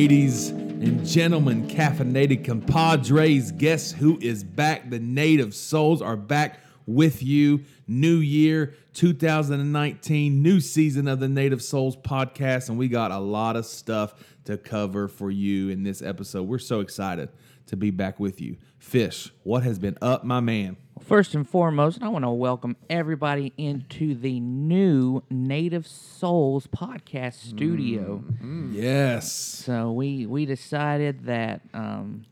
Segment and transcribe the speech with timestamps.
[0.00, 4.90] Ladies and gentlemen, caffeinated compadres, guess who is back?
[4.90, 7.64] The Native Souls are back with you.
[7.88, 13.56] New year 2019, new season of the Native Souls podcast, and we got a lot
[13.56, 14.14] of stuff
[14.44, 16.46] to cover for you in this episode.
[16.46, 17.30] We're so excited
[17.66, 18.56] to be back with you.
[18.78, 20.76] Fish, what has been up, my man?
[21.02, 28.22] First and foremost, I want to welcome everybody into the new Native Souls podcast studio.
[28.72, 29.32] Yes.
[29.32, 32.24] So we we decided that um,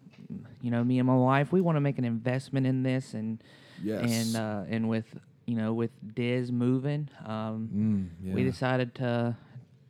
[0.60, 3.42] you know me and my wife we want to make an investment in this and
[3.82, 4.34] Yes.
[4.34, 5.04] and uh, and with
[5.46, 8.50] you know with Diz moving, um, we yeah.
[8.50, 9.36] decided to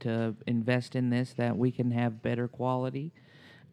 [0.00, 3.12] to invest in this that we can have better quality.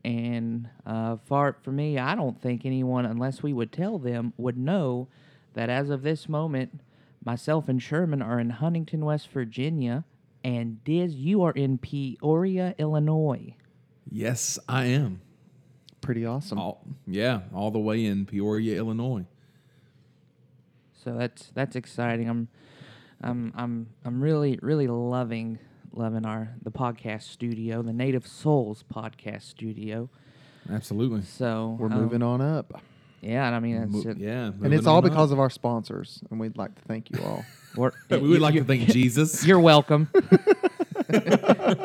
[0.05, 4.57] And uh, far for me, I don't think anyone, unless we would tell them, would
[4.57, 5.07] know
[5.53, 6.81] that as of this moment,
[7.23, 10.03] myself and Sherman are in Huntington, West Virginia,
[10.43, 13.55] and Diz, you are in Peoria, Illinois.
[14.11, 15.21] Yes, I am.
[16.01, 16.59] Pretty awesome.
[16.59, 19.25] All, yeah, all the way in Peoria, Illinois.
[21.03, 22.29] So that's that's exciting.
[22.29, 22.47] I'm
[23.21, 25.59] I'm I'm I'm really really loving
[25.93, 30.09] loving our the podcast studio, the Native Souls podcast studio.
[30.71, 31.21] Absolutely.
[31.23, 32.81] So We're um, moving on up.
[33.21, 34.17] Yeah, and I mean Mo- that's it.
[34.17, 34.47] yeah.
[34.63, 35.11] And it's all on up.
[35.11, 37.43] because of our sponsors, and we'd like to thank you all.
[37.77, 39.45] We're- we would like to thank Jesus.
[39.47, 40.09] You're welcome.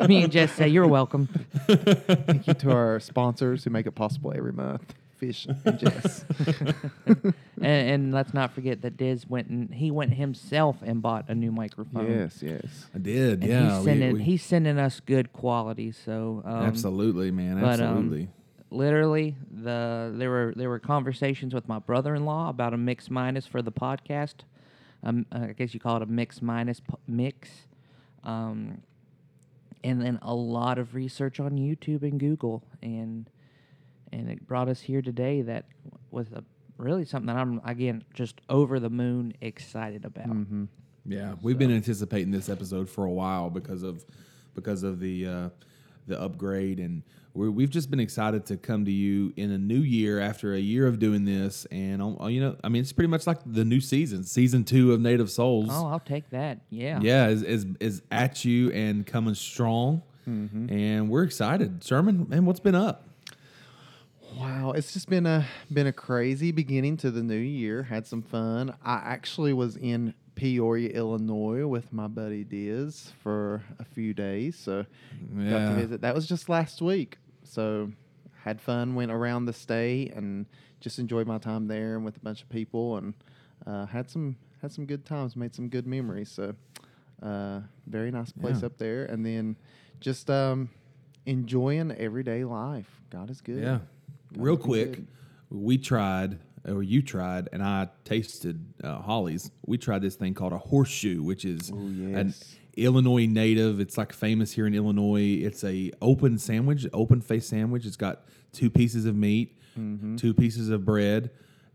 [0.07, 1.27] Me and Jess say you're welcome.
[1.67, 4.93] thank you to our sponsors who make it possible every month.
[5.19, 6.25] Fish and Jess.
[7.05, 11.35] and, and let's not forget that Diz went and he went himself and bought a
[11.35, 12.09] new microphone.
[12.09, 12.87] yes, yes.
[12.95, 13.43] I did.
[13.43, 13.75] And yeah.
[13.75, 15.91] he's sending we- he's sending us good quality.
[15.91, 17.59] So um, absolutely, man.
[17.59, 18.29] but, um, Absolutely.
[18.71, 23.61] literally the there were there were conversations with my brother-in-law about a mix minus for
[23.61, 24.35] the podcast.
[25.03, 27.49] Um, I guess you call it a mix minus p- mix.
[28.23, 28.81] Um,
[29.83, 33.29] and then a lot of research on YouTube and Google, and
[34.11, 35.41] and it brought us here today.
[35.41, 35.65] That
[36.11, 36.43] was a
[36.77, 40.25] really something that I'm again just over the moon excited about.
[40.27, 40.65] hmm
[41.05, 44.05] yeah, we've been anticipating this episode for a while because of
[44.53, 45.49] because of the uh,
[46.07, 47.01] the upgrade, and
[47.33, 50.59] we're, we've just been excited to come to you in a new year after a
[50.59, 51.65] year of doing this.
[51.71, 54.91] And um, you know, I mean, it's pretty much like the new season, season two
[54.93, 55.69] of Native Souls.
[55.71, 56.59] Oh, I'll take that.
[56.69, 56.99] Yeah.
[57.01, 60.69] yeah, is, is is at you and coming strong, Mm-hmm.
[60.71, 61.83] and we're excited.
[61.83, 63.07] Sherman, man, what's been up?
[64.39, 67.83] Wow, it's just been a been a crazy beginning to the new year.
[67.83, 68.73] Had some fun.
[68.83, 74.57] I actually was in Peoria, Illinois, with my buddy Diz for a few days.
[74.57, 74.85] So
[75.35, 75.49] yeah.
[75.49, 76.01] got to visit.
[76.01, 77.17] That was just last week.
[77.43, 77.91] So
[78.43, 78.95] had fun.
[78.95, 80.45] Went around the state and
[80.79, 83.13] just enjoyed my time there and with a bunch of people and
[83.67, 85.35] uh, had some had some good times.
[85.35, 86.31] Made some good memories.
[86.31, 86.55] So
[87.21, 88.67] uh, very nice place Yeah.
[88.67, 89.03] up there.
[89.03, 89.57] And then
[89.99, 90.69] just um,
[91.25, 93.01] enjoying everyday life.
[93.09, 93.61] God is good.
[93.61, 93.79] Yeah.
[94.33, 95.07] God Real quick, good.
[95.49, 99.51] we tried, or you tried, and I tasted uh, Holly's.
[99.65, 102.33] We tried this thing called a horseshoe, which is Oh, an.
[102.77, 103.79] Illinois native.
[103.81, 105.39] It's like famous here in Illinois.
[105.41, 107.85] It's a open sandwich, open face sandwich.
[107.85, 108.23] It's got
[108.53, 110.15] two pieces of meat, Mm-hmm.
[110.17, 111.29] two pieces of bread,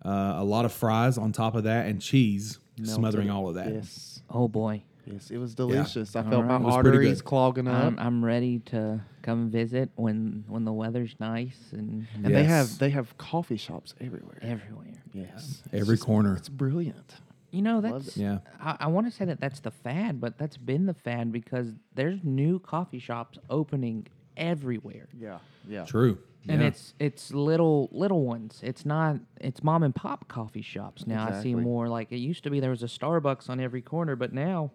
[0.05, 3.73] uh, a lot of fries on top of that, and cheese smothering all of that.
[3.73, 4.21] Yes.
[4.29, 4.83] Oh boy.
[5.07, 6.17] Yes, it was delicious.
[6.17, 6.55] I All felt right.
[6.57, 7.29] It my was pretty arteries good.
[7.29, 7.85] clogging up.
[7.85, 12.47] I'm, I'm ready to come visit when when the weather's nice and and they Yes.
[12.49, 14.39] have they have coffee shops everywhere.
[14.43, 15.03] everywhere.
[15.13, 15.63] Yes.
[15.67, 16.37] It's Every just- corner.
[16.37, 17.17] It's brilliant.
[17.51, 18.21] You know Love that's it.
[18.23, 18.39] Yeah.
[18.61, 21.69] I, I want to say that that's the fad, but that's been the fad because
[21.95, 25.39] there's new coffee shops opening everywhere, Yeah.
[25.69, 25.85] Yeah.
[25.85, 26.19] True.
[26.49, 26.69] And Yeah.
[26.69, 28.61] it's it's little little ones.
[28.63, 31.25] It's not it's mom and pop coffee shops now.
[31.25, 31.55] I see Exactly.
[31.55, 32.61] more like it used to be.
[32.61, 34.71] There was a Starbucks on every corner, but now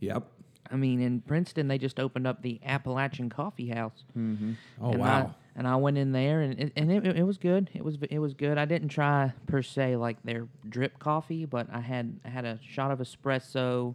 [0.00, 0.24] Yep.
[0.70, 4.04] I mean in Princeton they just opened up the Appalachian Coffee House.
[4.16, 4.52] Mm-hmm.
[4.80, 5.34] Oh, and wow.
[5.34, 7.70] I, and I went in there and it, and it, it was good.
[7.72, 8.58] It was it was good.
[8.58, 12.58] I didn't try per se like their drip coffee, but I had I had a
[12.62, 13.94] shot of espresso,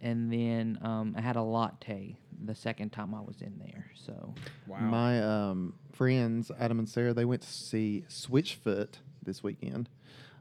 [0.00, 3.90] and then um, I had a latte the second time I was in there.
[3.94, 4.34] So
[4.66, 4.78] wow.
[4.78, 9.88] My um, friends Adam and Sarah they went to see Switchfoot this weekend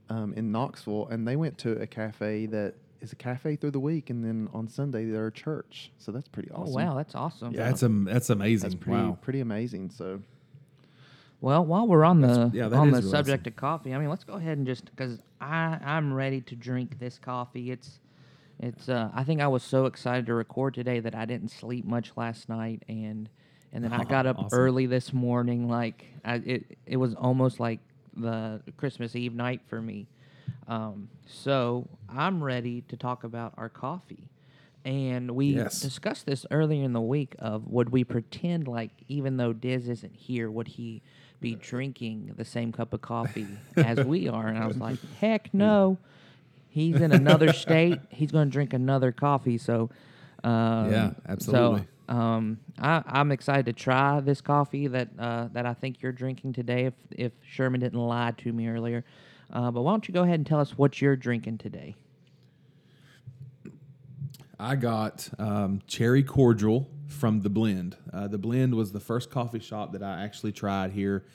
[0.09, 3.79] um, in Knoxville, and they went to a cafe that is a cafe through the
[3.79, 5.91] week, and then on Sunday they're a church.
[5.97, 6.73] So that's pretty awesome.
[6.73, 7.53] oh wow, that's awesome.
[7.53, 8.69] yeah, that's, am- that's amazing.
[8.69, 9.17] That's pretty wow.
[9.21, 9.91] pretty amazing.
[9.91, 10.21] So
[11.41, 13.53] Well, while we're on the yeah, on the subject awesome.
[13.53, 16.99] of coffee, I mean, let's go ahead and just because I I'm ready to drink
[16.99, 17.71] this coffee.
[17.71, 17.99] It's
[18.59, 21.85] it's uh, I think I was so excited to record today that I didn't sleep
[21.85, 23.29] much last night, and
[23.73, 24.59] and then I got up Awesome.
[24.59, 25.67] early this morning.
[25.69, 27.79] Like I, it it was almost like
[28.15, 30.07] the Christmas Eve night for me.
[30.67, 34.27] Um, so I'm ready to talk about our coffee.
[34.85, 35.81] And we Yes.
[35.81, 40.15] discussed this earlier in the week of would we pretend like even though Diz isn't
[40.15, 41.01] here, would he
[41.41, 44.47] be drinking the same cup of coffee as we are?
[44.47, 45.97] And I was like, heck no.
[46.77, 47.99] He's in another state.
[48.11, 49.57] He's going to drink another coffee.
[49.57, 49.89] So,
[50.43, 51.87] um, Yeah, absolutely.
[52.07, 56.11] So, um, I, I'm excited to try this coffee that uh, that I think you're
[56.11, 56.85] drinking today.
[56.85, 59.03] If if Sherman didn't lie to me earlier,
[59.51, 61.95] uh, but why don't you go ahead and tell us what you're drinking today?
[64.59, 67.97] I got um, cherry cordial from the Blend.
[68.13, 71.25] Uh, the Blend was the first coffee shop that I actually tried here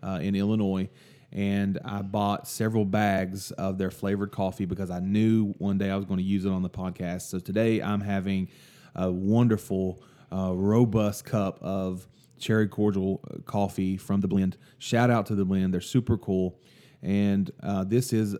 [0.00, 0.88] uh, in Illinois,
[1.32, 5.96] and I bought several bags of their flavored coffee because I knew one day I
[5.96, 7.22] was going to use it on the podcast.
[7.22, 8.48] So today I'm having
[8.94, 12.06] a wonderful, uh, robust cup of
[12.38, 14.56] cherry cordial uh, coffee from the Blend.
[14.78, 16.58] Shout out to the Blend; they're super cool.
[17.02, 18.36] And uh, this is,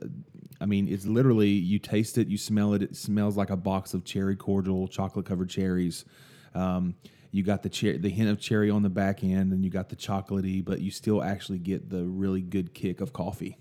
[0.61, 2.83] I mean, it's literally you taste it, you smell it.
[2.83, 6.05] It smells like a box of cherry cordial, chocolate covered cherries.
[6.55, 6.95] Um,
[7.33, 9.89] you got the cher- the hint of cherry on the back end, and you got
[9.89, 13.59] the chocolatey, but you still actually get the really good kick of coffee.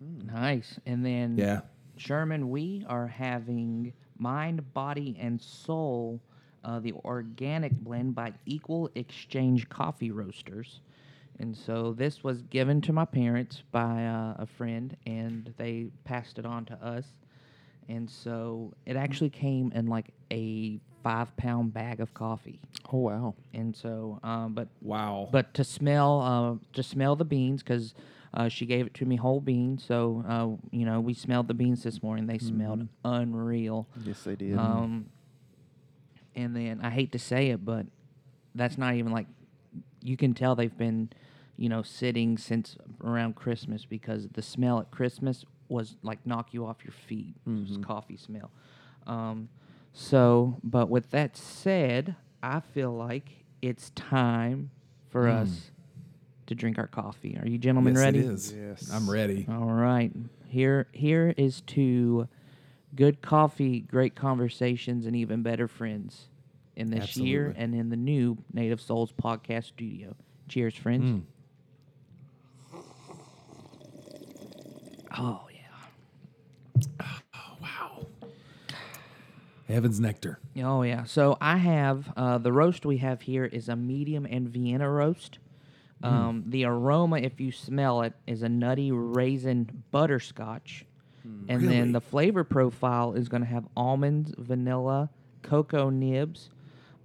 [0.00, 0.78] Nice.
[0.86, 1.62] And then Yeah.
[1.96, 6.20] Sherman, we are having Mind, Body, and Soul,
[6.64, 10.80] uh, the organic blend by Equal Exchange Coffee Roasters.
[11.40, 16.38] And so this was given to my parents by uh, a friend, and they passed
[16.38, 17.06] it on to us.
[17.88, 20.78] And so it actually came in like a
[21.08, 22.60] five pound bag of coffee.
[22.92, 23.34] Oh wow.
[23.54, 25.28] And so, um, but Wow.
[25.32, 27.94] but to smell uh, to smell the beans because
[28.34, 31.54] uh, she gave it to me whole beans so uh, you know we smelled the
[31.54, 34.58] beans this morning they smelled unreal Yes, they did.
[34.58, 35.06] um,
[36.36, 37.86] and then i hate to say it but
[38.54, 39.26] that's not even like
[40.02, 41.08] you can tell they've been
[41.56, 46.66] you know sitting since around christmas because the smell at christmas was like knock you
[46.66, 48.50] off your feet It was coffee smell
[49.06, 49.48] um,
[49.92, 54.70] so but with that said i feel like it's time
[55.08, 55.70] for us
[56.46, 58.52] to drink our coffee are you gentlemen yes, ready It is.
[58.56, 58.90] Yes.
[58.92, 59.46] I'm ready.
[59.48, 60.12] all right.
[60.46, 62.26] Here here is to
[62.94, 66.28] good coffee, great conversations, and even better friends
[66.74, 70.16] in this year and in the new Native Souls podcast studio.
[70.48, 71.04] Cheers, friends.
[71.04, 71.22] Mm.
[75.18, 75.47] Oh
[79.68, 80.38] Heaven's nectar.
[80.62, 81.04] Oh yeah.
[81.04, 85.38] So I have uh, the roast we have here is a medium and Vienna roast.
[86.02, 90.84] Um, The aroma, if you smell it, is a nutty raisin butterscotch,
[91.24, 91.66] and Really?
[91.66, 95.10] then the flavor profile is going to have almonds, vanilla,
[95.42, 96.50] cocoa nibs,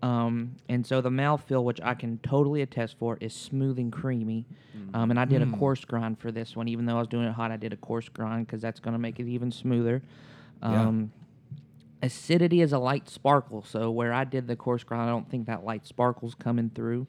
[0.04, 4.45] um, and so the mouthfeel, which I can totally attest for, is smooth and creamy.
[4.94, 7.25] Um, and I did a coarse grind for this one, even though I was doing
[7.25, 7.51] it hot.
[7.51, 10.04] I did a coarse grind because that's going to make it even smoother.
[10.62, 10.81] Yeah.
[10.88, 11.12] Um,
[12.04, 13.64] acidity is a light sparkle.
[13.64, 17.08] So where I did the coarse grind, I don't think that light sparkle's coming through.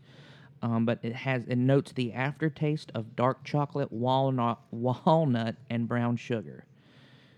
[0.62, 6.17] Um, but it has it notes the aftertaste of dark chocolate, walnut, walnut, and brown
[6.17, 6.64] sugar.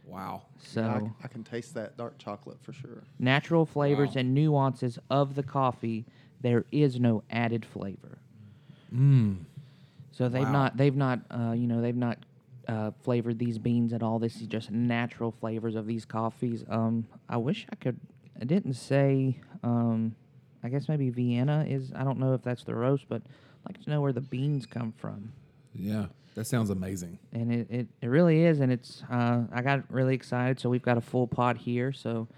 [0.05, 0.43] Wow.
[0.59, 3.03] So Yeah, I, c- I can taste that dark chocolate for sure.
[3.19, 4.21] natural flavors Wow.
[4.21, 6.05] and nuances of the coffee.
[6.41, 8.19] There is no added flavor.
[8.95, 9.39] Mmm.
[10.13, 10.53] So they've Wow.
[10.53, 12.19] not they've not uh, you know they've not
[12.69, 14.19] uh, flavored these beans at all.
[14.19, 16.65] This is just natural flavors of these coffees.
[16.69, 17.99] Um, I wish I could.
[18.41, 19.41] I didn't say.
[19.63, 20.15] Um,
[20.65, 21.93] I guess maybe Vienna is.
[21.95, 23.23] I don't know if that's the roast, but
[23.67, 25.33] I'd like to know where the beans come from.
[25.75, 26.07] Yeah.
[26.35, 27.19] That sounds amazing.
[27.33, 29.03] And it, it, it really is, and it's.
[29.11, 30.61] Uh, I got really excited.
[30.61, 31.93] So we've got a full pot here.
[31.93, 32.29] So.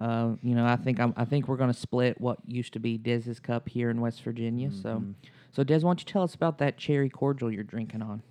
[0.00, 2.80] Uh, you know, I think I'm, I think we're going to split what used to
[2.80, 4.72] be Dez's cup here in West Virginia.
[4.72, 5.04] So,
[5.52, 8.22] so Dez, why don't you tell us about that cherry cordial you're drinking on?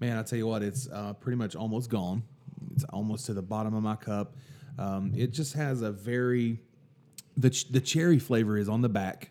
[0.00, 2.22] Man, I tell you what, it's uh, pretty much almost gone.
[2.72, 4.36] It's almost to the bottom of my cup.
[4.78, 6.60] Um, it just has a very
[7.36, 9.30] the ch- the cherry flavor is on the back,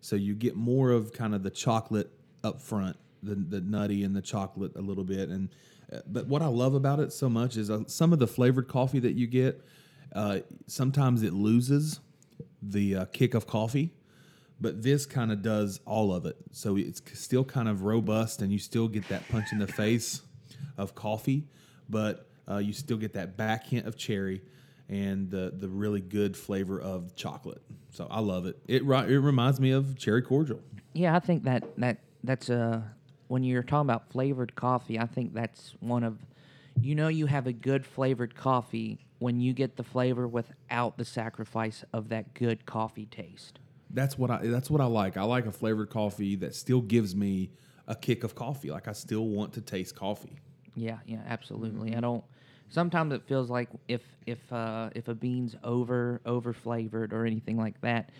[0.00, 2.10] so you get more of kind of the chocolate
[2.44, 5.30] up front, the the nutty and the chocolate a little bit.
[5.30, 5.48] And
[5.92, 8.68] uh, but what I love about it so much is uh, some of the flavored
[8.68, 9.64] coffee that you get.
[10.14, 11.98] Uh, sometimes it loses
[12.62, 13.92] the uh, kick of coffee,
[14.60, 16.36] but this kind of does all of it.
[16.52, 20.22] So it's still kind of robust, and you still get that punch in the face
[20.78, 21.44] of coffee,
[21.88, 24.42] but uh, you still get that back hint of cherry
[24.88, 27.62] and the the really good flavor of chocolate.
[27.90, 28.58] So I love it.
[28.66, 30.60] It it reminds me of cherry cordial.
[30.92, 32.82] Yeah, I think that that that's uh
[33.28, 36.18] when you're talking about flavored coffee, I think that's one of
[36.80, 41.04] you know you have a good flavored coffee when you get the flavor without the
[41.04, 43.58] sacrifice of that good coffee taste.
[43.94, 45.16] That's what I that's what I like.
[45.16, 47.50] I like a flavored coffee that still gives me
[47.86, 48.70] a kick of coffee.
[48.70, 50.36] Like I still want to taste coffee.
[50.74, 51.94] Yeah, yeah, absolutely.
[51.94, 52.24] I don't
[52.68, 57.56] sometimes it feels like if if uh, if a bean's over over flavored or anything
[57.56, 58.10] like that,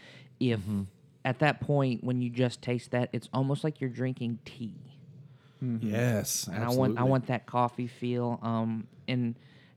[0.41, 0.83] if Mm-hmm.
[1.25, 4.75] at that point when you just taste that, it's almost like you're drinking tea.
[5.81, 8.39] Yes, and I want I want that coffee feel.
[8.43, 9.35] Um, and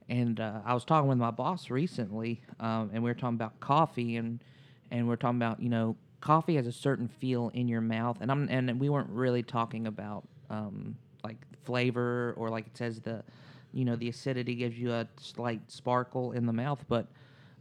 [0.08, 3.58] and uh, I was talking with my boss recently, um, and we were talking about
[3.60, 4.42] coffee, and
[4.90, 8.18] and we are talking about you know coffee has a certain feel in your mouth,
[8.20, 13.00] and I'm and we weren't really talking about um, like flavor or like it says
[13.00, 13.22] the,
[13.72, 17.06] you know, the acidity gives you a slight sparkle in the mouth, but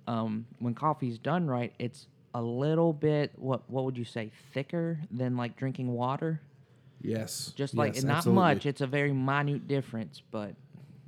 [0.08, 5.00] um, when coffee's done right, it's a little bit what what would you say thicker
[5.10, 6.40] than like drinking water
[7.02, 8.44] yes, just like yes, not absolutely.
[8.44, 10.54] much it's a very minute difference but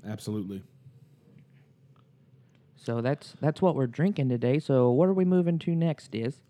[0.08, 0.64] Absolutely.
[2.82, 6.42] So that's that's what we're drinking today so what are we moving to next is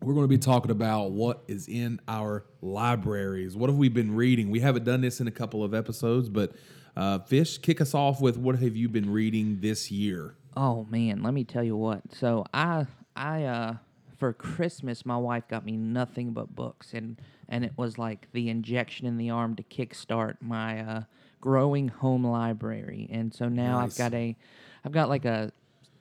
[0.00, 3.56] We're going to be talking about what is in our libraries.
[3.56, 4.50] What have we been reading?
[4.50, 6.52] We haven't done this in a couple of episodes, but
[6.96, 10.34] uh, Fish, kick us off with what have you been reading this year?
[10.54, 12.84] oh man let me tell you what so i
[13.16, 13.74] i uh
[14.18, 17.18] for christmas my wife got me nothing but books and
[17.48, 21.00] and it was like the injection in the arm to kickstart my uh
[21.40, 23.92] growing home library and so now Nice.
[23.92, 24.36] i've got a
[24.84, 25.52] i've got like a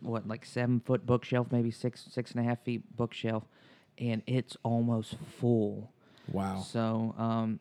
[0.01, 3.43] what like seven foot bookshelf maybe six six and a half feet bookshelf
[3.97, 5.91] and it's almost full
[6.31, 6.59] Wow.
[6.61, 7.59] So, um,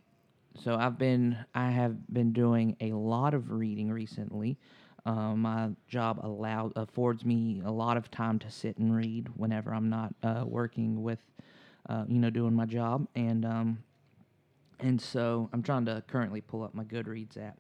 [0.63, 4.59] so I've been I have been doing a lot of reading recently.
[5.07, 9.75] Um, my job allows affords me a lot of time to sit and read whenever
[9.75, 11.21] I'm not uh, working with,
[11.89, 13.79] uh, you know, doing my job, and um,
[14.79, 17.59] and so I'm trying to currently pull up my Goodreads app.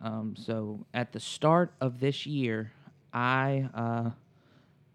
[0.00, 2.72] Um, so at the start of this year,
[3.12, 4.10] I uh,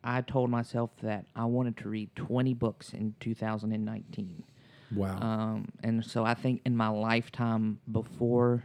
[0.03, 4.43] I told myself that I wanted to read 20 books in 2019.
[4.95, 5.17] Wow.
[5.19, 8.63] Um, and so I think in my lifetime before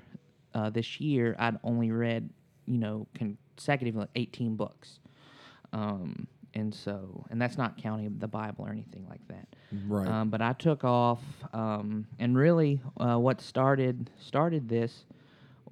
[0.55, 2.29] uh, this year, I'd only read,
[2.67, 4.99] you know, consecutively 18 books.
[5.73, 9.47] Um, and so, and that's not counting the Bible or anything like that.
[9.87, 10.09] Right.
[10.09, 15.05] Um, but I took off, um, and really, uh, what started started this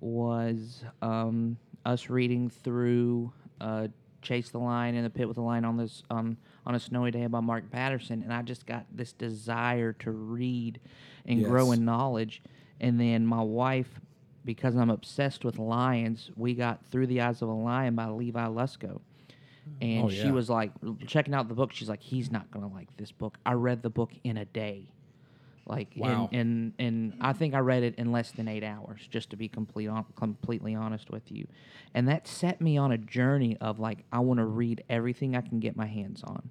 [0.01, 3.89] was um, us reading through uh,
[4.23, 6.37] "Chase the Lion in the Pit with the Lion" on this um,
[6.67, 10.81] on a snowy day by Mark Batterson, and I just got this desire to read
[11.27, 12.43] and grow in knowledge.
[12.81, 14.01] And then my wife,
[14.45, 18.47] because I'm obsessed with lions, we got "Through the Eyes of a Lion" by Levi
[18.47, 19.01] Lusko.
[19.83, 20.73] And Oh, she was like
[21.07, 21.73] checking out the book.
[21.73, 23.37] She's like, he's not gonna like this book.
[23.45, 24.91] I read the book in a day,
[25.69, 26.29] like, Wow.
[26.33, 26.41] and,
[26.79, 29.49] and and I think I read it in less than eight hours, just to be
[29.49, 31.47] complete on, completely honest with you.
[31.95, 35.41] And that set me on a journey of like, I want to read everything I
[35.43, 36.51] can get my hands on.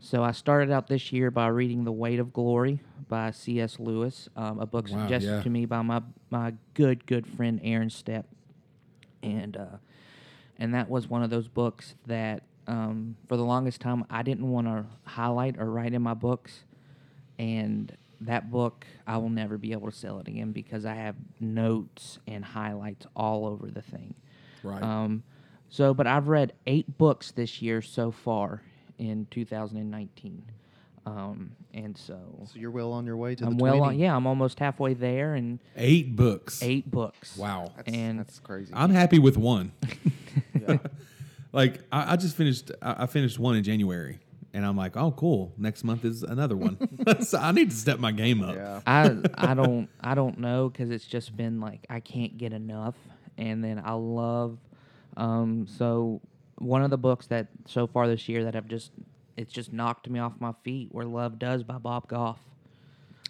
[0.00, 3.78] So I started out this year by reading The Weight of Glory by C.S.
[3.78, 5.42] Lewis, um, a book Wow, suggested yeah.
[5.42, 8.24] to me by my my good good friend Aaron Stepp,
[9.22, 9.76] and uh,
[10.58, 14.48] and that was one of those books that um, for the longest time I didn't
[14.48, 16.64] want to highlight or write in my books,
[17.38, 17.94] and
[18.26, 22.18] that book I will never be able to sell it again because I have notes
[22.26, 24.14] and highlights all over the thing.
[24.62, 24.82] right.
[24.82, 25.22] Um,
[25.68, 28.62] so, but I've read eight books this year so far
[28.98, 30.42] in 2019,
[31.06, 32.18] um, and so
[32.52, 33.94] So you're well on your way to I'm the well 20.
[33.94, 33.98] on.
[33.98, 36.62] Yeah, I'm almost halfway there, and Eight books.
[36.62, 37.36] eight books.
[37.38, 37.72] Wow.
[37.76, 38.70] That's, And- that's crazy.
[38.74, 39.72] I'm happy with one.
[41.54, 42.70] Like I, I just finished.
[42.80, 44.20] I, I finished one in January,
[44.54, 45.52] and I'm like, oh, cool.
[45.56, 46.76] Next month is another one.
[47.22, 48.54] so I need to step my game up.
[48.54, 48.80] yeah.
[48.86, 52.94] I I don't I don't know because it's just been like I can't get enough,
[53.38, 54.58] and then I love,
[55.16, 55.66] um.
[55.68, 56.20] So
[56.58, 58.92] one of the books that so far this year that I've just
[59.36, 62.38] it's just knocked me off my feet where Love Does by Bob Goff.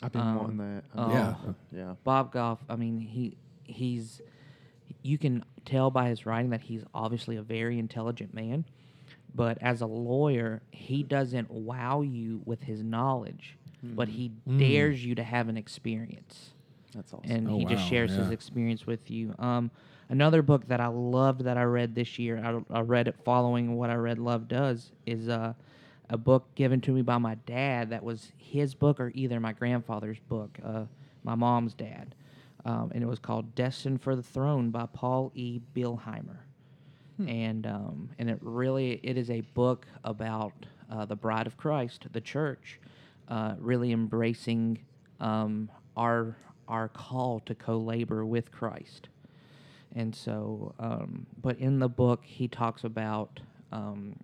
[0.02, 0.82] I've been Um, wanting that.
[0.96, 1.10] oh.
[1.12, 1.34] Yeah.
[1.72, 1.94] Yeah.
[2.02, 4.20] Bob Goff, I mean, he he's
[5.02, 8.64] you can tell by his writing that he's obviously a very intelligent man,
[9.34, 15.14] but as a lawyer, he doesn't wow you with his knowledge, but he dares you
[15.16, 16.50] to have an experience
[16.94, 17.30] That's awesome.
[17.30, 19.34] and Oh, he just wow, shares his experience with you.
[19.38, 19.70] Um,
[20.08, 22.38] another book that I loved that I read this year,
[22.70, 25.54] I, I read it following what I read Love Does, is uh,
[26.10, 29.52] a book given to me by my dad that was his book or either my
[29.52, 30.84] grandfather's book, uh,
[31.24, 32.14] my mom's dad.
[32.64, 35.58] Um, and it was called Destined for the Throne by Paul E.
[35.74, 36.36] Billheimer.
[37.18, 40.52] And um, and it really it is a book about
[40.90, 42.80] uh, the bride of Christ, the church,
[43.28, 44.78] uh, really embracing
[45.20, 46.36] um, our
[46.68, 49.08] our call to co-labor with Christ.
[49.94, 53.40] And so, um, but in the book, he talks about
[53.72, 54.16] um,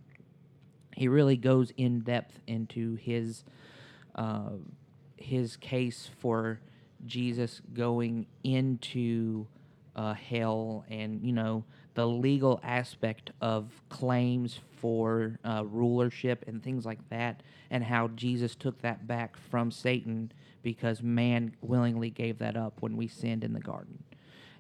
[0.95, 3.45] he really goes in depth into his
[4.15, 4.51] uh,
[5.17, 6.61] his case for
[7.07, 9.47] Jesus going into
[9.95, 11.65] uh, hell and you know
[11.99, 18.55] the legal aspect of claims for uh, rulership and things like that, and how Jesus
[18.55, 20.31] took that back from Satan
[20.63, 23.99] because man willingly gave that up when we sinned in the garden.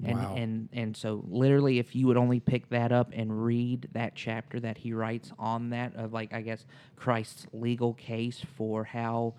[0.04, 0.34] And, Wow.
[0.36, 4.58] and and so literally if you would only pick that up and read that chapter
[4.58, 6.66] that he writes on that of like I guess
[6.96, 9.34] Christ's legal case for how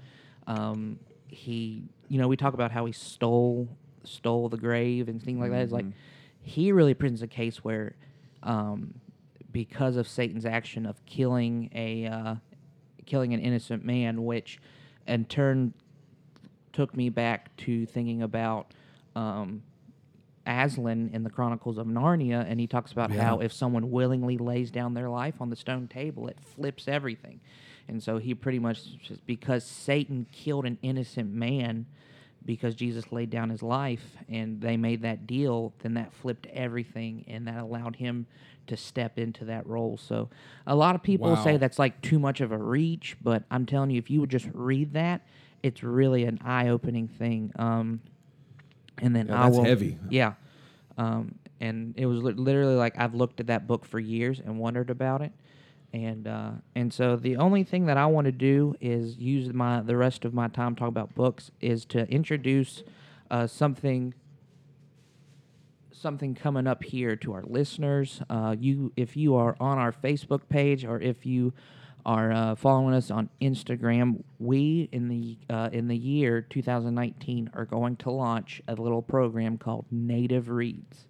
[0.47, 3.67] um, he you know we talk about how he stole
[4.05, 5.85] stole the grave and things like that it's like
[6.41, 7.95] he really presents a case where
[8.43, 8.93] um,
[9.51, 12.35] because of Satan's action of killing a uh,
[13.05, 14.59] killing an innocent man which
[15.07, 15.73] in turn
[16.73, 18.73] took me back to thinking about
[19.15, 19.63] um,
[20.45, 23.23] Aslan in the Chronicles of Narnia, and he talks about Yeah.
[23.23, 27.39] how if someone willingly lays down their life on the stone table, it flips everything.
[27.87, 28.81] And so he pretty much,
[29.25, 31.87] because Satan killed an innocent man
[32.45, 37.23] because Jesus laid down his life and they made that deal, then that flipped everything
[37.27, 38.25] and that allowed him
[38.67, 39.97] to step into that role.
[39.97, 40.29] So
[40.67, 41.43] a lot of people Wow.
[41.43, 44.29] say that's like too much of a reach, but I'm telling you, if you would
[44.29, 45.21] just read that,
[45.63, 47.51] it's really an eye opening thing.
[47.57, 47.99] Um,
[48.99, 49.97] and then Yeah, I that's will, heavy.
[50.09, 50.33] Yeah,
[50.97, 54.89] um, and it was literally like I've looked at that book for years and wondered
[54.89, 55.31] about it,
[55.93, 59.81] and uh, and so the only thing that I want to do is use my
[59.81, 62.83] the rest of my time talking about books is to introduce
[63.31, 64.13] uh, something
[65.99, 68.21] something coming up here to our listeners.
[68.29, 71.53] Uh, you, if you are on our Facebook page or if you
[72.05, 77.65] are uh, following us on Instagram, we in the uh, in the year 2019 are
[77.65, 81.08] going to launch a little program called Native Reads.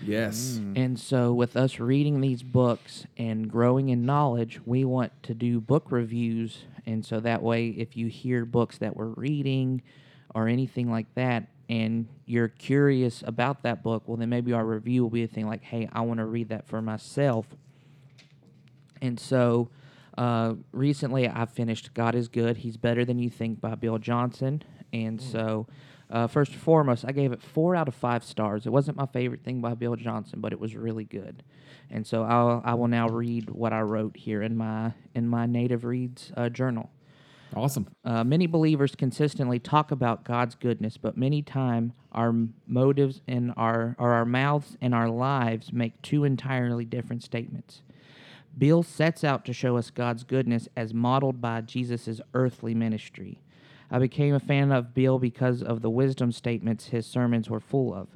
[0.00, 0.60] Yes.
[0.76, 5.60] And so, with us reading these books and growing in knowledge, we want to do
[5.60, 6.64] book reviews.
[6.86, 9.82] And so that way, if you hear books that we're reading
[10.34, 15.02] or anything like that, and you're curious about that book, well, then maybe our review
[15.02, 17.46] will be a thing like, hey, I want to read that for myself.
[19.00, 19.70] And so,
[20.16, 24.62] uh, recently I finished God is Good, He's Better Than You Think by Bill Johnson.
[24.92, 25.66] And so,
[26.14, 28.66] uh, first and foremost, I gave it four out of five stars.
[28.66, 31.42] It wasn't my favorite thing by Bill Johnson, but it was really good.
[31.90, 35.46] And so I'll, I will now read what I wrote here in my in my
[35.46, 36.88] Native Reads uh, journal.
[37.56, 37.88] Awesome.
[38.04, 42.32] Uh, many believers consistently talk about God's goodness, but many time our
[42.68, 47.82] motives and our or our mouths and our lives make two entirely different statements.
[48.56, 53.40] Bill sets out to show us God's goodness as modeled by Jesus' earthly ministry.
[53.94, 57.94] I became a fan of Bill because of the wisdom statements his sermons were full
[57.94, 58.08] of.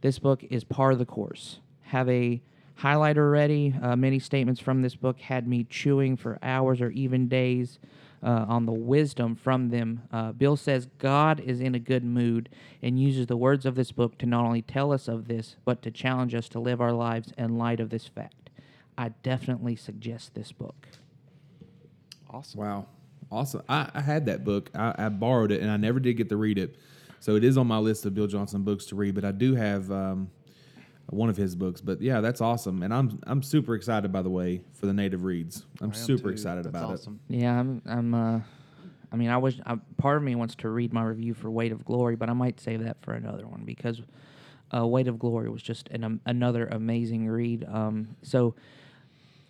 [0.00, 1.60] This book is par of the course.
[1.82, 2.40] Have a
[2.80, 3.74] highlighter ready.
[3.82, 7.78] Uh, many statements from this book had me chewing for hours or even days
[8.22, 10.00] uh, on the wisdom from them.
[10.10, 12.48] Uh, Bill says God is in a good mood
[12.80, 15.82] and uses the words of this book to not only tell us of this, but
[15.82, 18.48] to challenge us to live our lives in light of this fact.
[18.96, 20.88] I definitely suggest this book.
[22.30, 22.58] Awesome.
[22.58, 22.86] Wow.
[23.30, 23.62] Awesome.
[23.68, 24.70] I, I had that book.
[24.74, 26.76] I, I borrowed it and I never did get to read it.
[27.20, 29.54] So it is on my list of Bill Johnson books to read, but I do
[29.54, 30.30] have um,
[31.06, 31.80] one of his books.
[31.80, 32.82] But yeah, that's awesome.
[32.82, 35.64] And I'm I'm super excited by the way for the native reads.
[35.80, 36.28] I'm super too.
[36.30, 37.20] excited That's about awesome.
[37.28, 37.82] Yeah, I'm.
[37.86, 38.14] I'm.
[38.14, 38.40] Uh,
[39.12, 39.58] I mean, I wish.
[39.64, 42.32] I, part of me wants to read my review for Weight of Glory, but I
[42.32, 44.02] might save that for another one because
[44.76, 47.64] uh, Weight of Glory was just an um, another amazing read.
[47.68, 48.54] Um, so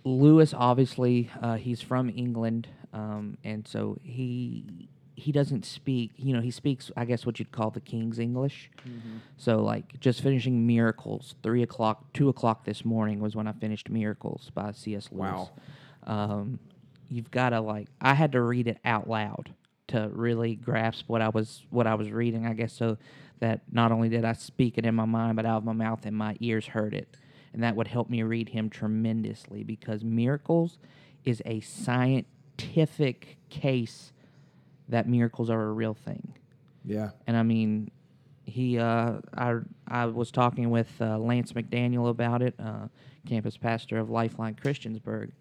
[0.05, 6.13] Lewis, obviously, uh, he's from England, um, and so he he doesn't speak.
[6.17, 8.71] You know, he speaks, I guess, what you'd call the King's English.
[9.39, 13.89] So, like, just finishing Miracles, three o'clock, two o'clock this morning was when I finished
[13.89, 15.09] Miracles by C.S.
[15.11, 15.33] Lewis.
[15.33, 15.51] Wow.
[16.07, 16.59] Um,
[17.09, 19.55] you've got to like, I had to read it out loud
[19.89, 22.47] to really grasp what I was what I was reading.
[22.47, 22.99] I guess so
[23.41, 26.05] that not only did I speak it in my mind, but out of my mouth
[26.05, 27.17] and my ears heard it,
[27.53, 30.79] and that would help me read him tremendously because Miracles
[31.25, 31.61] is a
[32.57, 34.13] scientific case
[34.89, 36.35] that miracles are a real thing.
[36.85, 37.11] Yeah.
[37.27, 37.91] And I mean,
[38.45, 42.89] he, uh, I, I was talking with uh, Lance McDaniel about it, uh,
[43.27, 45.33] campus pastor of Lifeline Christiansburg,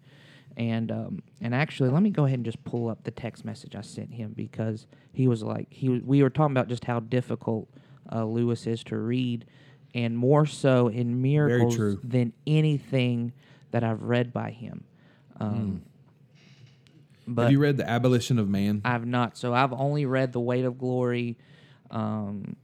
[0.56, 3.76] and um, and actually, let me go ahead and just pull up the text message
[3.76, 7.68] I sent him because he was like, he we were talking about just how difficult
[8.10, 9.44] uh, Lewis is to read,
[9.94, 13.32] and more so in miracles than anything
[13.70, 14.84] that I've read by him.
[15.38, 15.82] Um,
[17.26, 18.82] But have you read The Abolition of Man?
[18.84, 19.36] I've not.
[19.36, 21.36] So I've only read The Weight of Glory,
[21.90, 22.56] um,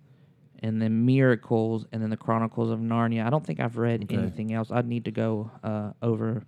[0.61, 3.27] and then Miracles, and then the Chronicles of Narnia.
[3.27, 4.17] I don't think I've read Okay.
[4.17, 4.71] anything else.
[4.71, 6.45] I'd need to go uh, over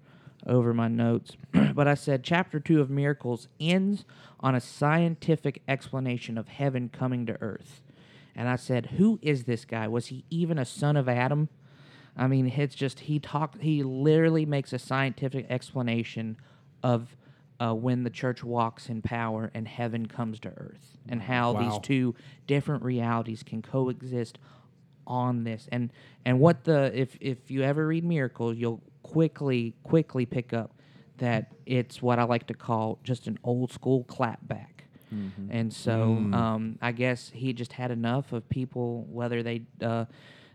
[0.46, 1.37] over my notes.
[1.74, 4.05] but I said chapter two of Miracles ends
[4.40, 7.81] on a scientific explanation of heaven coming to earth.
[8.37, 9.88] And I said, Who is this guy?
[9.88, 11.48] Was he even a son of Adam?
[12.16, 13.61] I mean, it's just he talked.
[13.62, 16.37] He literally makes a scientific explanation
[16.83, 17.16] of
[17.61, 21.59] uh, when the church walks in power and heaven comes to earth, and how Wow.
[21.61, 22.14] these two
[22.47, 24.38] different realities can coexist
[25.07, 25.69] on this.
[25.71, 25.93] And
[26.25, 30.73] and what the if if you ever read Miracles, you'll quickly quickly pick up
[31.19, 34.69] that it's what I like to call just an old school clapback.
[35.49, 40.07] And so um, I guess he just had enough of people, whether they uh,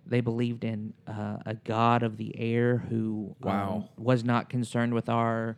[0.06, 3.90] they believed in uh, a god of the air who um, Wow.
[3.98, 5.58] was not concerned with our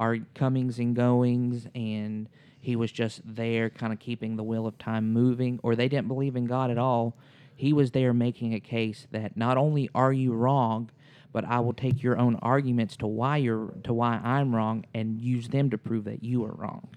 [0.00, 2.28] our comings and goings, and
[2.60, 6.08] he was just there, kind of keeping the wheel of time moving, or they didn't
[6.08, 7.14] believe in God at all.
[7.54, 10.90] He was there making a case that not only are you wrong,
[11.32, 15.20] but I will take your own arguments to why you're to why I'm wrong and
[15.20, 16.88] use them to prove that you are wrong.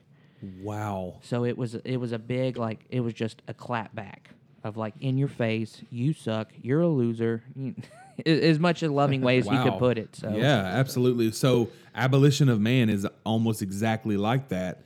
[0.61, 1.19] Wow.
[1.21, 4.29] So it was it was a big like it was just a clap back
[4.63, 7.43] of like in your face, you suck, you're a loser,
[8.25, 10.15] as much as loving way as he could put it.
[10.15, 11.31] So Yeah, absolutely.
[11.31, 14.83] So abolition of man is almost exactly like that,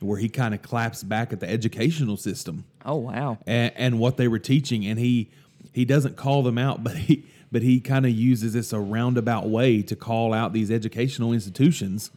[0.00, 4.16] where he kind of claps back at the educational system oh wow, and, and what
[4.16, 5.30] they were teaching, and he
[5.72, 9.48] he doesn't call them out, but he but he kind of uses this a roundabout
[9.48, 12.10] way to call out these educational institutions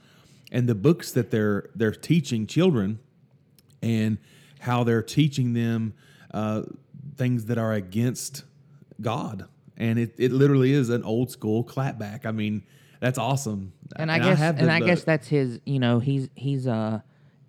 [0.52, 3.00] and the books that they're they're teaching children
[3.82, 4.18] and
[4.60, 5.94] how they're teaching them
[6.34, 6.62] uh,
[7.18, 8.44] things that are against
[9.02, 9.48] God.
[9.78, 12.26] And it, it literally is an old school clapback.
[12.26, 12.64] I mean,
[13.00, 13.74] that's awesome.
[13.96, 15.60] and I guess have and I the- guess that's his.
[15.66, 17.00] You know, he's he's uh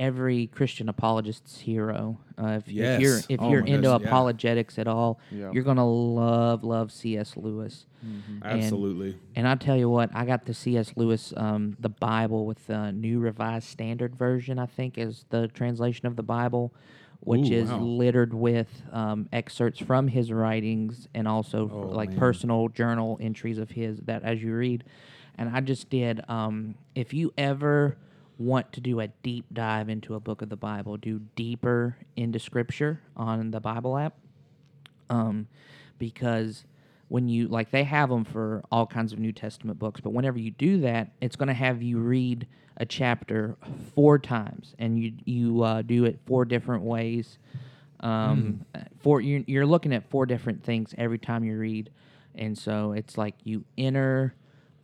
[0.00, 2.18] every Christian apologist's hero.
[2.37, 4.08] Uh, if, if you're if Oh you're my into goodness, yeah.
[4.08, 5.52] apologetics at all, Yeah.
[5.52, 7.37] you're gonna love love C.S.
[7.37, 7.87] Lewis.
[8.02, 9.16] And- absolutely.
[9.37, 10.92] And I tell you what, I got the C.S.
[10.96, 14.58] Lewis, um, the Bible with the New Revised Standard Version.
[14.58, 16.74] I think is the translation of the Bible,
[17.24, 17.80] which Ooh, is wow.
[17.80, 22.18] littered with um, excerpts from his writings and also Oh, like man.
[22.18, 24.84] personal journal entries of his that as you read.
[25.37, 26.22] And I just did.
[26.28, 27.96] Um, if you ever
[28.38, 32.38] want to do a deep dive into a book of the Bible, do deeper into
[32.38, 34.14] Scripture on the Bible app
[35.10, 35.48] um,
[35.98, 36.64] because
[37.08, 40.38] when you like they have them for all kinds of New Testament books, but whenever
[40.38, 43.56] you do that, it's going to have you read a chapter
[43.94, 47.38] four times, and you you uh, do it four different ways.
[48.00, 48.64] Um,
[49.00, 51.90] Four you're, you're looking at four different things every time you read,
[52.34, 54.34] and so it's like you enter.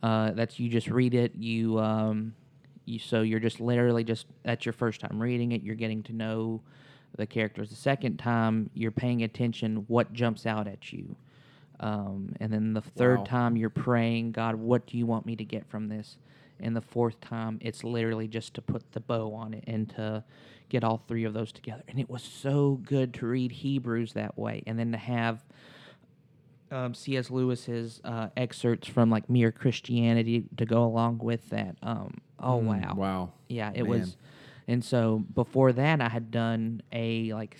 [0.01, 1.35] Uh, that's you just read it.
[1.35, 2.33] You um,
[2.85, 5.61] you so you're just literally just that's your first time reading it.
[5.61, 6.61] You're getting to know
[7.17, 7.69] the characters.
[7.69, 11.15] The second time, you're paying attention what jumps out at you.
[11.79, 13.25] Um, and then the third Wow.
[13.25, 16.17] time, you're praying, God, what do you want me to get from this?
[16.63, 20.23] And the fourth time, it's literally just to put the bow on it and to
[20.69, 21.83] get all three of those together.
[21.87, 25.43] And it was so good to read Hebrews that way, and then to have
[26.71, 27.29] um, C.S.
[27.29, 31.75] Lewis's uh, excerpts from like Mere Christianity to go along with that.
[31.83, 33.31] Um, oh wow, Wow.
[33.49, 33.87] yeah, it Man.
[33.99, 34.17] was.
[34.67, 37.57] And so before that, I had done a like,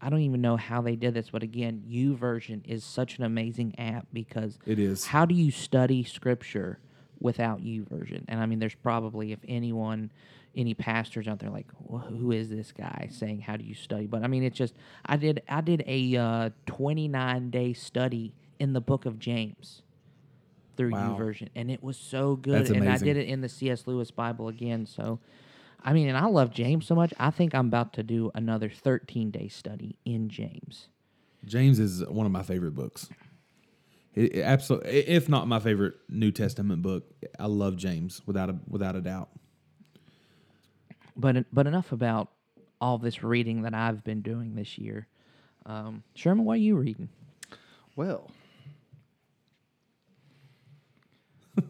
[0.00, 3.74] I don't even know how they did this, but again, YouVersion is such an amazing
[3.78, 5.06] app because It is.
[5.06, 6.78] How do you study scripture
[7.20, 8.24] without YouVersion?
[8.28, 10.12] And I mean, there's probably if anyone,
[10.54, 14.06] any pastors out there like, "Wh- who is this guy saying how do you study?
[14.06, 14.74] But I mean, it's just
[15.06, 19.82] I did I did a uh, 29 day study in the book of James
[20.76, 21.16] through Wow.
[21.18, 22.70] YouVersion, and it was so good.
[22.70, 23.86] And I did it in the C.S.
[23.86, 24.86] Lewis Bible again.
[24.86, 25.20] So,
[25.82, 27.12] I mean, and I love James so much.
[27.18, 30.88] I think I'm about to do another 13 day study in James.
[31.44, 33.08] James is one of my favorite books.
[34.14, 37.04] It, absolutely, if not my favorite New Testament book,
[37.38, 39.28] I love James without a without a doubt.
[41.16, 42.30] But but enough about
[42.80, 45.06] all this reading that I've been doing this year.
[45.66, 47.08] Um, Sherman, what are you reading?
[47.96, 48.30] Well,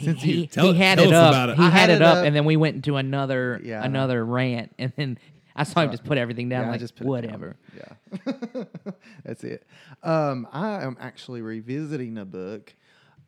[0.00, 1.30] Since he, you- tell- he had tell it us up.
[1.32, 1.56] about it.
[1.56, 2.24] He I had, had it it up, up.
[2.24, 3.84] and then we went into another Yeah.
[3.84, 5.18] another rant, and then
[5.54, 6.62] I saw him just put everything down.
[6.62, 7.40] yeah, like I just put it down.
[7.40, 7.56] whatever.
[7.76, 8.64] Yeah,
[9.24, 9.64] that's it.
[10.02, 12.74] Um, I am actually revisiting a book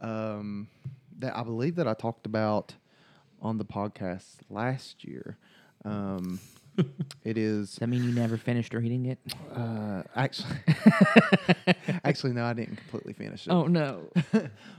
[0.01, 0.69] um,
[1.19, 2.75] that I believe that I talked about
[3.41, 5.37] on the podcast last year.
[5.85, 6.41] Um,
[7.25, 9.19] it is Does that mean you never finished reading it?
[9.55, 10.57] uh, actually
[12.05, 13.51] actually no, I didn't completely finish it.
[13.51, 14.11] Oh no.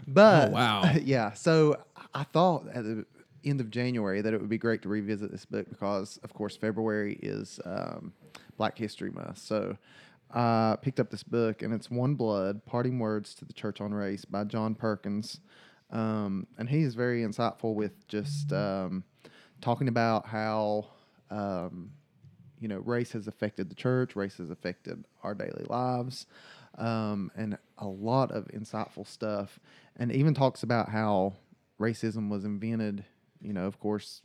[0.08, 0.92] But Oh, wow.
[1.02, 1.34] yeah.
[1.34, 1.78] So
[2.14, 3.06] I thought at the
[3.44, 6.56] end of January that it would be great to revisit this book because, of course,
[6.58, 8.14] February is um,
[8.58, 9.38] Black History Month.
[9.38, 9.78] So
[10.34, 13.94] I picked up this book, and it's One Blood: Parting Words to the Church on
[13.94, 15.40] Race by John Perkins,
[15.92, 19.04] um, and he is very insightful with just um,
[19.62, 20.88] talking about how.
[21.30, 21.92] Um,
[22.60, 26.26] you know, race has affected the church, race has affected our daily lives,
[26.78, 29.60] um, and a lot of insightful stuff.
[29.98, 31.34] And even talks about how
[31.80, 33.04] racism was invented,
[33.42, 34.22] you know, of course,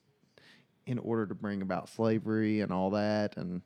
[0.86, 3.36] in order to bring about slavery and all that.
[3.36, 3.62] And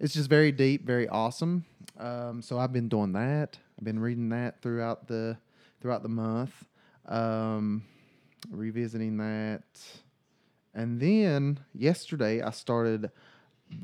[0.00, 1.64] it's just very deep, very awesome.
[1.98, 3.58] Um, so I've been doing that.
[3.78, 5.36] I've been reading that throughout the
[5.80, 6.52] throughout the month,
[7.06, 7.82] um,
[8.50, 9.62] revisiting that,
[10.74, 13.10] and then yesterday I started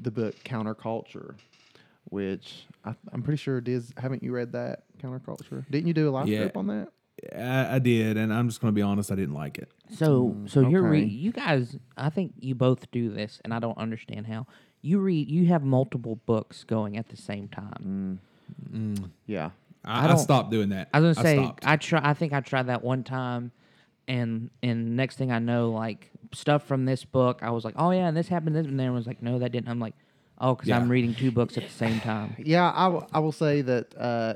[0.02, 1.34] the book Counterculture,
[2.04, 3.92] which I, I'm pretty sure it is.
[3.96, 5.64] Haven't you read that Counterculture?
[5.70, 6.38] Didn't you do a live Yeah.
[6.40, 6.88] group on that?
[7.36, 9.12] I, I did, and I'm just going to be honest.
[9.12, 9.70] I didn't like it.
[9.94, 13.78] So so you're re- you guys I think you both do this and I don't
[13.78, 14.46] understand how.
[14.82, 18.18] You read you have multiple books going at the same time.
[19.26, 19.50] Yeah.
[19.84, 20.88] I I, I, don't- stopped doing that.
[20.94, 21.66] I was gonna say stopped.
[21.66, 23.50] I try I think I tried that one time
[24.08, 27.90] and and next thing I know like stuff from this book I was like, "Oh
[27.90, 29.94] yeah, and this happened this," and then was like, "No, that didn't." I'm like,
[30.40, 33.32] "Oh, cuz I'm reading two books at the same time." Yeah, I, w- I will
[33.32, 34.34] say that uh,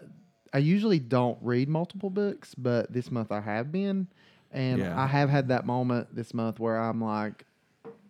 [0.52, 4.06] I usually don't read multiple books, but this month I have been.
[4.52, 4.98] And Yeah.
[5.00, 7.44] I have had that moment this month where I'm like,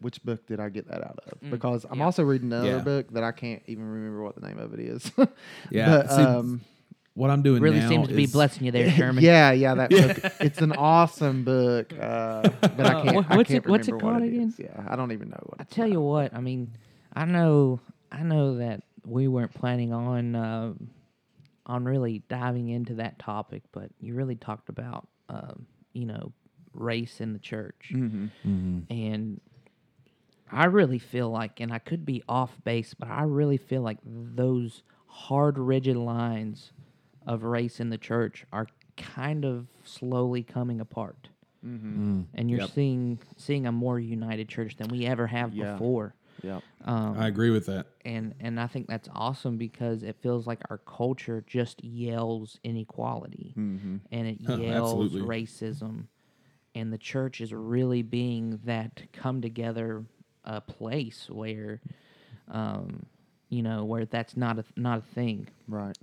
[0.00, 1.50] which book did I get that out of?
[1.50, 2.04] Because I'm yeah.
[2.04, 2.78] also reading another Yeah.
[2.80, 5.10] book that I can't even remember what the name of it is.
[5.70, 6.60] Yeah, But, see, um,
[7.14, 9.24] what I'm doing Really now seems to be blessing you there, Sherman.
[9.24, 10.32] yeah, yeah, that book.
[10.40, 13.16] It's an awesome book, uh, but I Uh, can't.
[13.16, 14.48] what- I what's can't it- what's it remember what called again?
[14.48, 14.58] is.
[14.58, 15.60] Yeah, I don't even know what.
[15.60, 16.72] I it's tell you what, I mean,
[17.14, 17.80] I know,
[18.12, 20.74] I know that we weren't planning on, uh,
[21.64, 26.32] on really diving into that topic, but you really talked about, um, you know,
[26.74, 28.78] race in the church, Mm-hmm.
[28.90, 29.40] and
[30.50, 33.98] I really feel like, and I could be off base, but I really feel like
[34.04, 36.72] those hard, rigid lines
[37.26, 41.28] of race in the church are kind of slowly coming apart.
[41.64, 42.22] Mm-hmm.
[42.34, 42.70] And you're Yep.
[42.70, 45.72] seeing seeing a more united church than we ever have Yeah.
[45.72, 46.14] before.
[46.42, 46.60] Yeah.
[46.84, 47.86] Um, I agree with that.
[48.04, 53.54] and and I think that's awesome because it feels like our culture just yells inequality
[53.58, 53.96] Mm-hmm.
[54.12, 56.06] and it yells racism,
[56.74, 60.04] and the church is really being that come together
[60.46, 61.80] a place where,
[62.50, 63.06] um,
[63.48, 65.48] you know, where that's not a not a thing.
[65.68, 65.96] Right.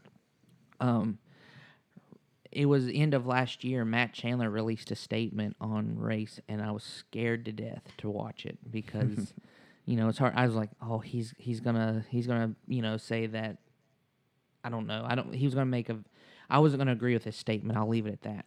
[0.80, 1.18] Um,
[2.52, 3.84] it was end of last year.
[3.84, 8.46] Matt Chandler released a statement on race, and I was scared to death to watch
[8.46, 9.34] it because,
[9.86, 10.34] you know, it's hard.
[10.36, 13.58] I was like, oh, he's he's gonna he's gonna you know say that.
[14.64, 15.06] I don't know.
[15.08, 15.34] I don't.
[15.34, 15.98] He was gonna make a.
[16.50, 17.78] I wasn't gonna agree with his statement.
[17.78, 18.46] I'll leave it at that.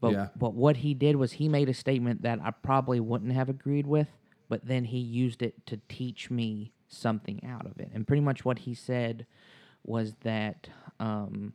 [0.00, 0.28] But Yeah.
[0.36, 3.86] but what he did was he made a statement that I probably wouldn't have agreed
[3.86, 4.08] with,
[4.48, 7.90] but then he used it to teach me something out of it.
[7.94, 9.26] And pretty much what he said
[9.84, 10.68] was that
[11.00, 11.52] um,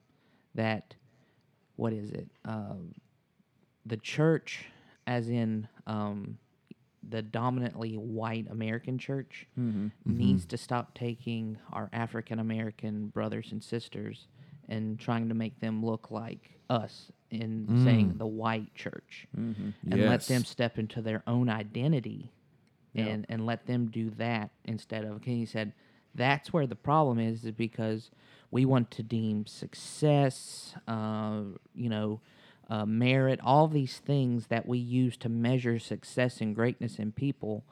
[0.56, 0.96] that
[1.76, 2.28] what is it?
[2.46, 2.94] Um,
[3.86, 4.66] the church,
[5.08, 6.38] as in um,
[7.08, 9.88] the dominantly white American church, Mm-hmm.
[10.06, 14.28] needs to stop taking our African American brothers and sisters
[14.70, 19.70] and trying to make them look like us in saying the white church Mm-hmm.
[19.92, 22.32] and let them step into their own identity
[22.94, 23.06] Yeah.
[23.08, 25.74] and and let them do that instead of okay he said
[26.16, 28.12] that's where the problem is is because
[28.52, 31.42] we want to deem success uh,
[31.74, 32.22] you know
[32.70, 37.64] uh, merit all these things that we use to measure success and greatness in people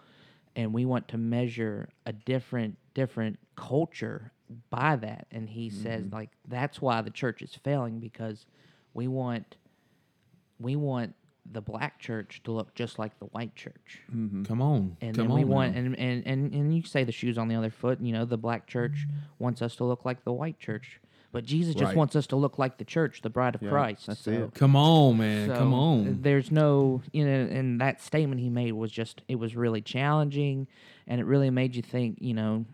[0.56, 4.32] and we want to measure a different different culture
[4.70, 8.46] by that and he says like that's why the church is failing because
[8.94, 9.56] we want
[10.60, 11.16] we want
[11.50, 14.44] the black church to look just like the white church mm-hmm.
[14.44, 15.48] Come on, and come then on.
[15.48, 15.80] want now.
[15.80, 18.38] and, and and and you say the shoes on the other foot you know the
[18.38, 19.06] black church
[19.40, 21.00] wants us to look like the white church
[21.32, 21.96] but jesus just Right.
[21.98, 24.54] wants us to look like the church the bride of Yeah, christ that's so, it.
[24.54, 25.48] come on, man.
[25.50, 26.22] so come on.
[26.22, 30.68] there's no you know and that statement he made was just it was really challenging
[31.08, 32.66] and it really made you think you know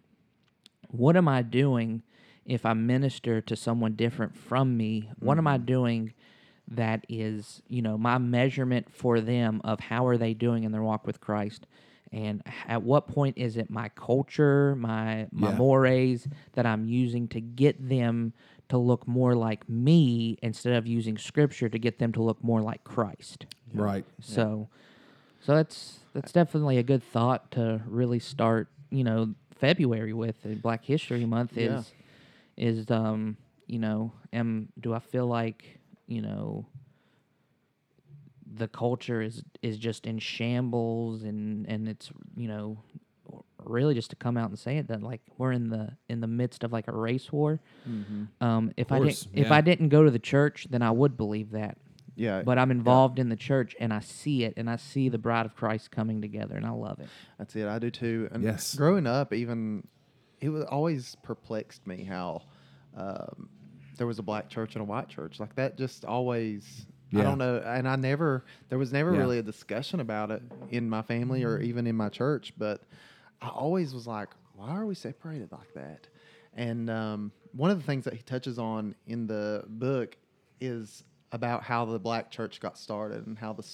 [0.89, 2.03] what am i doing
[2.45, 5.65] if i minister to someone different from me what am i mm-hmm.
[5.65, 6.13] doing
[6.69, 10.81] that is you know my measurement for them of how are they doing in their
[10.83, 11.65] walk with christ
[12.11, 15.57] and at what point is it my culture my my Yeah.
[15.57, 18.33] mores that i'm using to get them
[18.69, 22.61] to look more like me instead of using scripture to get them to look more
[22.61, 24.05] like christ Right.
[24.19, 24.67] so
[25.39, 30.83] so that's that's definitely a good thought to really start you know february with black
[30.83, 31.79] history month Yeah.
[31.79, 31.93] is
[32.57, 35.76] is um you know am do i feel like
[36.07, 36.67] you know
[38.55, 42.81] the culture is is just in shambles and and it's you know
[43.65, 46.27] really just to come out and say it that like we're in the in the
[46.27, 48.23] midst of like a race war Mm-hmm.
[48.45, 51.51] um if i didn't if i didn't go to the church then i would believe
[51.51, 51.77] that
[52.15, 52.41] Yeah.
[52.43, 55.45] but I'm involved in the church and I see it and I see the bride
[55.45, 57.09] of Christ coming together and I love it.
[57.37, 57.67] That's it.
[57.67, 58.27] I do too.
[58.31, 58.73] And Yes.
[58.75, 59.87] growing up, even
[60.41, 62.41] it was always perplexed me how
[62.95, 63.49] um,
[63.97, 65.77] there was a black church and a white church like that.
[65.77, 66.85] Just always.
[67.15, 68.43] I don't know, and I never.
[68.69, 69.19] There was never Yeah.
[69.19, 72.53] really a discussion about it in my family or even in my church.
[72.57, 72.81] But
[73.41, 76.07] I always was like, why are we separated like that?
[76.53, 80.17] And um, one of the things that he touches on in the book
[80.59, 83.65] is about how the black church got started and how the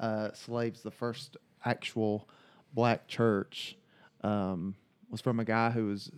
[0.00, 2.28] uh, slaves, the first actual
[2.72, 3.76] black church,
[4.22, 4.74] um,
[5.10, 6.10] was from a guy who was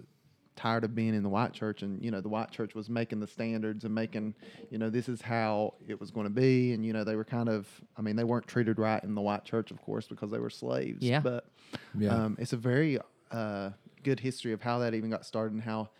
[0.56, 3.18] tired of being in the white church and you know the white church was making
[3.20, 4.34] the standards and making
[4.70, 7.24] you know this is how it was going to be and you know they were
[7.24, 10.30] kind of i mean they weren't treated right in the white church of course because
[10.30, 11.20] they were slaves Yeah.
[11.20, 11.48] but
[11.98, 12.24] Yeah.
[12.24, 12.98] um, it's a very
[13.32, 13.70] uh,
[14.04, 15.90] good history of how that even got started and how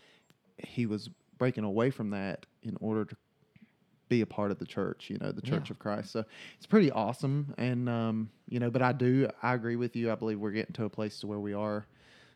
[0.59, 3.17] he was breaking away from that in order to
[4.09, 5.73] be a part of the church, you know, the Church Yeah.
[5.73, 6.13] of Christ.
[6.13, 6.25] So
[6.57, 7.55] it's pretty awesome.
[7.57, 10.13] And, um, you know, but I do, I agree with you.
[10.13, 11.87] I believe we're getting to a place to where we are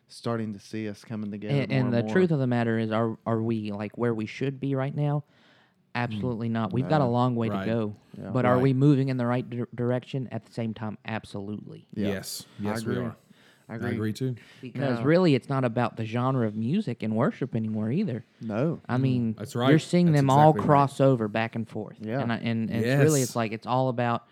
[0.09, 1.53] starting to see us coming together.
[1.61, 2.11] And, more and the more.
[2.13, 5.23] truth of the matter is, are are we like where we should be right now?
[5.95, 6.53] Absolutely mm.
[6.53, 6.73] not.
[6.73, 7.65] We've got a long way Right.
[7.65, 7.95] to go.
[8.17, 8.29] Yeah.
[8.29, 10.97] But are we moving in the right dir- direction at the same time?
[11.05, 11.87] Absolutely.
[11.93, 12.09] Yeah.
[12.09, 12.45] Yes.
[12.59, 13.05] I Yes, we agree.
[13.05, 13.15] are.
[13.67, 13.91] I I agree.
[13.91, 14.35] agree too.
[14.61, 15.05] Because No.
[15.05, 18.25] really, it's not about the genre of music and worship anymore either.
[18.41, 18.81] No.
[18.87, 19.01] I mm.
[19.01, 19.69] mean, That's right.
[19.69, 20.65] You're seeing That's them all exactly right.
[20.65, 21.97] cross over back and forth.
[22.01, 22.21] Yeah.
[22.21, 24.23] and I, and, and it's really, it's like it's all about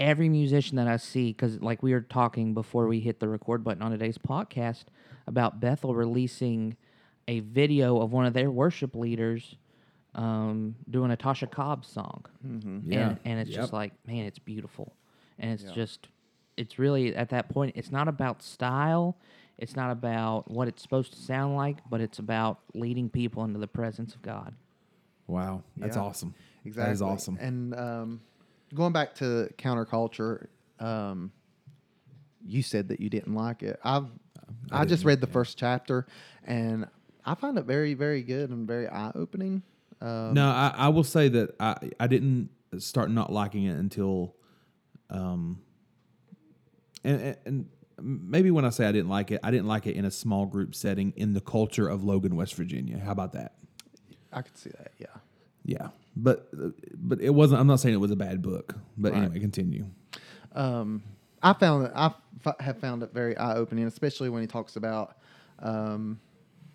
[0.00, 1.28] every musician that I see.
[1.28, 4.84] Because like we were talking before we hit the record button on today's podcast
[5.26, 6.76] about Bethel releasing
[7.28, 9.54] a video of one of their worship leaders
[10.16, 12.24] um, doing a Tasha Cobbs song.
[12.44, 12.90] Mm-hmm.
[12.92, 13.10] Yeah.
[13.10, 13.60] and, and it's Yep.
[13.60, 14.92] just like man it's beautiful
[15.38, 15.70] and it's Yeah.
[15.72, 16.08] just
[16.56, 19.16] it's really at that point it's not about style
[19.56, 23.58] it's not about what it's supposed to sound like but it's about leading people into
[23.60, 24.54] the presence of god
[25.28, 25.62] Wow.
[25.76, 26.02] That's Yeah.
[26.02, 26.34] awesome.
[26.64, 26.88] Exactly.
[26.88, 27.38] That is awesome.
[27.40, 28.20] And um,
[28.74, 30.46] going back to counterculture,
[30.78, 31.32] um,
[32.44, 33.78] you said that you didn't like it.
[33.84, 34.06] I've
[34.70, 35.32] I, just read the yeah.
[35.32, 36.06] first chapter,
[36.44, 36.86] and
[37.24, 39.62] I find it very, very good and very eye opening.
[40.00, 44.34] Um, no, I, I will say that I, I didn't start not liking it until,
[45.10, 45.60] um,
[47.04, 47.68] and, and
[48.00, 50.46] maybe when I say I didn't like it, I didn't like it in a small
[50.46, 52.98] group setting in the culture of Logan, West Virginia.
[52.98, 53.54] How about that?
[54.32, 54.92] I could see that.
[54.98, 55.06] Yeah.
[55.64, 55.88] Yeah,
[56.22, 56.48] but
[57.08, 57.60] but it wasn't.
[57.60, 59.22] I'm not saying it was a bad book, but Right.
[59.22, 59.86] anyway, continue.
[60.52, 61.02] um,
[61.42, 61.92] I found it.
[61.94, 62.12] I
[62.44, 65.16] f- have found it very eye opening, especially when he talks about,
[65.60, 66.20] um,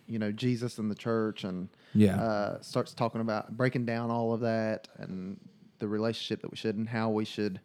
[0.07, 2.19] you know, Jesus and the church, and Yeah.
[2.21, 5.39] uh, starts talking about breaking down all of that and
[5.79, 7.59] the relationship that we should and how we should,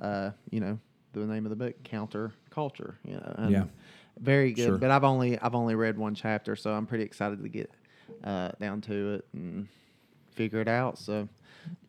[0.00, 0.78] uh, you know,
[1.12, 2.96] the name of the book, counter culture.
[3.04, 3.64] You know, Yeah.
[4.20, 4.64] very good.
[4.64, 4.78] Sure.
[4.78, 7.70] But I've only I've only read one chapter, so I'm pretty excited to get
[8.24, 9.68] uh, down to it and
[10.36, 10.98] figure it out.
[10.98, 11.28] So,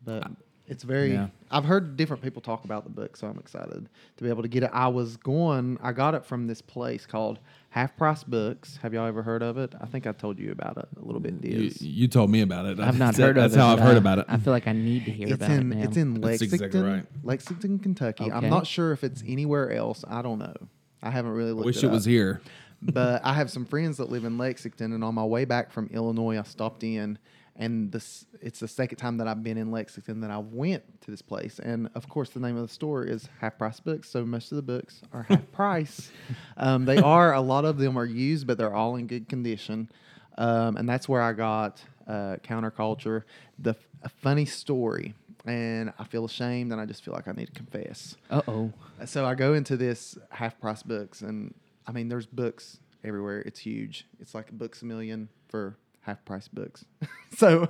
[0.04, 0.28] but
[0.66, 1.12] it's very.
[1.12, 1.28] Yeah.
[1.50, 4.48] I've heard different people talk about the book, so I'm excited to be able to
[4.48, 4.70] get it.
[4.72, 5.78] I was going.
[5.82, 7.38] I got it from this place called
[7.70, 8.78] Half Price Books.
[8.82, 9.74] Have y'all ever heard of it?
[9.80, 11.34] I think I told you about it a little bit.
[11.42, 11.80] You, Diz.
[11.80, 12.80] you told me about it.
[12.80, 14.26] i've not That's- heard of That's it how I've heard I- about it.
[14.28, 15.84] i feel like i need to hear it's about in it now.
[15.84, 17.06] it's in That's Lexington, exactly right.
[17.22, 18.30] Lexington, Kentucky.
[18.32, 20.04] I'm not sure if it's anywhere else.
[20.08, 20.54] I don't know.
[21.02, 21.66] I haven't really I looked.
[21.66, 22.10] wish it it was up.
[22.10, 22.40] here.
[22.82, 25.88] but I have some friends that live in Lexington, and on my way back from
[25.92, 27.18] Illinois, I stopped in,
[27.58, 31.10] and this it's the second time that I've been in Lexington that I went to
[31.10, 34.24] this place, and of course the name of the store is Half Price Books, so
[34.24, 36.10] most of the books are half price.
[36.56, 39.90] Um, they are a lot of them are used, but they're all in good condition,
[40.38, 43.24] um, and that's where I got uh, Counterculture.
[43.58, 45.14] The a funny story.
[45.44, 48.16] And I feel ashamed, and I just feel like I need to confess.
[48.30, 48.70] uh-oh
[49.06, 51.54] So I go into this half price books, and
[51.86, 53.40] I mean, there's books everywhere.
[53.40, 54.06] It's huge.
[54.20, 56.84] It's like books a million for half price books.
[57.36, 57.68] so,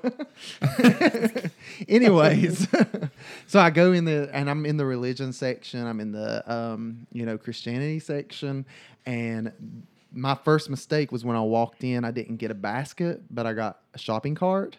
[1.88, 2.68] anyways,
[3.46, 5.86] so I go in the, and I'm in the religion section.
[5.86, 8.64] I'm in the, um, you know, Christianity section,
[9.06, 9.52] and
[10.12, 12.04] my first mistake was when I walked in.
[12.04, 14.76] I didn't get a basket, but I got a shopping cart.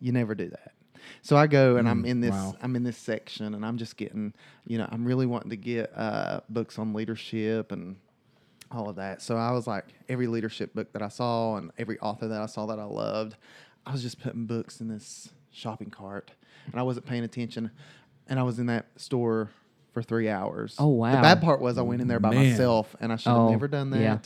[0.00, 0.72] You never do that.
[1.22, 2.56] So I go and I'm Mm, in this wow.
[2.62, 4.32] I'm in this section and I'm just getting,
[4.66, 7.96] you know, I'm really wanting to get uh, books on leadership and
[8.70, 9.22] all of that.
[9.22, 12.46] So I was like, every leadership book that I saw and every author that I
[12.46, 13.36] saw that I loved,
[13.86, 16.30] I was just putting books in this shopping cart
[16.70, 17.70] and I wasn't paying attention.
[18.28, 19.50] And I was in that store
[19.92, 20.74] for three hours.
[20.78, 21.12] Oh, wow.
[21.14, 22.50] The bad part was I went in there by Man.
[22.50, 24.00] myself and I should have Oh, never done that.
[24.00, 24.18] yeah.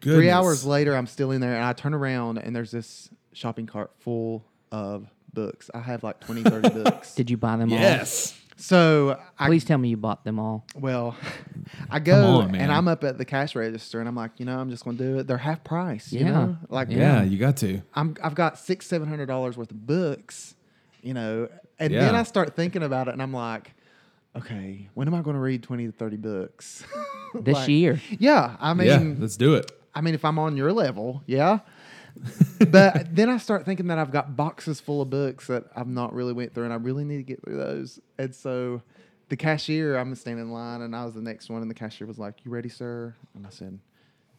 [0.00, 3.64] Three hours later, I'm still in there, and I turn around, and there's this shopping
[3.66, 5.70] cart full of books.
[5.72, 7.14] I have like 20, 30 books.
[7.14, 8.38] did you buy them all Yes.
[8.56, 11.16] So I please tell me you bought them all well,
[11.90, 14.58] I go on, and I'm up at the cash register, and I'm like, you know,
[14.58, 15.26] I'm just going to do it.
[15.26, 16.30] They're half price, you Yeah.
[16.32, 17.82] know, like Yeah, you got to.
[17.94, 20.54] I'm I've got six seven hundred dollars worth of books,
[21.02, 21.48] you know,
[21.78, 22.00] and Yeah.
[22.00, 23.72] then I start thinking about it, and I'm like,
[24.36, 26.84] okay, when am I going to read twenty to thirty books
[27.34, 29.70] this Like, year Yeah, I mean, yeah, let's do it.
[29.94, 31.60] I mean, if I'm on your level, yeah.
[32.70, 36.14] But then I start thinking that I've got boxes full of books that I've not
[36.14, 37.98] really went through, and I really need to get through those.
[38.18, 38.82] And so,
[39.28, 42.06] the cashier, I'm standing in line, and I was the next one, and the cashier
[42.06, 43.78] was like, "You ready, sir?" And I said,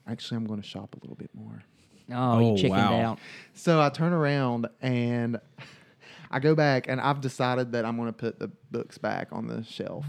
[0.08, 1.64] "Actually, I'm going to shop a little bit more."
[2.12, 3.00] Oh, Oh, you chickened wow.
[3.02, 3.20] out.
[3.54, 5.40] So I turn around and
[6.32, 9.48] I go back and I've decided that I'm going to put the books back on
[9.48, 10.06] the shelf.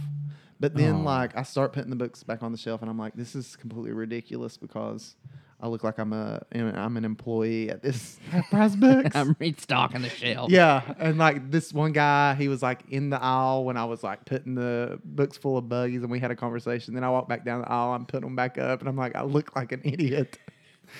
[0.60, 1.04] But then, Oh.
[1.04, 3.56] like, I start putting the books back on the shelf, and I'm like, this is
[3.56, 5.16] completely ridiculous because
[5.60, 9.10] I look like I'm a I'm an employee at this half price books.
[9.16, 10.50] I'm restocking the shelf.
[10.50, 14.02] yeah, and like this one guy, he was like in the aisle when I was
[14.04, 16.92] like putting the books full of buggies, and we had a conversation.
[16.94, 19.16] Then I walk back down the aisle, I'm putting them back up, and I'm like,
[19.16, 20.38] I look like an idiot.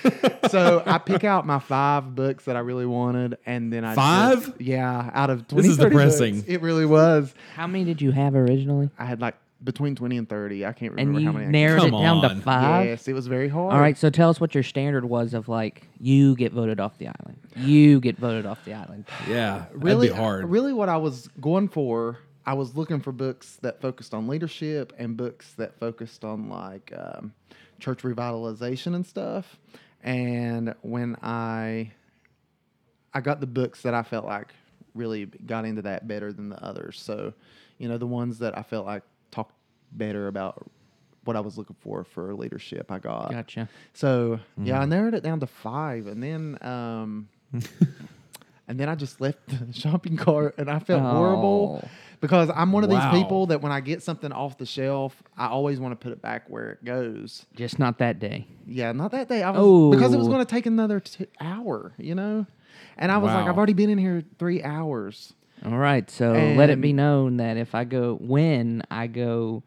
[0.50, 4.46] so I pick out my five books that I really wanted, and then I Five?
[4.46, 6.16] just- yeah, out of This is 30 books.
[6.16, 6.44] depressing.
[6.48, 7.32] it really was.
[7.54, 8.90] How many did you have originally?
[8.98, 10.64] I had like between twenty and thirty.
[10.66, 11.46] I can't And remember you how many.
[11.46, 12.36] I narrowed Come it down on.
[12.36, 12.86] to five.
[12.86, 13.72] Yes, it was very hard.
[13.72, 16.98] All right, so tell us what your standard was of like you get voted off
[16.98, 17.38] the island.
[17.56, 19.06] You get voted off the island.
[19.28, 20.44] Yeah, really that'd be hard.
[20.50, 24.92] Really, what I was going for, I was looking for books that focused on leadership
[24.98, 27.32] and books that focused on like um,
[27.80, 29.56] church revitalization and stuff.
[30.02, 31.90] And when I,
[33.12, 34.48] I got the books that I felt like
[34.94, 37.00] really got into that better than the others.
[37.00, 37.32] So,
[37.78, 39.54] you know, the ones that I felt like talked
[39.92, 40.68] better about
[41.24, 43.30] what I was looking for for leadership, I got.
[43.30, 43.68] Gotcha.
[43.94, 44.82] So yeah, Mm-hmm.
[44.82, 47.28] I narrowed it down to five, and then um,
[48.68, 51.88] and then I just left the shopping cart, and I felt horrible Oh.
[52.20, 53.10] because I'm one of Wow.
[53.12, 56.12] these people that when I get something off the shelf, I always want to put
[56.12, 57.46] it back where it goes.
[57.54, 58.46] Just not that day.
[58.66, 59.42] Yeah, not that day.
[59.42, 60.30] I was because it was Oh.
[60.30, 62.46] going to take another t- hour, you know,
[62.96, 65.32] and I was like, I've already been in here three hours.
[65.64, 69.62] All right, so let it be known that if I go when I go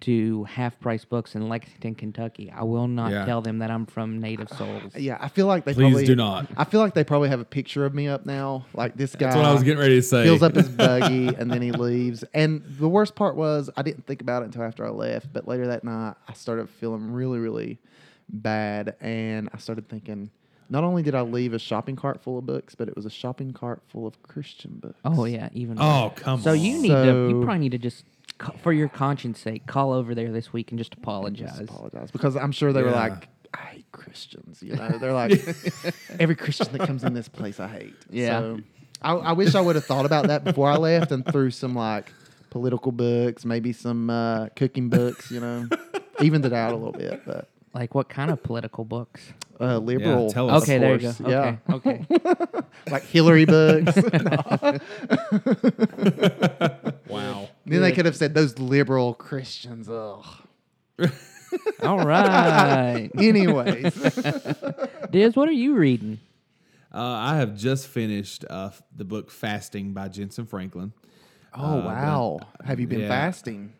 [0.00, 3.24] to Half Price Books in Lexington, Kentucky, I will not Yeah.
[3.24, 4.92] tell them that I'm from Native Souls.
[4.98, 6.46] Yeah, I feel like they Please probably do not.
[6.56, 9.26] I feel like they probably have a picture of me up now, like this guy.
[9.26, 10.24] That's what I was getting ready to say.
[10.24, 12.22] fills up his buggy and then he leaves.
[12.34, 15.32] And the worst part was I didn't think about it until after I left.
[15.32, 17.78] But later that night, I started feeling really, really
[18.28, 20.30] bad, and I started thinking.
[20.70, 23.10] Not only did I leave a shopping cart full of books, but it was a
[23.10, 24.98] shopping cart full of Christian books.
[25.04, 25.76] Oh yeah, even.
[25.80, 26.18] Oh worse.
[26.18, 26.60] come So on.
[26.60, 27.28] you need to.
[27.30, 28.04] You probably need to just,
[28.38, 31.50] ca- for your conscience sake, call over there this week and just apologize.
[31.58, 32.96] just apologize because I'm sure they were Yeah.
[33.08, 34.62] like, I hate Christians.
[34.62, 35.32] You know, they're like,
[36.18, 37.94] every Christian that comes in this place, I hate.
[38.10, 38.40] Yeah.
[38.40, 38.60] So
[39.02, 41.74] I, I wish I would have thought about that before I left and threw some
[41.74, 42.10] like
[42.50, 45.30] political books, maybe some uh, cooking books.
[45.30, 45.68] You know,
[46.22, 49.32] evened it out a little bit, but Like what kind of political books?
[49.60, 50.30] uh, liberal.
[50.30, 50.62] tell us.
[50.62, 51.12] Okay, there you go.
[51.12, 51.28] course.
[51.28, 52.62] Yeah, Okay, okay.
[52.90, 53.96] like Hillary books.
[57.08, 57.48] wow.
[57.66, 59.88] then they could have said those liberal Christians.
[59.88, 60.24] Ugh.
[61.82, 63.94] All right, Anyways,
[65.10, 66.18] Diz, what are you reading?
[66.92, 70.92] Uh, I have just finished uh, f- the book Fasting by Jentezen Franklin.
[71.54, 73.08] oh Uh, wow, have you been yeah.
[73.08, 73.72] fasting?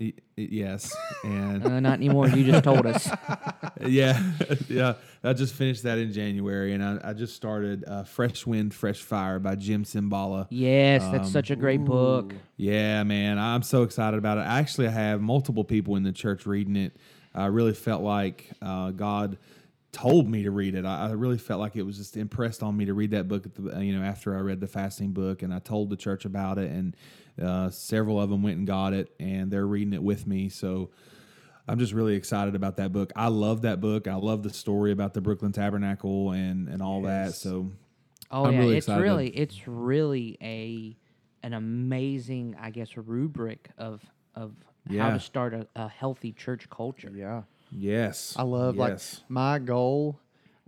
[0.00, 2.26] Y- y- yes, and Uh, not anymore.
[2.28, 3.06] You just told us.
[3.86, 4.22] yeah,
[4.68, 4.94] yeah.
[5.22, 9.02] I just finished that in January, and I, I just started uh, Fresh Wind, Fresh
[9.02, 10.46] Fire by Jim Cymbala.
[10.48, 12.32] Yes, that's Um, such a great book.
[12.56, 14.42] Yeah, man, I'm so excited about it.
[14.42, 16.96] Actually, I actually have multiple people in the church reading it.
[17.34, 19.36] I really felt like uh, God
[19.92, 20.86] told me to read it.
[20.86, 23.44] I, I really felt like it was just impressed on me to read that book.
[23.44, 26.24] At the, you know, after I read the fasting book, and I told the church
[26.24, 26.96] about it, and
[27.40, 30.48] uh, several of them went and got it, and they're reading it with me.
[30.48, 30.90] So.
[31.68, 33.12] I'm just really excited about that book.
[33.14, 34.08] I love that book.
[34.08, 37.34] I love the story about the Brooklyn Tabernacle and, and all that.
[37.34, 37.70] So
[38.30, 40.96] Oh I'm yeah, really it's excited really it's really a
[41.42, 44.02] an amazing, I guess, rubric of
[44.34, 44.54] of
[44.88, 47.12] how to start a, a healthy church culture.
[47.14, 47.42] Yeah.
[47.70, 49.20] yes, I love yes.
[49.20, 50.20] like my goal,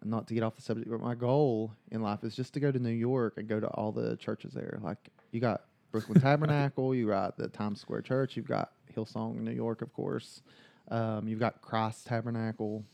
[0.02, 2.72] not to get off the subject, but my goal in life is just to go
[2.72, 4.80] to New York and go to all the churches there.
[4.82, 4.98] Like
[5.30, 5.62] you got
[5.92, 10.42] Brooklyn Tabernacle, you got the Times Square Church, you've got Hillsong, New York, of course.
[10.90, 12.84] Um, you've got Christ Tabernacle.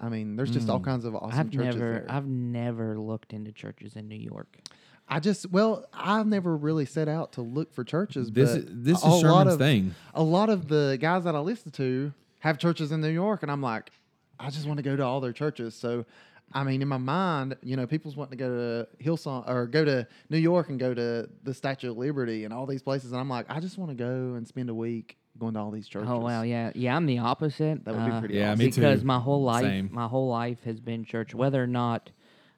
[0.00, 2.06] I mean, there's just all kinds of awesome I've churches never there.
[2.08, 4.58] I've never looked into churches in New York.
[5.08, 8.30] I just well, I've never really set out to look for churches.
[8.30, 9.94] This but is- this is a lot Sherman's of- thing.
[10.14, 13.50] A lot of the guys that I listen to have churches in New York, and
[13.50, 13.90] I'm like,
[14.38, 15.74] I just want to go to all their churches.
[15.74, 16.04] So,
[16.52, 19.84] I mean, in my mind, you know, people's wanting to go to Hillsong or go
[19.84, 23.20] to New York and go to the Statue of Liberty and all these places, and
[23.20, 25.86] I'm like, I just want to go and spend a week going to all these
[25.86, 26.08] churches.
[26.10, 26.96] Oh wow, yeah, yeah.
[26.96, 27.84] I'm the opposite.
[27.84, 28.58] That would be uh, pretty Yeah, awesome.
[28.58, 28.80] me too.
[28.80, 29.88] because my whole life, Same.
[29.92, 31.34] my whole life has been church.
[31.34, 32.10] Whether or not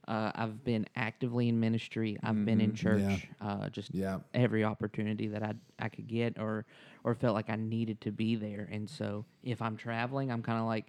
[0.08, 3.02] uh, I've been actively in ministry, I've been in church.
[3.02, 3.44] Mm-hmm.
[3.44, 3.52] yeah.
[3.52, 4.18] Uh, just Yeah.
[4.34, 6.64] every opportunity that I I could get, or
[7.04, 8.68] or felt like I needed to be there.
[8.70, 10.86] And so if I'm traveling, I'm kind of like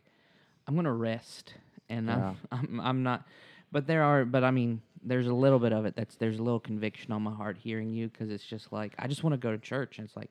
[0.67, 1.55] I'm gonna rest
[1.91, 2.33] and Yeah.
[2.51, 3.27] I'm, I'm I'm not.
[3.71, 6.43] But there are, but I mean, there's a little bit of it that's there's a
[6.43, 9.37] little conviction on my heart hearing you because it's just like I just want to
[9.37, 10.29] go to church, and it's like,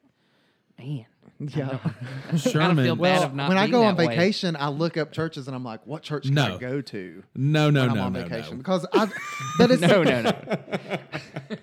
[0.78, 1.06] man,
[1.38, 1.78] Yeah.
[2.32, 4.14] I Sherman- feel bad Well, of not when I go on that way.
[4.16, 6.56] vacation, I look up churches and I'm like, what church can No.
[6.56, 7.22] I go to?
[7.34, 8.56] No, no, when I'm no, on no, vacation no.
[8.58, 9.06] because I,
[9.58, 10.98] but it's no, no, no.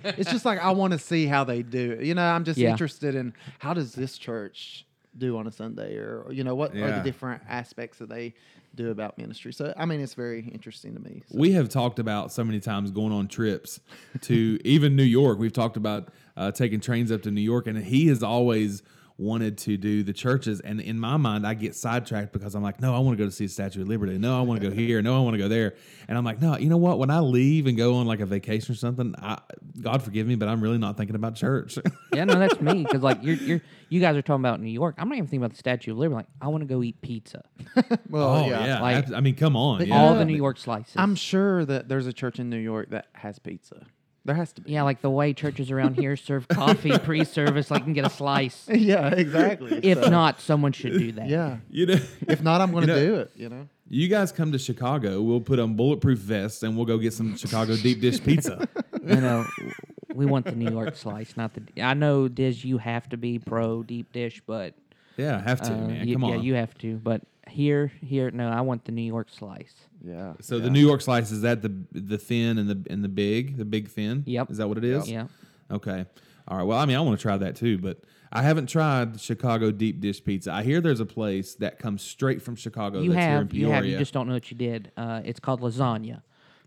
[0.04, 1.91] it's just like I want to see how they do.
[1.93, 2.06] it.
[2.06, 2.72] You know, I'm just Yeah.
[2.72, 4.86] interested in how does this church
[5.18, 8.34] do on a Sunday, or you know, what are the different aspects that they
[8.78, 9.51] do about ministry.
[9.51, 11.23] So, I mean, it's very interesting to me.
[11.30, 13.80] So, We have talked about so many times going on trips
[14.21, 15.39] to even New York.
[15.39, 18.84] We've talked about uh, taking trains up to New York, and he has always
[19.20, 20.59] wanted to do the churches.
[20.59, 23.28] And in my mind, I get sidetracked because I'm like, no, I want to go
[23.28, 24.18] to see the Statue of Liberty.
[24.20, 25.01] No, I want to go here.
[25.01, 25.74] No, I want to go there.
[26.07, 26.99] And I'm like, no, you know what?
[26.99, 29.39] When I leave and go on like a vacation or something, I,
[29.82, 31.78] God forgive me, but I'm really not thinking about church.
[32.13, 34.95] Yeah, no, that's me because like you're you're you guys are talking about New York.
[34.97, 36.15] I'm not even thinking about the Statue of Liberty.
[36.15, 37.43] Like I want to go eat pizza,
[38.09, 38.65] well, oh yeah.
[38.65, 39.95] yeah, Like- abs- I mean, come on, yeah.
[40.01, 40.93] all the New York slices.
[40.95, 43.86] I'm sure that there's a church in New York that has pizza.
[44.28, 44.73] There has to be.
[44.73, 48.09] yeah, like the way churches around here serve coffee pre-service, like you can get a
[48.09, 48.67] slice.
[48.71, 49.80] yeah, exactly.
[49.82, 51.28] If So, not, someone should do that.
[51.30, 51.57] yeah.
[51.71, 53.32] you know, If not, I'm going to You know- do it.
[53.36, 53.67] You know.
[53.89, 57.36] you guys come to Chicago, we'll put on bulletproof vests and we'll go get some
[57.38, 58.67] Chicago deep dish pizza.
[59.01, 59.45] you know,
[60.13, 61.82] we want the New York slice, not the.
[61.82, 64.73] I know, Diz, you have to be pro deep dish, but
[65.15, 66.07] Yeah, I have to, uh, man.
[66.07, 66.32] you- Come on.
[66.32, 66.97] yeah, you have to.
[66.97, 69.73] But here, here, no, I want the New York slice.
[70.04, 70.34] Yeah.
[70.41, 70.64] So yeah.
[70.64, 73.66] the New York slice is that the the thin and the and the big, the
[73.66, 74.24] big thin.
[74.26, 74.52] Yep.
[74.52, 75.10] Is that what it is?
[75.10, 75.28] Yeah,
[75.72, 76.06] Okay.
[76.48, 76.64] All right.
[76.64, 78.00] Well, I mean, I want to try that too, but
[78.32, 80.52] I haven't tried Chicago deep dish pizza.
[80.52, 83.02] I hear there's a place that comes straight from Chicago.
[83.02, 84.91] you that's here in have, you have, you just don't know what you did.
[84.95, 86.22] Uh, it's called lasagna.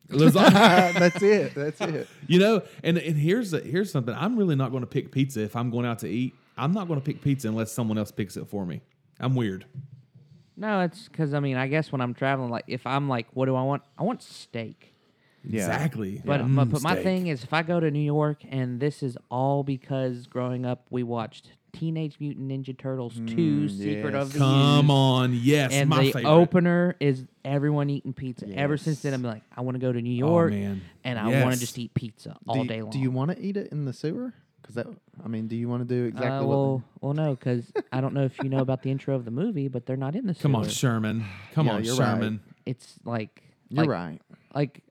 [0.09, 0.93] Lasagna.
[0.99, 1.55] That's it.
[1.55, 2.09] That's it.
[2.27, 4.13] you know, and and here's the, here's something.
[4.13, 6.35] I'm really not going to pick pizza if I'm going out to eat.
[6.59, 8.81] I'm not going to pick pizza unless someone else picks it for me.
[9.21, 9.67] I'm weird.
[10.57, 13.47] No, it's because I mean, I guess when I'm traveling, like if I'm like, what
[13.47, 13.83] do I want?
[13.99, 14.95] I want steak.
[15.43, 15.61] Yeah.
[15.61, 16.21] Exactly.
[16.25, 17.05] But Mm, but, but my steak.
[17.05, 20.87] thing is, if I go to New York, and this is all because growing up
[20.91, 24.23] we watched Teenage Mutant Ninja Turtles Two: Mm, Secret yes.
[24.23, 26.27] of the Come Ooze, on, yes, and my the favorite.
[26.31, 28.47] opener is everyone eating pizza.
[28.55, 30.83] Ever since then, I'm like, I want to go to New Oh, York, man.
[31.05, 32.91] and I want to just eat pizza all do, you- day long.
[32.91, 34.35] Do you want to eat it in the sewer?
[34.75, 36.57] Because that, I mean, do you want to do exactly uh, what?
[36.59, 39.31] well, well, no, because I don't know if you know about the intro of the
[39.31, 40.69] movie, but they're not in the Come on.
[40.69, 41.25] Sherman.
[41.53, 42.15] Come Yeah, on, you're right.
[42.15, 42.41] Sherman.
[42.67, 44.23] It's like You're like, right.
[44.55, 44.83] like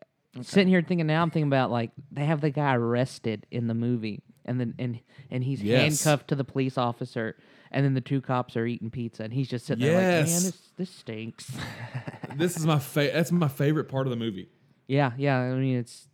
[0.41, 3.73] sitting here thinking now I'm thinking about like they have the guy arrested in the
[3.73, 4.99] movie and then and
[5.31, 6.03] and he's Yes.
[6.03, 7.35] handcuffed to the police officer
[7.71, 10.25] and then the two cops are eating pizza and he's just sitting there like man
[10.25, 11.51] this this stinks
[12.35, 13.13] This is my favorite.
[13.13, 14.49] that's my favorite part of the movie.
[14.87, 16.07] yeah yeah I mean it's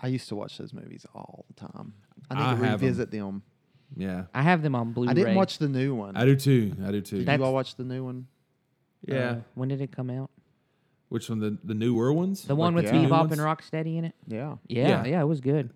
[0.00, 1.94] I used to watch those movies all the time.
[2.30, 2.86] I need I to have 'em.
[2.88, 3.42] revisit them.
[3.96, 4.24] Yeah.
[4.34, 6.16] I have them on Blu-ray I didn't watch the new one.
[6.16, 6.72] I do too.
[6.84, 7.18] I do too.
[7.18, 8.26] Did That's- you all watch the new one?
[9.06, 9.30] yeah.
[9.30, 10.30] Uh, when did it come out
[11.08, 11.38] Which one?
[11.38, 12.42] The the newer ones?
[12.44, 13.32] the one Like with the new Bebop ones?
[13.32, 14.56] and Rocksteady in it Yeah.
[14.68, 15.04] yeah Yeah.
[15.06, 15.70] yeah, it was good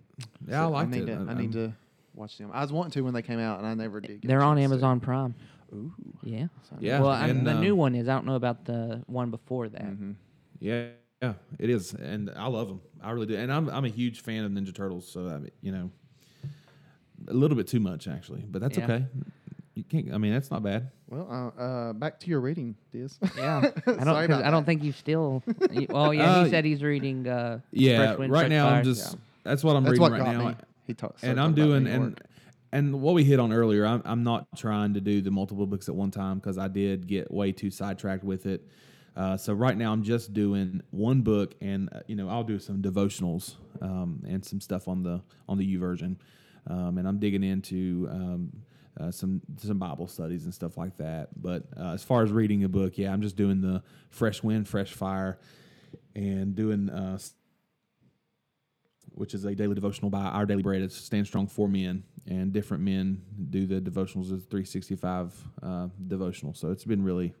[0.47, 1.05] Yeah, I So liked need it.
[1.15, 1.73] To, I, I- need to
[2.13, 2.49] watch them.
[2.53, 4.21] I was wanting to when they came out, and I never did.
[4.21, 4.73] Get a they're on chance to.
[4.73, 5.33] Amazon Prime
[5.73, 5.93] Ooh.
[6.23, 6.99] yeah So- Yeah.
[6.99, 9.69] well I, and, the uh, new one is I don't know about the one before
[9.69, 10.15] that Mhm.
[10.59, 10.89] Yeah,
[11.21, 12.81] yeah, it is, and I love them.
[13.01, 15.07] I really do, and I'm I'm a huge fan of Ninja Turtles.
[15.07, 15.89] So I mean, you know,
[17.27, 18.83] a little bit too much actually, but that's Yeah.
[18.85, 19.05] okay.
[19.73, 20.13] You can't.
[20.13, 20.91] I mean, that's not bad.
[21.09, 23.17] Well, uh, uh, back to your reading, Diz.
[23.37, 23.73] Yeah, I don't.
[23.85, 25.43] Sorry 'cause about I don't think you still.
[25.71, 27.27] you- well, yeah, Uh, he said he's reading.
[27.27, 28.77] Uh, Yeah, Fresh Wind, right Fresh now Fire.
[28.79, 29.13] I'm just.
[29.13, 29.19] Yeah.
[29.43, 30.49] That's what I'm That's reading what right now.
[30.49, 30.55] me.
[30.87, 31.23] He talks.
[31.23, 32.19] and I'm doing and
[32.73, 33.85] and what we hit on earlier.
[33.85, 37.07] I'm I'm not trying to do the multiple books at one time because I did
[37.07, 38.67] get way too sidetracked with it.
[39.15, 42.59] Uh, so right now I'm just doing one book, and uh, you know I'll do
[42.59, 46.17] some devotionals um, and some stuff on the on the YouVersion,
[46.67, 48.51] um, and I'm digging into um,
[48.99, 51.29] uh, some some Bible studies and stuff like that.
[51.41, 54.67] But uh, as far as reading a book, yeah, I'm just doing the Fresh Wind,
[54.67, 55.39] Fresh Fire,
[56.15, 57.17] and doing uh,
[59.13, 60.81] which is a daily devotional by Our Daily Bread.
[60.81, 66.53] It's Stand Strong for Men, and different men do the devotionals as 365 uh, devotional.
[66.53, 67.33] So it's been really,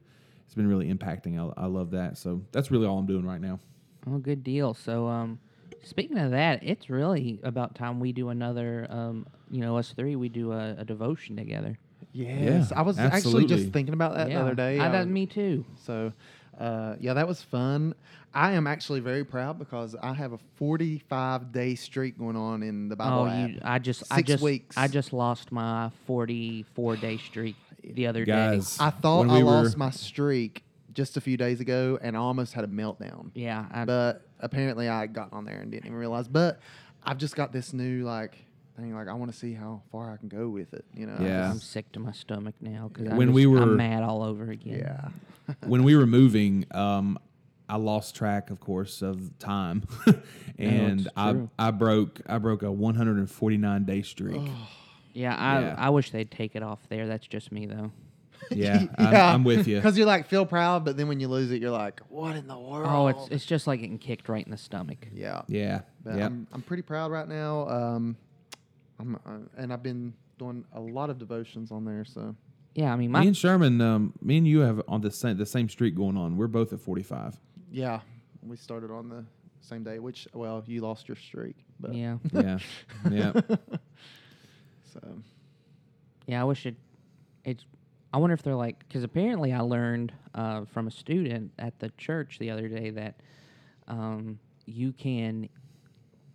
[0.45, 1.39] it's been really impacting.
[1.39, 2.17] I, I love that.
[2.17, 3.59] So that's really all I'm doing right now.
[4.07, 4.73] Oh, good deal.
[4.73, 5.39] So, um,
[5.83, 8.87] speaking of that, it's really about time we do another.
[8.89, 11.77] Um, you know, us three, we do a, a devotion together.
[12.13, 14.79] Yes, Yeah, I was actually just thinking about that yeah, the other day.
[14.79, 15.63] I, I that, was- me too.
[15.85, 16.11] So,
[16.59, 17.95] uh, yeah, that was fun.
[18.33, 22.87] I am actually very proud because I have a 45 day streak going on in
[22.89, 23.49] the Bible Oh, app.
[23.49, 23.59] you!
[23.63, 24.77] I just, I just, weeks.
[24.77, 29.43] I just lost my forty-four day streak the other Guys, I thought when I we
[29.43, 30.63] were- lost my streak
[30.93, 33.31] just a few days ago and I almost had a meltdown.
[33.33, 36.27] Yeah, I, But apparently I got on there and didn't even realize.
[36.27, 36.59] But
[37.03, 38.37] I've just got this new like
[38.77, 38.93] thing.
[38.93, 40.85] Like I want to see how far I can go with it.
[40.93, 41.15] You know?
[41.19, 41.49] I Yeah.
[41.51, 44.79] I'm sick to my stomach now because When we were- I'm mad all over again.
[44.79, 45.55] yeah.
[45.67, 47.17] when we were moving, um,
[47.67, 49.83] I lost track, of course, of time,
[50.57, 51.49] and it's I true.
[51.57, 54.41] I broke I broke a 149 day streak.
[55.13, 55.75] Yeah, I Yeah.
[55.77, 57.07] I wish they'd take it off there.
[57.07, 57.91] That's just me though.
[58.51, 59.77] Yeah, I'm, I'm with you.
[59.77, 62.47] Because you're like feel proud, but then when you lose it, you're like, what in
[62.47, 62.87] the world?
[62.89, 65.07] Oh, it's it's just like getting kicked right in the stomach.
[65.13, 65.41] yeah.
[65.47, 66.25] Yeah, But yeah.
[66.25, 67.67] I'm, I'm pretty proud right now.
[67.69, 68.17] Um,
[68.99, 72.05] I'm, uh, and I've been doing a lot of devotions on there.
[72.05, 72.35] So
[72.75, 75.45] Yeah, I mean me and Sherman, um, me and you have on the same the
[75.45, 76.37] same streak going on.
[76.37, 77.37] We're both at 45.
[77.71, 77.99] yeah,
[78.43, 79.23] we started on the
[79.61, 79.99] same day.
[79.99, 82.59] Which well, you lost your streak, but yeah Yeah,
[83.09, 83.33] yeah.
[84.93, 84.99] So
[86.27, 86.41] yeah.
[86.41, 86.75] I wish it.
[87.45, 87.65] It's.
[88.13, 91.89] I wonder if they're like because apparently I learned uh, from a student at the
[91.97, 93.15] church the other day that
[93.87, 95.49] um, you can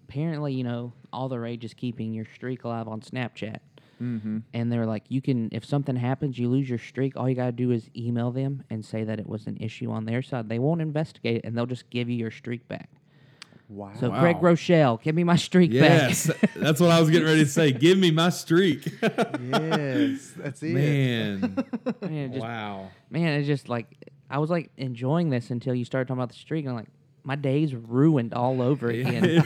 [0.09, 3.59] apparently you know all the rage is keeping your streak alive on Snapchat.
[4.01, 4.39] mm-hmm.
[4.53, 7.16] and they're like, you can if something happens, you lose your streak.
[7.16, 10.05] All you gotta do is email them and say that it was an issue on
[10.05, 10.49] their side.
[10.49, 12.91] They won't investigate it, and they'll just give you your streak back.
[13.69, 13.93] Wow.
[13.99, 14.21] So, Wow.
[14.21, 16.51] Greg Rochelle, give me my streak Yes, back.
[16.57, 17.73] that's what I was getting ready to say.
[17.73, 18.87] Give me my streak.
[19.03, 20.73] yes, that's it.
[20.73, 21.41] Man,
[22.01, 22.91] man, it just, wow.
[23.11, 23.87] man, it's just like
[24.31, 26.89] I was like enjoying this until you started talking about the streak, and I'm like,
[27.25, 29.43] my day's ruined all over again.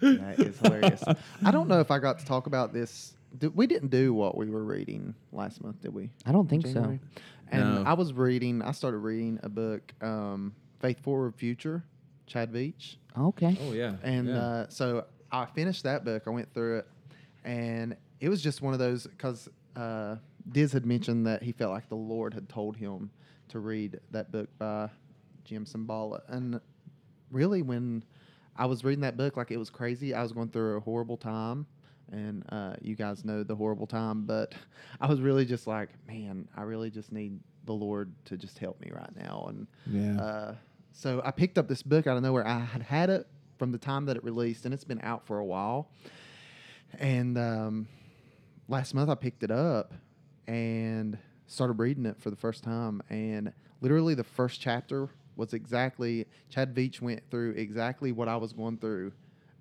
[0.00, 1.02] That is hilarious.
[1.44, 3.14] I don't know if I got to talk about this.
[3.54, 6.10] We didn't do what we were reading last month, did we?
[6.24, 7.00] I don't think January?
[7.16, 7.22] so.
[7.50, 7.82] And No.
[7.84, 8.62] I was reading.
[8.62, 11.82] I started reading a book, um, "Faith Forward Future,"
[12.28, 12.96] Chad Veach.
[13.18, 13.56] Okay.
[13.62, 13.94] Oh yeah.
[14.02, 14.38] And yeah.
[14.38, 16.22] uh, so I finished that book.
[16.26, 16.86] I went through it,
[17.44, 20.16] and it was just one of those because uh,
[20.50, 23.10] Diz had mentioned that he felt like the Lord had told him
[23.48, 24.90] to read that book by
[25.44, 26.20] Jim Cymbala.
[26.28, 26.60] And
[27.30, 28.04] really, when
[28.56, 30.14] I was reading that book, like it was crazy.
[30.14, 31.66] I was going through a horrible time.
[32.10, 34.54] And uh, you guys know the horrible time, but
[35.00, 38.80] I was really just like, man, I really just need the Lord to just help
[38.80, 39.46] me right now.
[39.48, 40.52] And yeah.
[40.98, 42.44] So I picked up this book out of nowhere.
[42.44, 45.38] I had had it from the time that it released, and it's been out for
[45.38, 45.92] a while.
[46.98, 47.86] And um,
[48.66, 49.94] last month I picked it up
[50.48, 53.00] and started reading it for the first time.
[53.10, 58.52] And literally, the first chapter was exactly Chad Veach went through exactly what I was
[58.52, 59.12] going through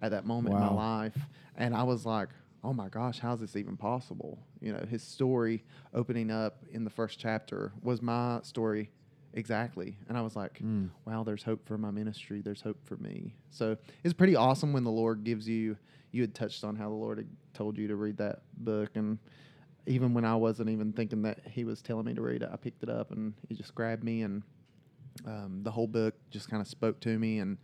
[0.02, 1.18] at that moment in my life.
[1.56, 2.30] And I was like,
[2.64, 4.40] oh my gosh, how is this even possible?
[4.60, 5.64] You know, his story
[5.94, 8.90] opening up in the first chapter was my story
[9.38, 9.96] exactly.
[10.10, 10.90] And I was like, Mm.
[11.06, 12.42] wow, there's hope for my ministry.
[12.42, 13.36] There's hope for me.
[13.52, 15.78] So it's pretty awesome when the Lord gives you,
[16.12, 18.90] you had touched on how the Lord had told you to read that book.
[18.96, 19.20] And
[19.86, 22.58] even when I wasn't even thinking that He was telling me to read it, I
[22.58, 24.24] picked it up and He just grabbed me.
[24.24, 24.44] And
[25.26, 27.40] um, the whole book just kind of spoke to me.
[27.40, 27.58] And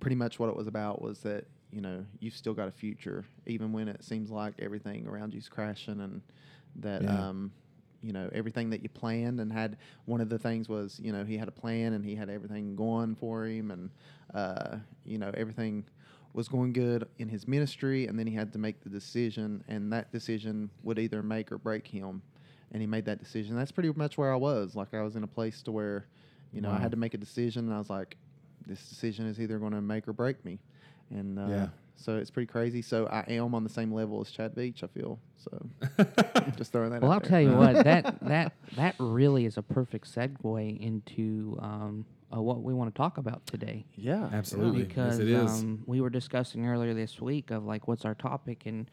[0.00, 3.24] pretty much what it was about was that, you know, you've still got a future,
[3.46, 6.22] even when it seems like everything around you's crashing and
[6.76, 7.28] that, Yeah.
[7.28, 7.50] um,
[8.02, 9.76] you know everything that you planned and had
[10.06, 12.76] one of the things was you know he had a plan and he had everything
[12.76, 13.90] going for him and
[14.34, 15.84] uh, you know everything
[16.34, 19.92] was going good in his ministry and then he had to make the decision and
[19.92, 22.22] that decision would either make or break him.
[22.70, 23.56] And he made that decision.
[23.56, 24.76] That's pretty much where i was.
[24.76, 26.06] Like i was in a place to where
[26.52, 28.16] you know i had to make a decision and i was like
[28.66, 30.58] this decision is either going to make or break me.
[31.10, 31.66] And uh, Yeah.
[32.00, 34.86] So it's pretty crazy so i am on the same level as chad veach i
[34.86, 35.50] feel so
[36.56, 37.28] just throwing that Well, out I'll there.
[37.28, 42.62] tell you what that that that really is a perfect segue into um, uh, what
[42.62, 43.84] we want to talk about today.
[43.96, 44.80] Yeah, Absolutely.
[44.80, 45.50] Yes, because it is.
[45.50, 48.88] Um, we were discussing earlier this week of like what's our topic and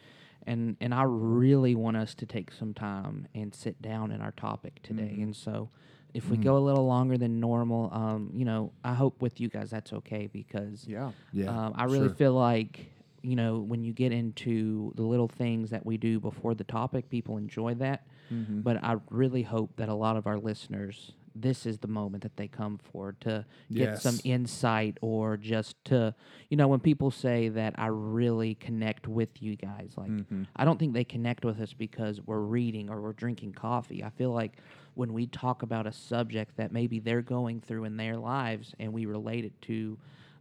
[0.47, 4.31] and and I really want us to take some time and sit down in our
[4.31, 5.15] topic today.
[5.19, 5.23] Mhm.
[5.23, 5.69] And so
[6.13, 6.43] if we Mhm.
[6.43, 9.91] go a little longer than normal, um, you know, I hope with you guys that's
[9.93, 11.11] okay because Yeah.
[11.33, 11.49] yeah.
[11.67, 12.15] um, I really sure.
[12.15, 12.89] feel like
[13.25, 17.09] you know when you get into the little things that we do before the topic,
[17.09, 18.05] people enjoy that.
[18.31, 18.63] Mhm.
[18.63, 22.37] But I really hope that a lot of our listeners, this is the moment that
[22.37, 26.15] they come for to get some insight or just to,
[26.49, 30.47] you know, when people say that I really connect with you guys, like, Mhm.
[30.55, 34.01] I don't think they connect with us because we're reading or we're drinking coffee.
[34.03, 34.57] I feel like
[34.93, 38.93] when we talk about a subject that maybe they're going through in their lives and
[38.93, 39.97] we relate it to,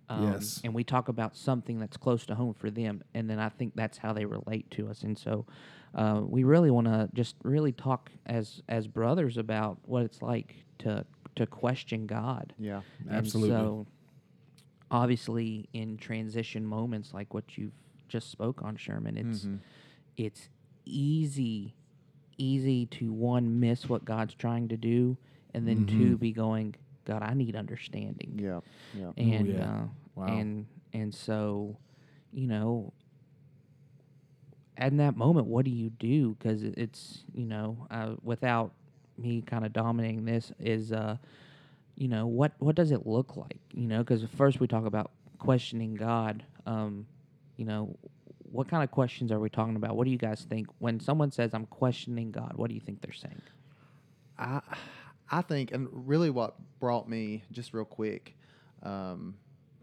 [0.09, 0.61] um, Yes.
[0.65, 3.75] and we talk about something that's close to home for them, and then I think
[3.75, 5.03] that's how they relate to us.
[5.03, 5.47] And so,
[5.95, 10.65] uh, we really want to just really talk as as brothers about what it's like
[10.81, 11.05] to
[11.37, 12.55] to question God.
[12.59, 12.83] Yeah.
[13.11, 13.57] Absolutely.
[13.57, 13.87] And so,
[14.91, 17.73] obviously, in transition moments like what you've
[18.09, 19.61] just spoke on, Sherman, it's Mhm.
[20.17, 20.49] it's
[20.85, 21.75] easy,
[22.37, 25.17] easy to one miss what God's trying to do,
[25.55, 26.21] and then two Mhm.
[26.21, 26.75] be going,
[27.05, 28.39] God, I need understanding.
[28.41, 28.61] Yeah.
[28.95, 29.11] Yeah.
[29.17, 29.65] And yeah.
[29.65, 29.83] uh,
[30.15, 30.27] Wow.
[30.27, 31.77] and and so,
[32.33, 32.93] you know,
[34.79, 36.37] in that moment, what do you do?
[36.39, 38.73] Because it's you know, uh, without
[39.19, 41.17] me kind of dominating this, is uh,
[41.97, 43.61] you know, what what does it look like?
[43.73, 46.45] You know, because first we talk about questioning God.
[46.67, 47.07] Um,
[47.57, 47.97] you know,
[48.51, 49.97] what kind of questions are we talking about?
[49.97, 52.53] What do you guys think when someone says I'm questioning God?
[52.57, 53.43] What do you think they're saying?
[54.39, 54.61] I
[55.31, 58.37] I think, and really, what brought me just real quick
[58.83, 59.35] um,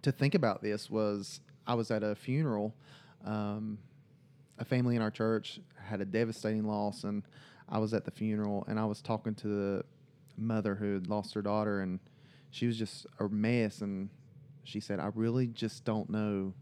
[0.04, 2.76] to think about this was I was at a funeral.
[3.26, 3.78] Um,
[4.60, 7.24] a family in our church had a devastating loss, and
[7.68, 9.86] I was at the funeral, and I was talking to the
[10.38, 12.00] mother who had lost her daughter, and
[12.52, 14.10] she was just a mess, and
[14.64, 16.54] she said, "I really just don't know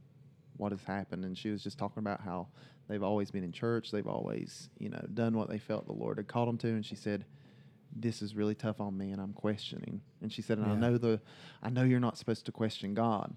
[0.57, 2.47] what has happened," and she was just talking about how
[2.87, 6.17] they've always been in church, they've always, you know, done what they felt the Lord
[6.17, 7.25] had called them to, and she said
[7.95, 10.01] this is really tough on me and I'm questioning.
[10.21, 11.19] And she said, and I know the
[11.61, 13.35] I know you're not supposed to question God.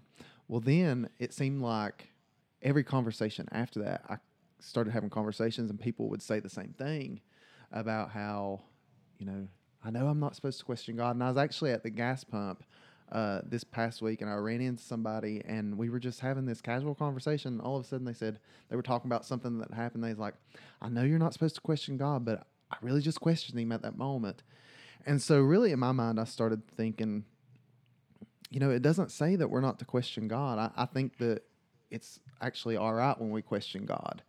[0.48, 2.08] Well then it seemed like
[2.60, 4.16] every conversation after that I
[4.60, 7.20] started having conversations and people would say the same thing
[7.72, 8.60] about how,
[9.18, 9.48] you know,
[9.84, 11.16] I know I'm not supposed to question God.
[11.16, 12.62] And I was actually at the gas pump
[13.10, 16.60] uh, this past week and I ran into somebody and we were just having this
[16.60, 17.60] casual conversation.
[17.60, 18.38] All of a sudden they said
[18.68, 20.04] they were talking about something that happened.
[20.04, 20.34] They was like,
[20.80, 23.82] I know you're not supposed to question God, but I really just questioned him at
[23.82, 24.42] that moment.
[25.04, 27.24] And so really in my mind I started thinking,
[28.50, 30.58] you know, it doesn't say that we're not to question God.
[30.58, 31.42] I, I think that
[31.90, 34.22] it's actually all right when we question God.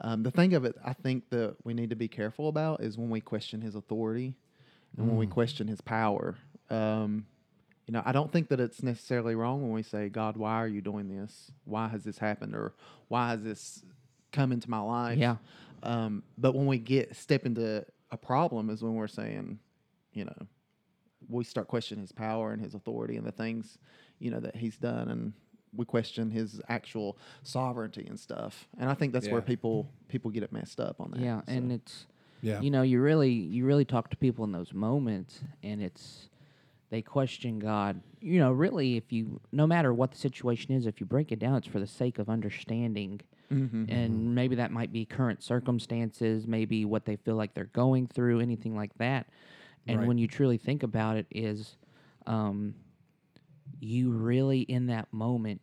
[0.00, 2.96] Um, the thing of it, I think that we need to be careful about is
[2.96, 4.36] when we question His authority
[4.96, 6.36] and when we question His power.
[6.70, 7.26] Um,
[7.86, 10.68] you know, I don't think that it's necessarily wrong when we say, God, why are
[10.68, 11.50] you doing this?
[11.64, 12.54] Why has this happened?
[12.54, 12.74] Or
[13.08, 13.82] why has this
[14.30, 15.18] come into my life?
[15.18, 15.36] Yeah.
[15.82, 19.58] Um, but when we get step into a problem is when we're saying,
[20.12, 20.46] you know,
[21.28, 23.78] we start questioning his power and his authority and the things,
[24.18, 25.32] you know, that he's done and
[25.76, 28.68] we question his actual sovereignty and stuff.
[28.78, 31.20] And I think that's where people people get it messed up on that.
[31.20, 32.06] Yeah, So, and it's
[32.40, 32.60] Yeah.
[32.60, 36.28] you know you really you really talk to people in those moments, and it's
[36.90, 38.00] they question God.
[38.20, 41.38] You know, really, if you no matter what the situation is, if you break it
[41.38, 43.20] down, it's for the sake of understanding.
[43.52, 43.84] Mm-hmm.
[43.88, 48.40] And maybe that might be current circumstances, maybe what they feel like they're going through,
[48.40, 49.26] anything like that.
[49.86, 50.08] And Right.
[50.08, 51.76] when you truly think about it, is
[52.26, 52.74] um,
[53.80, 55.60] you really in that moment,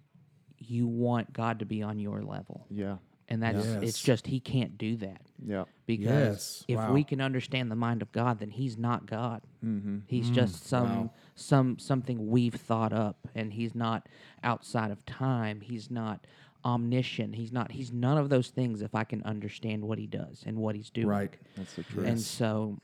[0.57, 2.97] you want God to be on your level, yeah.
[3.27, 3.83] and that's Yes.
[3.83, 5.65] it's just He can't do that Yeah.
[5.85, 6.93] because Yes, if wow.
[6.93, 9.41] we can understand the mind of God, then He's not God.
[9.63, 9.99] Mm-hmm.
[10.07, 11.11] He's just some wow.
[11.35, 14.07] some something we've thought up, and He's not
[14.43, 15.61] outside of time.
[15.61, 16.25] He's not
[16.65, 17.35] omniscient.
[17.35, 17.71] He's not.
[17.71, 18.81] He's none of those things.
[18.81, 21.33] If I can understand what He does and what He's doing, Right.
[21.55, 22.07] That's the truth.
[22.07, 22.79] and so,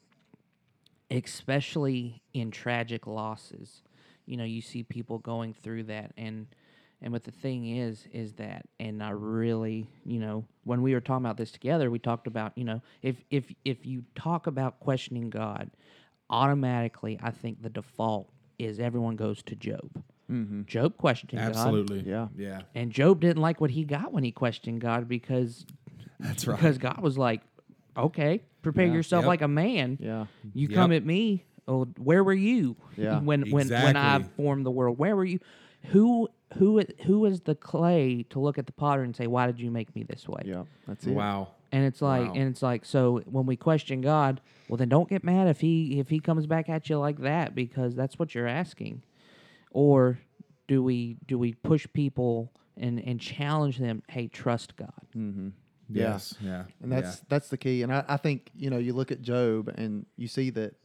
[1.09, 3.82] especially in tragic losses,
[4.25, 6.47] you know, you see people going through that, and
[7.01, 11.01] and what the thing is, is that, and I really, you know, when we were
[11.01, 14.79] talking about this together, we talked about, you know, if if if you talk about
[14.79, 15.71] questioning God,
[16.29, 18.29] automatically, I think the default
[18.59, 20.03] is everyone goes to Job.
[20.32, 20.61] Mm-hmm.
[20.65, 22.01] Job questioned God, Absolutely.
[22.07, 22.27] Yeah.
[22.38, 22.61] Yeah.
[22.75, 25.65] and Job didn't like what he got when he questioned God because
[26.19, 26.55] That's right.
[26.57, 27.41] because God was like,
[27.97, 28.93] okay, prepare Yeah.
[28.93, 29.27] yourself Yep.
[29.27, 29.97] like a man.
[29.99, 30.25] Yeah.
[30.53, 30.75] You Yep.
[30.75, 31.45] come at me.
[31.67, 32.75] Oh, where were you?
[32.97, 33.19] Yeah.
[33.19, 35.39] when when when I formed the world, where were you?
[35.88, 39.45] Who who i- who is the clay to look at the potter and say, why
[39.47, 40.41] did you make me this way?
[40.45, 40.63] Yeah.
[40.88, 41.13] That's it.
[41.13, 41.49] Wow.
[41.71, 42.34] And it's like Wow.
[42.34, 45.99] and it's like so when we question God, well then don't get mad if he
[45.99, 49.01] if he comes back at you like that because that's what you're asking.
[49.72, 50.19] Or
[50.67, 54.91] do we do we push people and and challenge them, hey, trust God.
[55.15, 55.49] Mm-hmm.
[55.89, 56.11] Yeah.
[56.11, 56.36] Yes.
[56.41, 56.63] Yeah.
[56.82, 57.84] And that's that's the key.
[57.84, 60.76] And I, I think, you know, you look at Job and you see that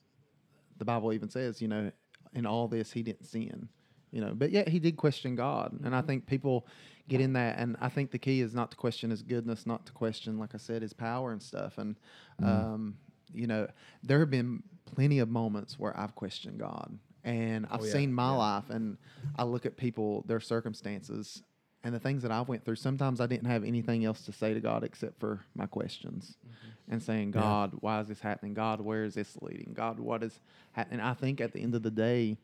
[0.78, 1.92] the Bible even says, you know,
[2.34, 3.68] in all this he didn't sin.
[4.12, 5.78] You know, but yet he did question God.
[5.84, 6.66] And I think people
[7.08, 9.86] get in that and I think the key is not to question his goodness, not
[9.86, 11.78] to question, like I said, his power and stuff.
[11.78, 11.96] And
[12.42, 12.96] um,
[13.32, 13.68] you know,
[14.02, 16.98] there have been plenty of moments where I've questioned God.
[17.26, 18.36] And I've oh, yeah, seen my yeah.
[18.36, 18.96] life and
[19.36, 21.42] I look at people, their circumstances
[21.86, 24.52] and the things that I went through, sometimes I didn't have anything else to say
[24.52, 26.92] to God except for my questions mm-hmm.
[26.92, 27.42] and saying, Yeah.
[27.42, 28.54] God, why is this happening?
[28.54, 29.72] God, where is this leading?
[29.72, 30.40] God, what is
[30.72, 30.98] happening?
[31.00, 32.38] I think at the end of the day,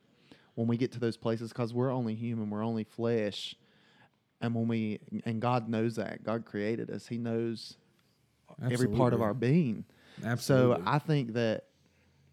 [0.54, 3.56] when we get to those places, because we're only human, we're only flesh,
[4.40, 7.76] and when we and God knows that God created us, He knows
[8.70, 9.84] every part of our being.
[10.24, 10.76] Absolutely.
[10.76, 11.64] So I think that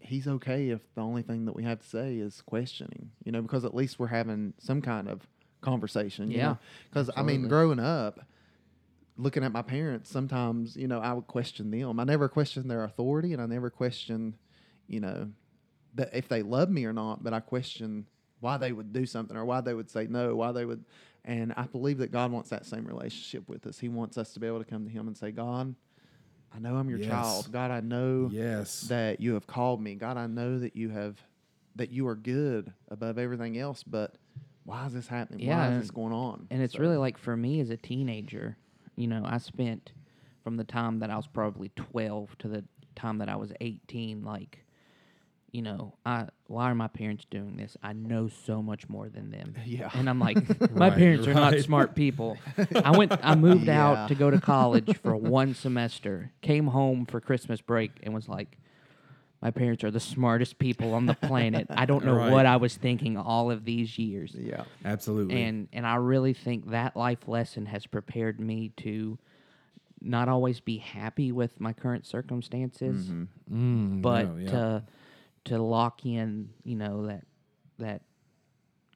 [0.00, 3.42] He's okay if the only thing that we have to say is questioning, you know,
[3.42, 5.26] because at least we're having some kind of
[5.60, 6.30] conversation.
[6.30, 6.56] Yeah,
[6.88, 8.20] Because I mean, growing up,
[9.16, 12.00] looking at my parents, sometimes you know I would question them.
[12.00, 14.36] I never questioned their authority, and I never questioned,
[14.86, 15.28] you know,
[15.94, 17.22] that if they love me or not.
[17.22, 18.06] But I questioned
[18.40, 20.84] why they would do something or why they would say no, why they would.
[21.24, 23.78] And I believe that God wants that same relationship with us.
[23.78, 25.74] He wants us to be able to come to Him and say, God,
[26.54, 27.08] I know I'm your Yes.
[27.08, 27.52] child.
[27.52, 28.82] God, I know yes.
[28.82, 29.94] that you have called me.
[29.94, 31.16] God, I know that you have
[31.76, 34.16] that you are good above everything else, but
[34.64, 35.46] why is this happening?
[35.46, 36.46] Yeah, why is this going on?
[36.50, 38.56] And it's So- really like for me as a teenager,
[38.96, 39.92] you know, I spent
[40.42, 42.64] from the time that I was probably 12 to the
[42.96, 44.64] time that I was 18, like,
[45.52, 47.76] you know, I why are my parents doing this?
[47.82, 49.54] I know so much more than them.
[49.66, 49.90] Yeah.
[49.94, 50.38] And I'm like,
[50.70, 52.38] my Right, parents are not smart people.
[52.84, 53.92] I went I moved Yeah.
[53.92, 58.28] out to go to college for one semester, came home for Christmas break and was
[58.28, 58.56] like
[59.42, 61.66] my parents are the smartest people on the planet.
[61.70, 62.30] I don't know Right.
[62.30, 65.42] what I was thinking all of these years yeah, Absolutely.
[65.42, 69.18] and and I really think that life lesson has prepared me to
[70.02, 73.12] not always be happy with my current circumstances,
[73.50, 74.50] Mm, but no, yeah.
[74.50, 74.82] to
[75.44, 77.24] to lock in, you know that
[77.78, 78.02] that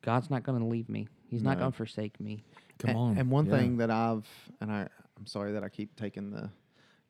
[0.02, 1.08] God's not going to leave me.
[1.28, 2.44] He's not going to forsake me.
[2.78, 3.18] come and, on.
[3.18, 3.52] And one Yeah.
[3.52, 4.28] thing that I've
[4.60, 6.50] and I I'm sorry that I keep taking the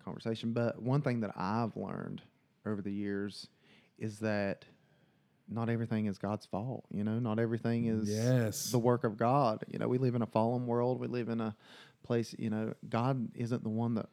[0.04, 2.22] conversation, but one thing that I've learned
[2.66, 3.48] over the years
[3.98, 4.64] is that
[5.48, 6.84] not everything is God's fault.
[6.90, 8.70] You know, not everything is Yes.
[8.70, 9.64] the work of God.
[9.68, 11.00] You know, we live in a fallen world.
[11.00, 11.54] We live in a
[12.02, 12.34] place.
[12.38, 14.08] You know, God isn't the one that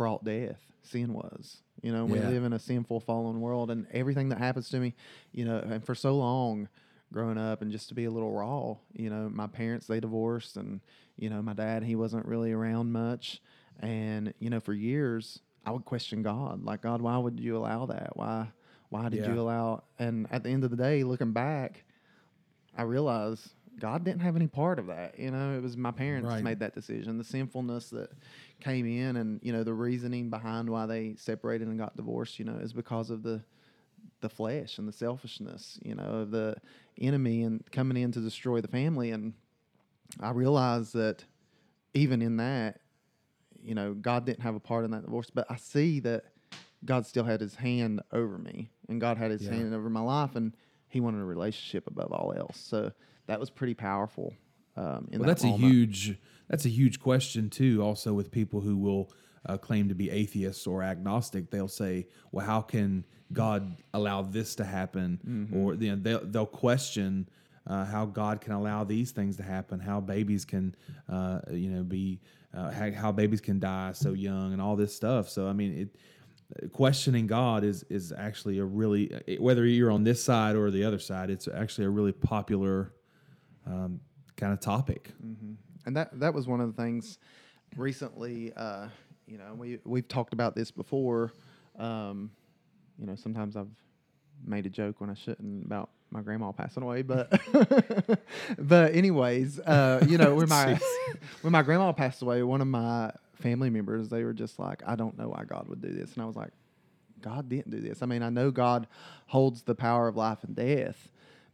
[0.00, 0.62] brought death.
[0.80, 1.58] Sin was.
[1.82, 2.28] You know, we Yeah.
[2.28, 4.94] live in a sinful, fallen world, and everything that happens to me,
[5.30, 6.70] you know, and for so long
[7.12, 10.56] growing up and just to be a little raw, you know, my parents they divorced,
[10.56, 10.80] and
[11.18, 13.42] you know, my dad he wasn't really around much,
[13.80, 17.84] and you know, for years I would question God, like God, why would you allow
[17.84, 18.16] that?
[18.16, 18.48] Why,
[18.88, 19.34] why did Yeah.
[19.34, 19.84] you allow?
[19.98, 21.84] And at the end of the day, looking back,
[22.74, 25.18] I realized God didn't have any part of that.
[25.18, 26.44] You know, it was my parents Right.
[26.44, 27.18] made that decision.
[27.18, 28.10] The sinfulness that
[28.60, 32.38] came in, and you know, the reasoning behind why they separated and got divorced.
[32.38, 33.42] You know, is because of the
[34.20, 35.78] the flesh and the selfishness.
[35.82, 36.56] You know, of the
[37.00, 39.10] enemy and coming in to destroy the family.
[39.10, 39.32] And
[40.20, 41.24] I realized that
[41.94, 42.80] even in that,
[43.62, 45.30] you know, God didn't have a part in that divorce.
[45.30, 46.24] But I see that
[46.84, 49.50] God still had His hand over me, and God had His Yeah.
[49.50, 50.54] hand over my life, and
[50.88, 52.58] He wanted a relationship above all else.
[52.58, 52.92] So
[53.30, 54.34] that was pretty powerful.
[54.76, 56.18] Um, in well, that that's a huge
[56.48, 57.80] that's a huge question too.
[57.80, 59.12] Also, with people who will
[59.46, 64.56] uh, claim to be atheists or agnostic, they'll say, "Well, how can God allow this
[64.56, 65.56] to happen?" Mm-hmm.
[65.56, 67.28] Or you know, they'll, they'll question
[67.68, 70.74] uh, how God can allow these things to happen, how babies can,
[71.08, 72.20] uh, you know, be
[72.52, 75.28] uh, how, how babies can die so young, and all this stuff.
[75.28, 80.22] So, I mean, it questioning God is is actually a really whether you're on this
[80.22, 82.92] side or the other side, it's actually a really popular
[83.66, 84.00] um,
[84.36, 85.10] kind of topic.
[85.86, 87.18] and that that was one of the things
[87.76, 88.52] recently.
[88.56, 88.88] Uh,
[89.26, 91.32] you know, we we've talked about this before.
[91.78, 92.30] Um,
[92.98, 93.70] you know, sometimes I've
[94.44, 97.30] made a joke when I shouldn't about my grandma passing away, but
[98.58, 100.78] but anyways, uh, you know, when my
[101.42, 104.96] when my grandma passed away, one of my family members they were just like, I
[104.96, 106.50] don't know why God would do this, and I was like,
[107.20, 108.02] God didn't do this.
[108.02, 108.86] I mean, I know God
[109.26, 111.08] holds the power of life and death.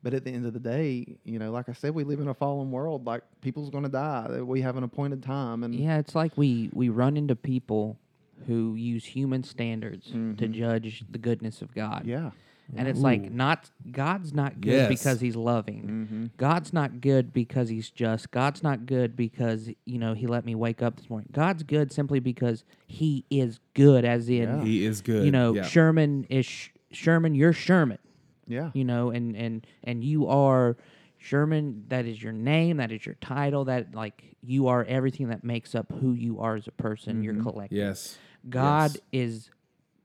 [0.07, 2.29] But at the end of the day, you know, like I said, we live in
[2.29, 3.05] a fallen world.
[3.09, 4.41] Like people's going to die.
[4.41, 7.99] We have an appointed time, and Yeah, it's like we we run into people
[8.47, 10.53] who use human standards to mm-hmm.
[10.53, 12.05] judge the goodness of God.
[12.07, 12.31] yeah,
[12.77, 14.89] And it's like not God's not good Yes.
[14.89, 15.83] because he's loving.
[15.83, 16.27] Mm-hmm.
[16.37, 18.31] God's not good because he's just.
[18.31, 21.31] God's not good because you know he let me wake up this morning.
[21.33, 24.63] God's good simply because he is good as in Yeah.
[24.63, 25.25] He is good.
[25.25, 25.65] you know yeah.
[25.65, 27.99] Sherman is Sh- Sherman you're Sherman.
[28.47, 30.76] Yeah, You know and and and you are
[31.18, 35.42] Sherman that is your name, that is your title, that like you are everything that
[35.44, 37.76] makes up who you are as a person, your collective.
[37.78, 38.18] Yes.
[38.49, 39.01] God Yes.
[39.12, 39.51] is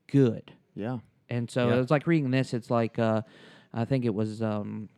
[0.07, 0.51] good.
[0.73, 0.97] yeah,
[1.29, 1.75] And so Yeah.
[1.81, 2.53] it's like reading this.
[2.53, 3.21] It's like uh,
[3.73, 4.89] I think it was um,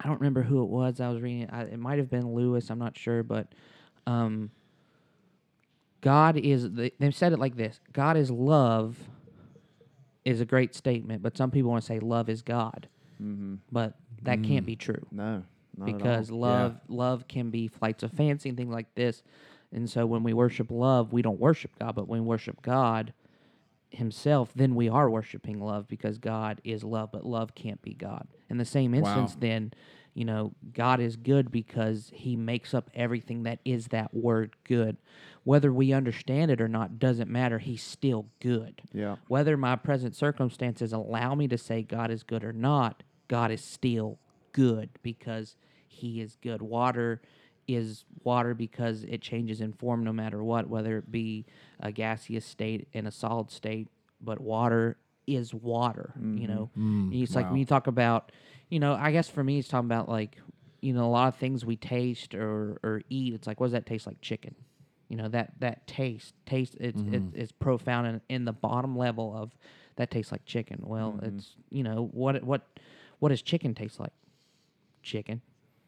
[0.00, 1.00] I don't remember who it was.
[1.00, 1.48] I was reading.
[1.50, 2.68] I, it might have been Lewis.
[2.70, 3.54] I'm not sure, but
[4.06, 4.50] um,
[6.00, 6.70] God is.
[6.70, 8.98] They, they've said it like this: God is love.
[10.24, 12.88] Is a great statement, but some people want to say love is God,
[13.20, 13.56] mm-hmm.
[13.72, 15.04] but that can't be true.
[15.10, 15.42] No,
[15.76, 15.98] not at all.
[15.98, 19.22] because love love can be flights of fancy and things like this.
[19.72, 23.12] And so when we worship love we don't worship god but when we worship god
[23.90, 28.26] himself then we are worshiping love because god is love but love can't be god.
[28.48, 29.38] In the same instance Wow.
[29.40, 29.72] then
[30.14, 34.98] you know god is good because he makes up everything that is that word good
[35.44, 40.14] whether we understand it or not doesn't matter he's still good yeah, whether my present
[40.14, 44.18] circumstances allow me to say God is good or not, God is still
[44.52, 46.62] good because He is good.
[46.62, 47.20] Water
[47.68, 51.46] is water because it changes in form no matter what, whether it be
[51.80, 53.88] a gaseous state and a solid state.
[54.20, 56.70] But water is water, you know.
[56.78, 57.10] Mm-hmm.
[57.12, 58.32] Mm, it's like when you talk about,
[58.68, 60.38] you know, I guess for me, it's talking about like,
[60.80, 63.34] you know, a lot of things we taste or, or eat.
[63.34, 64.20] It's like, what does that taste like?
[64.20, 64.54] Chicken
[65.12, 69.36] you know that that taste taste it's it's, it's profound in, in the bottom level
[69.36, 69.54] of
[69.96, 72.62] that tastes like chicken well it's you know what what
[73.20, 74.12] what does chicken taste like?
[75.02, 75.40] Chicken.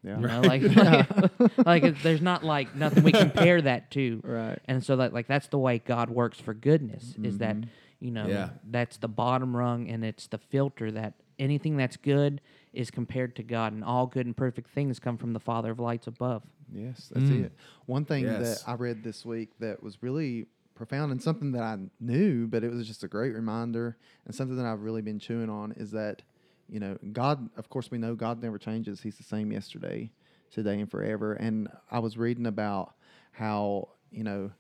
[0.03, 0.19] Yeah.
[0.21, 4.21] You know, like, like, like there's not like nothing we compare that to.
[4.23, 4.59] Right.
[4.67, 7.69] And so that like that's the way God works for goodness is that Mm-hmm.
[8.05, 8.51] you know Yeah.
[8.71, 12.41] that's the bottom rung and it's the filter that anything that's good
[12.75, 15.79] is compared to God and all good and perfect things come from the Father of
[15.79, 16.43] lights above.
[16.73, 17.45] Yes, that's Mm.
[17.47, 17.53] it.
[17.87, 18.63] One thing Yes.
[18.65, 22.65] that I read this week that was really profound and something that I knew, but
[22.65, 23.97] it was just a great reminder
[24.27, 26.23] and something that I've really been chewing on is that,
[26.69, 29.01] you know, God, of course, we know God never changes.
[29.03, 30.11] He's the same yesterday,
[30.51, 31.35] today, and forever.
[31.35, 32.95] And I was reading about
[33.33, 34.51] how, you know,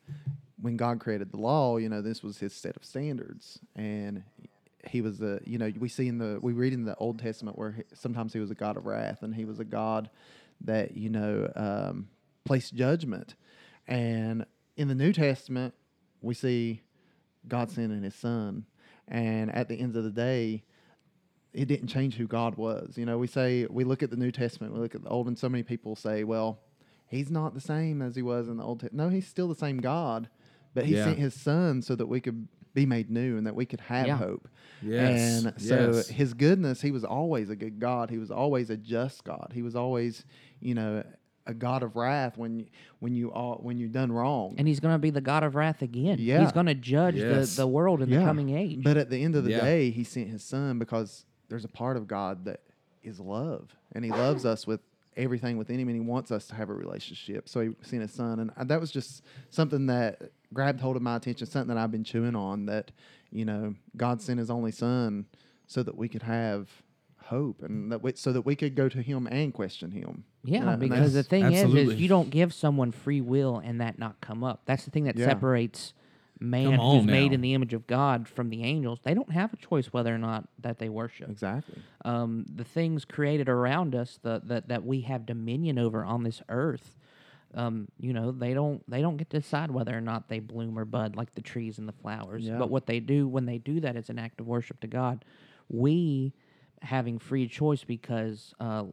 [0.60, 3.58] when God created the law, you know, this was his set of standards.
[3.74, 4.22] And
[4.88, 7.58] he was a, you know, we see in the, we read in the Old Testament
[7.58, 10.10] where he, sometimes he was a God of wrath and he was a God
[10.62, 12.08] that, you know, um,
[12.44, 13.34] placed judgment.
[13.86, 15.74] And in the New Testament,
[16.20, 16.82] we see
[17.46, 18.66] God sending his son.
[19.08, 20.64] And at the end of the day,
[21.52, 22.96] it didn't change who God was.
[22.96, 25.28] You know, we say, we look at the New Testament, we look at the Old,
[25.28, 26.58] and so many people say, well,
[27.06, 29.06] he's not the same as he was in the Old Testament.
[29.06, 30.28] No, he's still the same God,
[30.74, 31.04] but he Yeah.
[31.04, 34.06] sent his son so that we could be made new and that we could have
[34.06, 34.16] Yeah.
[34.18, 34.48] hope.
[34.82, 36.08] Yes, And so yes.
[36.08, 38.10] his goodness, he was always a good God.
[38.10, 39.52] He was always a just God.
[39.54, 40.24] He was always,
[40.60, 41.02] you know,
[41.46, 42.66] a God of wrath when you,
[43.00, 44.54] when you all when you done wrong.
[44.58, 46.16] And he's going to be the God of wrath again.
[46.18, 46.40] Yeah.
[46.40, 47.54] He's going to judge Yes.
[47.54, 48.82] the, the world in the coming age.
[48.82, 49.60] But at the end of the Yeah.
[49.60, 52.60] day, he sent his son because there's a part of God that
[53.02, 54.80] is love, and he loves us with
[55.16, 57.48] everything within him, and he wants us to have a relationship.
[57.48, 61.02] So he sent his son, and uh, that was just something that grabbed hold of
[61.02, 62.66] my attention, something that I've been chewing on.
[62.66, 62.90] That
[63.30, 65.26] you know, God sent His only Son
[65.66, 66.68] so that we could have
[67.24, 70.24] hope, and that we, so that we could go to Him and question Him.
[70.44, 71.94] Yeah, You know, because the thing is, Absolutely.
[71.94, 74.62] is you don't give someone free will and that not come up.
[74.66, 75.24] That's the thing that Yeah.
[75.26, 75.94] separates
[76.40, 78.98] man Come on who's made in the image of God from the angels.
[79.02, 81.30] They don't have a choice whether or not that they worship.
[81.30, 81.76] exactly.
[82.04, 86.42] Um, the things created around us, the, that that we have dominion over on this
[86.50, 86.96] earth,
[87.54, 90.78] um, you know, they don't they don't get to decide whether or not they bloom
[90.78, 92.44] or bud like the trees and the flowers.
[92.44, 92.58] Yeah.
[92.58, 95.24] But what they do when they do that is an act of worship to God.
[95.68, 96.34] We
[96.82, 98.84] having free choice because uh,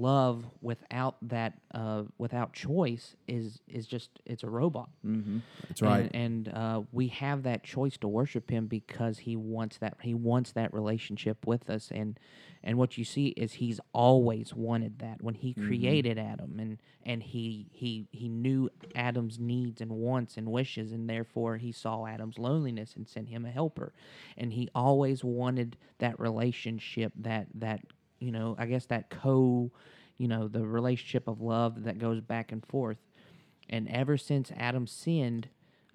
[0.00, 4.88] love without that uh, without choice is is just it's a robot.
[5.04, 5.38] Mm-hmm.
[5.68, 6.10] That's right.
[6.14, 10.14] And, and uh, we have that choice to worship him because he wants that he
[10.14, 11.90] wants that relationship with us.
[11.90, 12.18] And
[12.62, 15.22] and what you see is he's always wanted that.
[15.22, 20.48] When he created Adam and and he he he knew Adam's needs and wants and
[20.48, 23.92] wishes, and therefore he saw Adam's loneliness and sent him a helper.
[24.36, 27.80] And he always wanted that relationship that that
[28.18, 29.70] you know I guess that co
[30.18, 32.98] you know the relationship of love that goes back and forth
[33.68, 35.48] and ever since Adam sinned,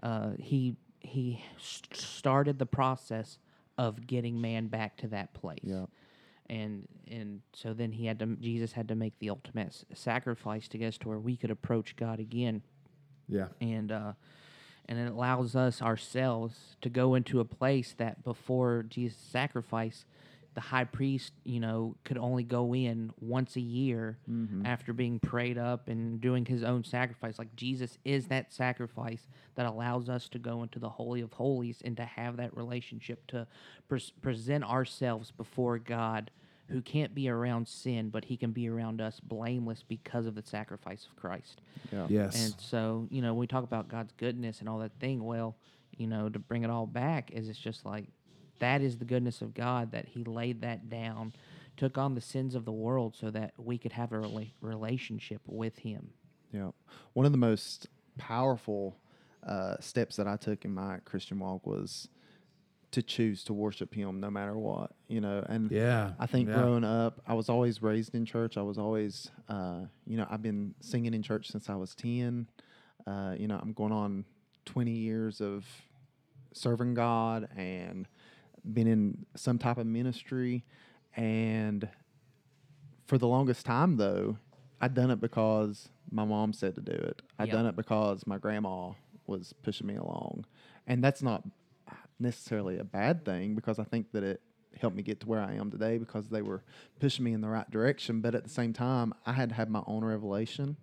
[0.04, 3.40] uh, he he st- started the process
[3.78, 5.60] of getting man back to that place.
[5.64, 5.86] Yeah.
[6.50, 10.68] And and so then he had to Jesus had to make the ultimate s- sacrifice
[10.70, 12.62] to get us to where we could approach God again,
[13.30, 13.48] yeah.
[13.62, 14.14] and uh,
[14.90, 20.04] and it allows us ourselves to go into a place that before Jesus' sacrifice,
[20.54, 24.66] the high priest, you know, could only go in once a year mm-hmm.
[24.66, 27.39] after being prayed up and doing his own sacrifice.
[27.39, 31.82] Like Jesus is that sacrifice that allows us to go into the holy of holies
[31.86, 33.47] and to have that relationship to
[33.88, 36.32] pres- present ourselves before God.
[36.68, 40.41] Who can't be around sin, but he can be around us blameless because of the
[40.41, 41.60] sacrifice of Christ.
[41.91, 42.06] Yeah.
[42.08, 42.41] Yes.
[42.41, 45.22] And so, you know, we talk about God's goodness and all that thing.
[45.22, 45.58] Well,
[45.97, 48.06] you know, to bring it all back is it's just like
[48.62, 51.34] that is the goodness of God that He laid that down,
[51.78, 55.41] took on the sins of the world so that we could have a rela- relationship
[55.45, 56.12] with Him.
[56.53, 56.72] Yeah.
[57.14, 57.88] One of the most
[58.18, 58.97] powerful
[59.45, 62.07] uh, steps that I took in my Christian walk was
[62.91, 65.43] to choose to worship Him no matter what, you know.
[65.47, 66.55] And Yeah, I think yeah.
[66.55, 68.57] growing up, I was always raised in church.
[68.57, 72.47] I was always, uh, you know, I've been singing in church since I was 10.
[73.07, 74.26] Uh, you know, I'm going on
[74.66, 75.66] 20 years of
[76.53, 78.07] serving God and
[78.66, 80.64] been in some type of ministry.
[81.16, 81.88] And
[83.05, 84.38] for the longest time, though,
[84.80, 87.22] I'd done it because my mom said to do it.
[87.38, 87.53] I'd Yep.
[87.55, 88.91] done it because my grandma
[89.28, 90.45] was pushing me along.
[90.88, 91.43] And that's not
[92.20, 94.41] necessarily a bad thing because I think that it
[94.80, 96.64] helped me get to where I am today because they were
[96.99, 98.22] pushing me in the right direction.
[98.22, 100.78] But at the same time, I had to have my own revelation.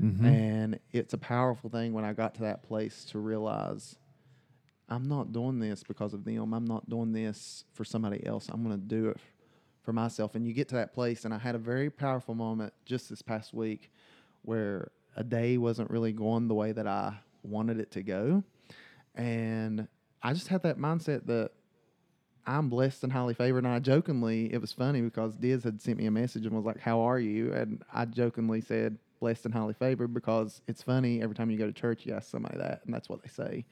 [0.00, 0.26] Mm-hmm.
[0.26, 3.96] And it's a powerful thing when I got to that place to realize
[4.88, 6.52] I'm not doing this because of them.
[6.52, 8.48] I'm not doing this for somebody else.
[8.48, 9.18] I'm going to do it
[9.82, 10.34] for myself.
[10.34, 13.22] And you get to that place, and I had a very powerful moment just this
[13.22, 13.90] past week
[14.42, 18.44] where a day wasn't really going the way that I wanted it to go.
[19.14, 19.88] And
[20.22, 21.50] I just had that mindset that
[22.46, 23.64] I'm blessed and highly favored.
[23.64, 26.64] And I jokingly, it was funny because Diz had sent me a message and was
[26.64, 31.22] like, "How are you?" And I jokingly said, "Blessed and highly favored," because it's funny
[31.22, 33.64] every time you go to church, you ask somebody that, and that's what they say.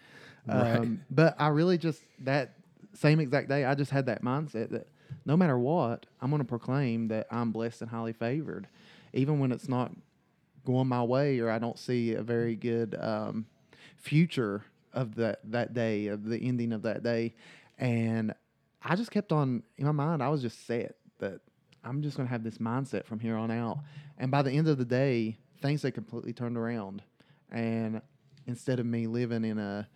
[0.46, 0.76] Right.
[0.76, 2.54] Um, but I really just that
[2.94, 4.88] same exact day, I just had that mindset that
[5.26, 8.68] no matter what, I'm going to proclaim that I'm blessed and highly favored,
[9.12, 9.92] even when it's not
[10.64, 13.46] going my way or I don't see a very good um,
[13.96, 17.34] future of that that day of the ending of that day,
[17.78, 18.32] and
[18.82, 20.22] I just kept on in my mind.
[20.22, 21.40] I was just set that
[21.84, 23.78] I'm just going to have this mindset from here on out,
[24.18, 27.02] and by the end of the day, things had completely turned around,
[27.50, 28.00] and
[28.46, 29.88] instead of me living in a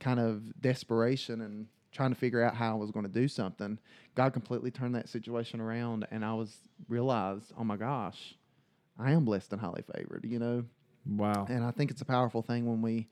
[0.00, 3.78] kind of desperation and trying to figure out how I was going to do something,
[4.14, 6.56] God completely turned that situation around, and I was
[6.88, 8.34] realized, oh my gosh,
[8.98, 10.64] I am blessed and highly favored, you know.
[11.08, 11.46] Wow.
[11.48, 13.08] And I think it's a powerful thing when we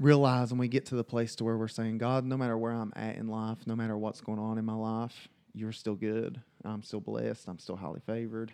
[0.00, 2.72] realize and we get to the place to where we're saying, God, no matter where
[2.72, 6.40] I'm at in life, no matter what's going on in my life, you're still good.
[6.64, 7.48] I'm still blessed.
[7.48, 8.52] I'm still highly favored.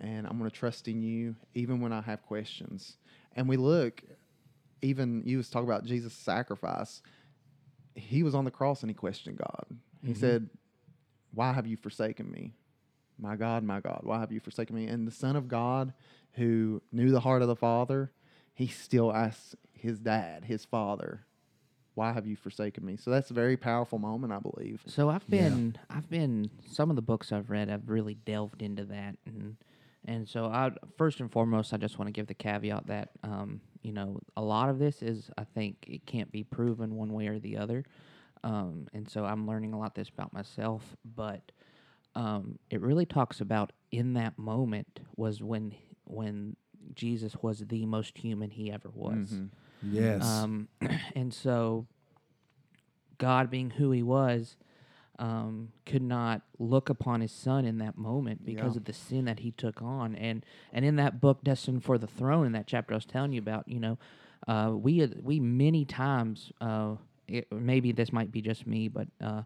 [0.00, 2.96] And I'm going to trust in you even when I have questions.
[3.34, 4.02] And we look,
[4.82, 7.02] even you was talking about Jesus' sacrifice.
[7.94, 9.66] He was on the cross and he questioned God.
[10.02, 10.20] He mm-hmm.
[10.20, 10.50] said,
[11.32, 12.52] Why have you forsaken me?
[13.18, 14.86] My God, my God, why have you forsaken me?
[14.86, 15.94] And the Son of God,
[16.32, 18.12] who knew the heart of the Father,
[18.52, 21.26] he still asks his dad, his father,
[21.96, 22.96] why have you forsaken me?
[22.96, 24.82] So that's a very powerful moment, I believe.
[24.86, 25.48] So I've Yeah.
[25.48, 29.56] been, I've been, some of the books I've read, I've really delved into that, and
[30.08, 33.60] and so I first and foremost, I just want to give the caveat that um,
[33.82, 37.26] you know a lot of this is, I think, it can't be proven one way
[37.28, 37.82] or the other,
[38.44, 41.50] um, and so I'm learning a lot this about myself, but
[42.14, 45.74] um, it really talks about in that moment was when
[46.04, 46.56] when
[46.94, 49.40] Jesus was the most human he ever was.
[49.82, 50.22] Yes.
[50.22, 50.68] Um,
[51.14, 51.86] and so,
[53.18, 54.56] God, being who He was,
[55.18, 58.78] um, could not look upon His Son in that moment because Yeah.
[58.78, 60.14] of the sin that He took on.
[60.16, 63.32] And and in that book, Destined for the Throne, in that chapter I was telling
[63.32, 63.98] you about, you know,
[64.46, 66.96] uh, we we many times, uh,
[67.28, 69.42] it, maybe this might be just me, but uh,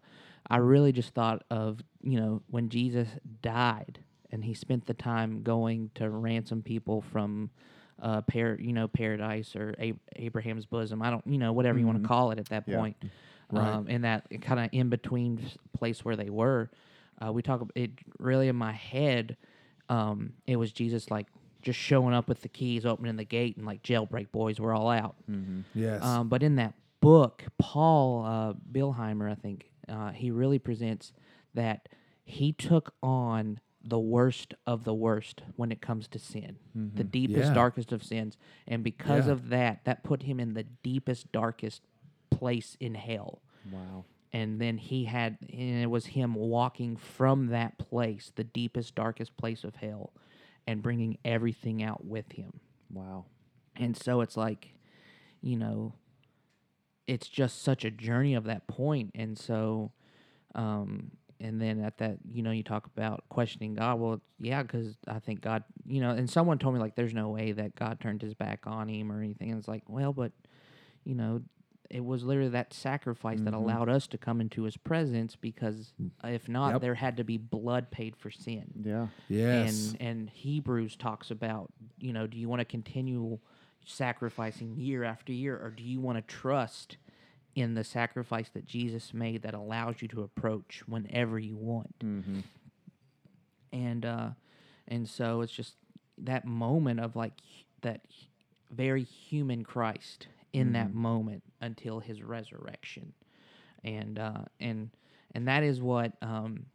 [0.49, 3.09] I really just thought of you know when Jesus
[3.43, 4.01] died
[4.33, 7.51] and He spent the time going to ransom people from
[8.01, 11.03] uh, par- you know, paradise or Ab- Abraham's bosom.
[11.03, 12.76] I don't, you know, whatever you want to call it at that Yeah.
[12.78, 12.96] point.
[13.53, 13.66] Right.
[13.68, 15.40] Um, in that kind of in between
[15.72, 16.70] place where they were,
[17.24, 17.68] uh, we talk.
[17.74, 19.36] It really in my head,
[19.88, 21.26] um, it was Jesus like
[21.62, 24.88] just showing up with the keys, opening the gate, and like jailbreak boys, we're all
[24.88, 25.16] out.
[25.74, 26.03] yes.
[26.03, 31.12] Um, but in that book, Paul uh, Billheimer, I think, uh, he really presents
[31.55, 31.88] that
[32.24, 37.49] he took on the worst of the worst when it comes to sin, the deepest,
[37.49, 37.55] Yeah.
[37.55, 38.37] darkest of sins.
[38.66, 39.33] And because Yeah.
[39.33, 41.83] of that, that put him in the deepest, darkest
[42.31, 43.43] place in hell.
[43.70, 44.05] Wow.
[44.33, 49.37] And then he had, and it was him walking from that place, the deepest, darkest
[49.37, 50.12] place of hell,
[50.66, 52.61] and bringing everything out with him.
[52.93, 53.24] Wow.
[53.76, 54.74] And so it's like,
[55.41, 55.95] you know,
[57.07, 59.11] it's just such a journey of that point.
[59.14, 59.91] And so,
[60.55, 63.99] um, and then at that, you know, you talk about questioning God.
[63.99, 67.30] Well, yeah, because I think God, you know, and someone told me like, there's no
[67.30, 69.51] way that God turned his back on him or anything.
[69.51, 70.32] And it's like, well, but,
[71.05, 71.43] you know,
[71.91, 73.54] it was literally that sacrifice that mm-hmm.
[73.54, 76.11] allowed us to come into his presence because mm.
[76.22, 76.83] if not, Yep.
[76.83, 79.08] there had to be blood paid for sin Yeah.
[79.29, 79.91] yes.
[79.91, 83.38] and and Hebrews talks about you know do you want to continue
[83.84, 86.96] sacrificing year after year or do you want to trust
[87.55, 91.99] in the sacrifice that Jesus made that allows you to approach whenever you want.
[91.99, 92.41] Mm-hmm.
[93.72, 94.29] and uh
[94.89, 95.75] and so it's just
[96.18, 97.35] that moment of like
[97.83, 98.03] that
[98.71, 103.13] very human Christ in that moment until his resurrection.
[103.85, 104.91] And uh and
[105.35, 106.67] and that is what um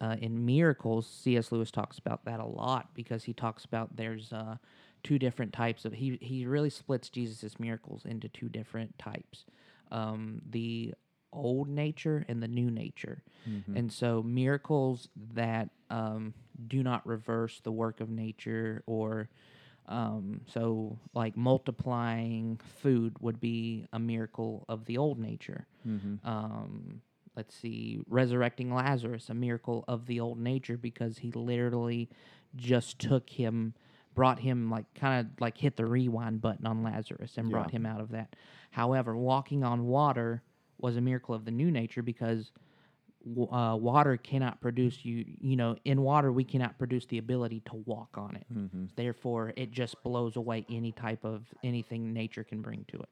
[0.00, 4.32] uh, in miracles cs lewis talks about that a lot because he talks about there's
[4.32, 4.56] uh
[5.02, 9.44] two different types of he he really splits jesus's miracles into two different types
[9.90, 10.94] um the
[11.32, 13.22] old nature and the new nature
[13.76, 16.34] and so miracles that um
[16.66, 19.28] do not reverse the work of nature or
[19.90, 25.66] um, so, like multiplying food would be a miracle of the old nature.
[26.24, 27.00] Um,
[27.36, 32.10] let's see, resurrecting Lazarus, a miracle of the old nature because he literally
[32.54, 33.72] just took him,
[34.14, 37.86] brought him like kind of like hit the rewind button on Lazarus and brought him
[37.86, 38.36] out of that.
[38.70, 40.42] However, walking on water
[40.78, 42.52] was a miracle of the new nature because
[43.50, 47.74] uh, water cannot produce you you know in water we cannot produce the ability to
[47.84, 48.46] walk on it
[48.96, 53.08] therefore it just blows away any type of anything nature can bring to it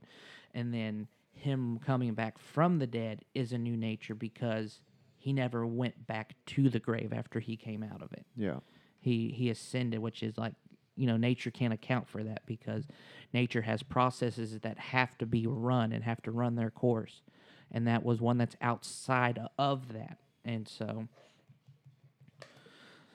[0.54, 1.06] and then
[1.36, 4.80] him coming back from the dead is a new nature because
[5.18, 8.24] he never went back to the grave after he came out of it.
[8.36, 8.60] Yeah.
[9.00, 10.54] He he ascended, which is like
[10.96, 12.86] you know nature can't account for that because
[13.32, 17.22] nature has processes that have to be run and have to run their course,
[17.70, 20.18] and that was one that's outside of that.
[20.44, 21.08] And so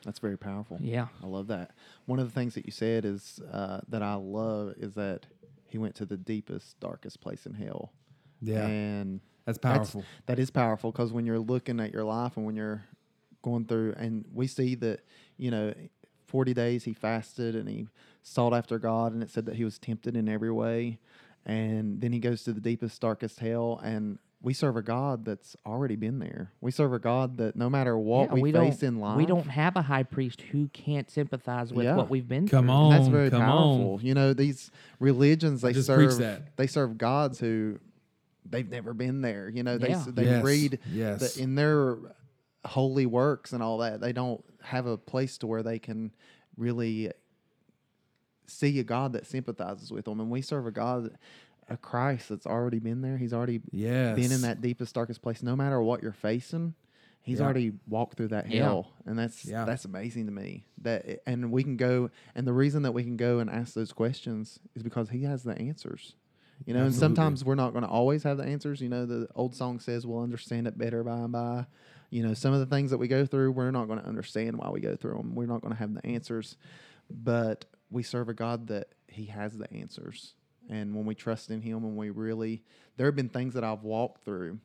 [0.04, 0.78] That's very powerful.
[0.82, 1.72] yeah, I love that.
[2.06, 5.28] One of the things that you said is uh, that I love is that
[5.68, 7.94] he went to the deepest, darkest place in hell.
[8.42, 8.66] Yeah.
[8.66, 10.04] And That's that's- powerful.
[10.26, 12.84] that is powerful because when you're looking at your life and when you're
[13.44, 15.02] going through, and we see that,
[15.38, 15.74] you know,
[16.32, 17.88] 40 days he fasted and he
[18.24, 20.98] sought after God, and it said that he was tempted in every way.
[21.46, 23.82] And then he goes to the deepest, darkest hell.
[23.84, 26.52] And we serve a God that's already been there.
[26.62, 29.26] We serve a God that no matter what Yeah, we, don't face in life, we
[29.26, 31.96] don't have a high priest who can't sympathize with Yeah.
[31.98, 32.74] what we've been Come through.
[32.74, 32.94] on.
[32.94, 33.94] And that's very come powerful.
[33.96, 34.00] on.
[34.06, 36.56] You know, these religions they Just serve that.
[36.58, 37.80] they serve gods who
[38.50, 39.50] they've never been there.
[39.50, 40.06] You know, they Yeah.
[40.08, 41.36] they Yes, read yes.
[41.36, 41.98] the, in their
[42.66, 44.00] holy works and all that.
[44.02, 46.12] They don't have a place to where they can
[46.58, 47.12] really
[48.48, 50.20] see a God that sympathizes with them.
[50.20, 51.18] And we serve a God,
[51.70, 53.18] a Christ that's already been there.
[53.18, 54.16] He's already Yes.
[54.16, 55.42] been in that deepest, darkest place.
[55.42, 56.76] No matter what you're facing,
[57.22, 57.46] he's Yeah.
[57.46, 58.64] already walked through that Yeah.
[58.64, 59.66] hell, and that's Yeah.
[59.66, 60.66] that's amazing to me.
[60.80, 63.94] That and we can go, and the reason that we can go and ask those
[63.94, 66.16] questions is because he has the answers.
[66.66, 68.82] You know, and sometimes we're not going to always have the answers.
[68.82, 71.66] You know, the old song says we'll understand it better by and by.
[72.12, 74.58] You know, some of the things that we go through, we're not going to understand
[74.58, 75.34] why we go through them.
[75.34, 76.58] We're not going to have the answers,
[77.10, 80.36] but we serve a God that He has the answers.
[80.70, 82.64] And when we trust in Him and we really,
[82.98, 84.60] there have been things that I've walked through,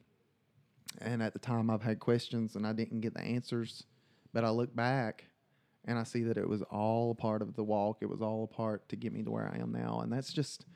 [1.01, 3.85] and at the time I've had questions and I didn't get the answers,
[4.33, 5.27] but I look back
[5.85, 7.99] and I see that it was all a part of the walk.
[8.01, 10.01] It was all a part to get me to where I am now.
[10.03, 10.67] And that's just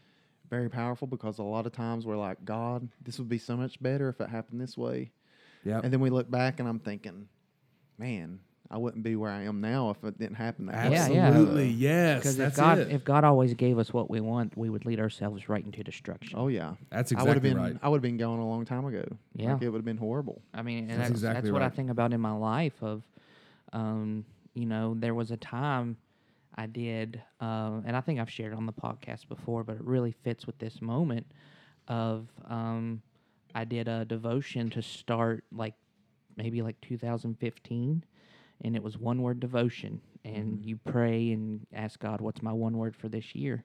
[0.49, 3.83] very powerful because a lot of times we're like, God, this would be so much
[3.83, 5.11] better if it happened this way.
[5.65, 5.85] Yep.
[5.85, 7.29] And then we look back and I'm thinking,
[7.99, 8.41] man,
[8.73, 10.97] I wouldn't be where I am now if it didn't happen that way.
[10.97, 11.27] Yeah, yeah.
[11.27, 11.69] Absolutely.
[11.71, 12.19] Yes.
[12.21, 12.91] Because if God, it.
[12.91, 16.39] if God always gave us what we want, we would lead ourselves right into destruction.
[16.39, 16.75] Oh yeah.
[16.91, 17.77] That's I exactly been right.
[17.83, 19.05] I would have been gone a long time ago.
[19.35, 19.55] Yeah.
[19.55, 20.41] Like it would have been horrible.
[20.55, 22.81] I mean, and That's that's, exactly that's what I think about in my life.
[22.81, 23.03] Of,
[23.73, 24.25] um,
[24.55, 25.97] you know, there was a time
[26.55, 29.85] I did, uh, and I think I've shared it on the podcast before, but it
[29.85, 31.27] really fits with this moment.
[31.89, 33.03] Of, um,
[33.55, 35.75] I did a devotion to start like
[36.37, 38.05] maybe like 2015,
[38.63, 40.69] and it was one word devotion, and mm-hmm.
[40.69, 43.65] you pray and ask God, "What's my one word for this year?"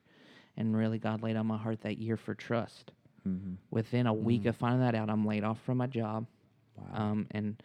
[0.56, 2.92] And really, God laid on my heart that year for trust.
[3.26, 3.54] Mm-hmm.
[3.70, 4.50] Within a week mm-hmm.
[4.50, 6.26] of finding that out, I'm laid off from my job.
[6.76, 6.84] Wow.
[6.92, 7.62] Um, and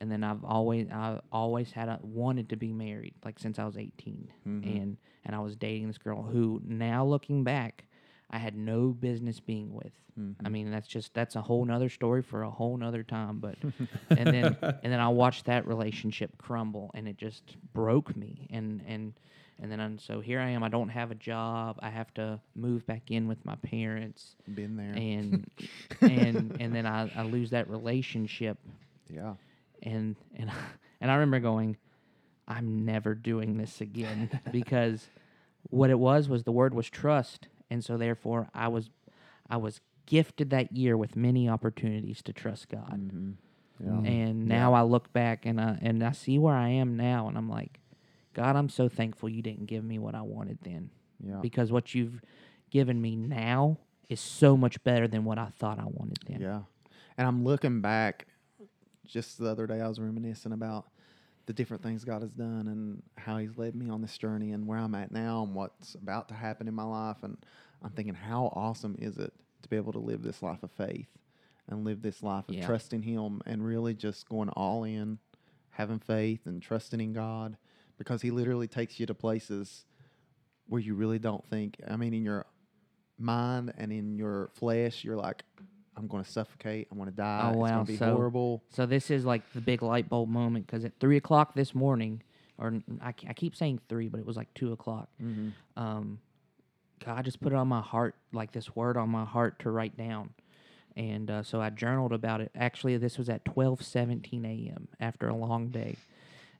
[0.00, 3.64] and then I've always I always had a, wanted to be married like since I
[3.64, 4.32] was 18,
[4.64, 7.84] and and I was dating this girl who now looking back,
[8.32, 9.92] I had no business being with.
[10.16, 10.52] I mm-hmm.
[10.52, 13.38] mean that's just that's a whole nother story for a whole nother time.
[13.38, 13.56] But
[14.10, 18.48] and then and then I watched that relationship crumble, and it just broke me.
[18.50, 19.14] And and
[19.62, 20.62] and then I'm, so here I am.
[20.64, 21.78] I don't have a job.
[21.80, 24.92] I have to move back in with my parents Been there.
[24.92, 25.48] and
[26.00, 28.58] and and then I, I lose that relationship
[29.08, 29.34] yeah.
[29.82, 30.50] and and
[31.00, 31.76] and I remember going,
[32.48, 35.08] I'm never doing this again because
[35.70, 38.90] what it was was the word was trust, and so therefore I was
[39.48, 43.30] I was gifted that year with many opportunities to trust God, Mm-hmm.
[43.82, 44.04] Mm.
[44.04, 44.10] Yeah.
[44.10, 47.36] and now I look back and I and I see where I am now, and
[47.36, 47.80] I'm like,
[48.34, 50.90] God, I'm so thankful you didn't give me what I wanted then,
[51.26, 51.40] Yeah.
[51.42, 52.20] because what you've
[52.70, 53.78] given me now
[54.08, 56.40] is so much better than what I thought I wanted then.
[56.40, 56.60] Yeah.
[57.18, 58.26] And I'm looking back
[59.06, 60.86] just the other day I was reminiscing about
[61.46, 64.66] the different things God has done and how he's led me on this journey and
[64.66, 67.36] where I'm at now and what's about to happen in my life and
[67.82, 69.32] I'm thinking how awesome is it
[69.62, 71.08] to be able to live this life of faith
[71.68, 72.66] and live this life of Yeah.
[72.66, 75.18] trusting him and really just going all in
[75.70, 77.56] having faith and trusting in God
[77.98, 79.84] because he literally takes you to places
[80.68, 82.46] where you really don't think I mean in your
[83.18, 85.42] mind and in your flesh you're like
[85.96, 86.88] I'm going to suffocate.
[86.90, 87.42] I'm going to die.
[87.44, 87.68] Oh, It's wow.
[87.68, 88.62] going to be So- horrible.
[88.70, 92.22] So this is like the big light bulb moment because at three o'clock this morning,
[92.58, 95.08] or I, I keep saying three, but it was like two o'clock.
[95.22, 95.48] Mm-hmm.
[95.82, 96.18] Um,
[97.04, 99.96] God just put it on my heart, like this word on my heart to write
[99.96, 100.30] down,
[100.96, 102.52] and uh, so I journaled about it.
[102.54, 104.86] Actually, this was at twelve seventeen a.m.
[105.00, 105.96] after a long day,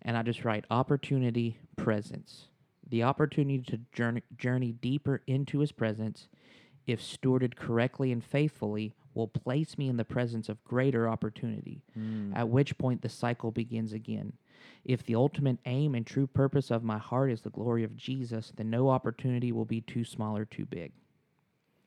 [0.02, 2.48] and I just write opportunity presence,
[2.88, 6.26] the opportunity to journey journey deeper into His presence,
[6.88, 12.32] if stewarded correctly and faithfully, will place me in the presence of greater opportunity, hmm.
[12.34, 14.32] at which point the cycle begins again.
[14.84, 18.52] If the ultimate aim and true purpose of my heart is the glory of Jesus,
[18.56, 20.92] then no opportunity will be too small or too big.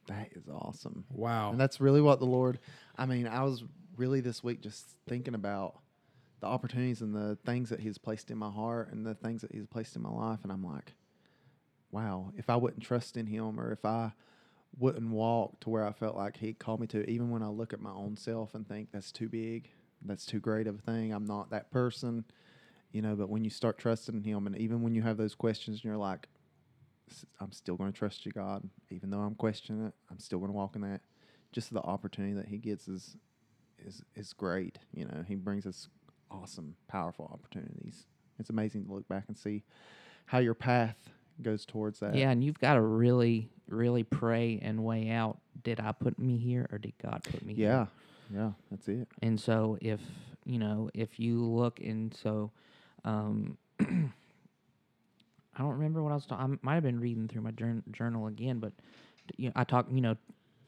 [0.08, 1.06] That is awesome.
[1.10, 1.52] Wow.
[1.52, 2.60] And that's really what the Lord,
[2.96, 3.64] I mean, I was
[3.98, 5.80] really this week just thinking about
[6.42, 9.42] the the opportunities and the things that He's placed in my heart and the things
[9.42, 10.94] that He's placed in my life, and I'm like,
[11.92, 14.14] wow, if I wouldn't trust in Him or if I
[14.78, 17.74] wouldn't walk to where I felt like He called me to, even when I look
[17.74, 19.70] at my own self and think that's too big,
[20.04, 22.26] that's too great of a thing, I'm not that person,
[22.92, 23.16] you know.
[23.16, 25.98] But when you start trusting Him, and even when you have those questions, and you're
[25.98, 26.28] like,
[27.40, 30.52] I'm still going to trust you, God, even though I'm questioning it, I'm still going
[30.52, 31.02] to walk in that.
[31.52, 33.18] Just the opportunity that He gets is
[33.80, 34.80] is is great.
[34.94, 35.88] You know, He brings us
[36.32, 38.06] awesome, powerful opportunities.
[38.40, 39.64] It's amazing to look back and see
[40.26, 40.98] how your path
[41.42, 42.16] goes towards that.
[42.16, 46.38] Yeah, and you've got to really, really pray and weigh out: Did I put me
[46.38, 47.70] here, or did God put me here?
[47.70, 47.86] Yeah.
[48.34, 48.52] Yeah.
[48.72, 49.08] That's it.
[49.22, 50.00] And so if
[50.46, 52.52] you know, if you look and so
[53.04, 56.54] um I don't remember what I was talking.
[56.56, 58.74] I might have been reading through my jour- journal again, but
[59.38, 59.88] you know, I talk.
[59.92, 60.18] You know,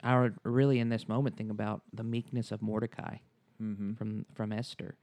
[0.04, 3.18] I really in this moment think about the meekness of Mordecai
[3.62, 3.94] Mm-hmm.
[3.96, 4.96] from from Esther,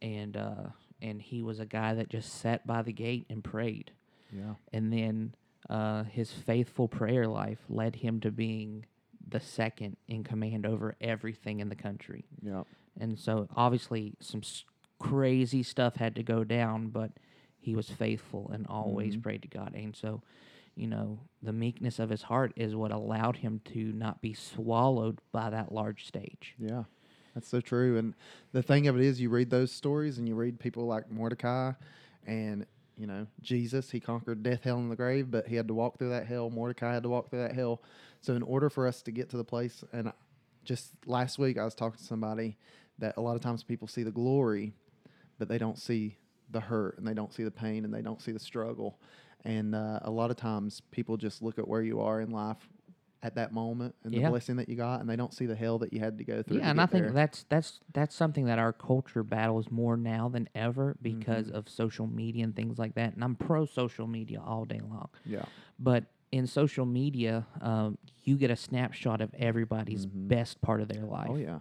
[0.00, 0.68] and uh,
[1.02, 3.90] and he was a guy that just sat by the gate and prayed,
[4.32, 4.54] Yeah.
[4.72, 5.34] and then
[5.70, 8.84] uh, his faithful prayer life led him to being
[9.28, 12.24] the second in command over everything in the country.
[12.42, 12.62] Yeah.
[12.98, 14.64] And so obviously some s-
[14.98, 17.10] crazy stuff had to go down, but
[17.58, 19.22] he was faithful and always Mhm.
[19.22, 19.74] prayed to God.
[19.74, 20.22] And so,
[20.74, 25.20] you know, the meekness of his heart is what allowed him to not be swallowed
[25.32, 26.54] by that large stage.
[26.58, 26.84] Yeah,
[27.34, 27.98] that's so true.
[27.98, 28.14] And
[28.52, 31.72] the thing of it is, you read those stories and you read people like Mordecai
[32.26, 32.64] and,
[32.98, 35.98] you know, Jesus, he conquered death, hell, and the grave, but he had to walk
[35.98, 36.50] through that hell.
[36.50, 37.80] Mordecai had to walk through that hell.
[38.20, 40.12] So, in order for us to get to the place, and
[40.64, 42.56] just last week I was talking to somebody
[42.98, 44.72] that a lot of times people see the glory,
[45.38, 46.16] but they don't see
[46.50, 48.98] the hurt and they don't see the pain and they don't see the struggle.
[49.44, 52.68] And uh, a lot of times people just look at where you are in life
[53.22, 54.24] at that moment and Yeah.
[54.26, 56.24] the blessing that you got, and they don't see the hell that you had to
[56.24, 56.58] go through.
[56.58, 57.12] Yeah, and I think there.
[57.12, 61.54] that's that's that's something that our culture battles more now than ever because Mhm.
[61.54, 63.14] of social media and things like that.
[63.14, 65.08] And I'm pro social media all day long.
[65.24, 65.42] yeah,
[65.78, 70.28] But in social media, um, you get a snapshot of everybody's Mhm.
[70.28, 71.30] best part of their life.
[71.30, 71.58] oh yeah,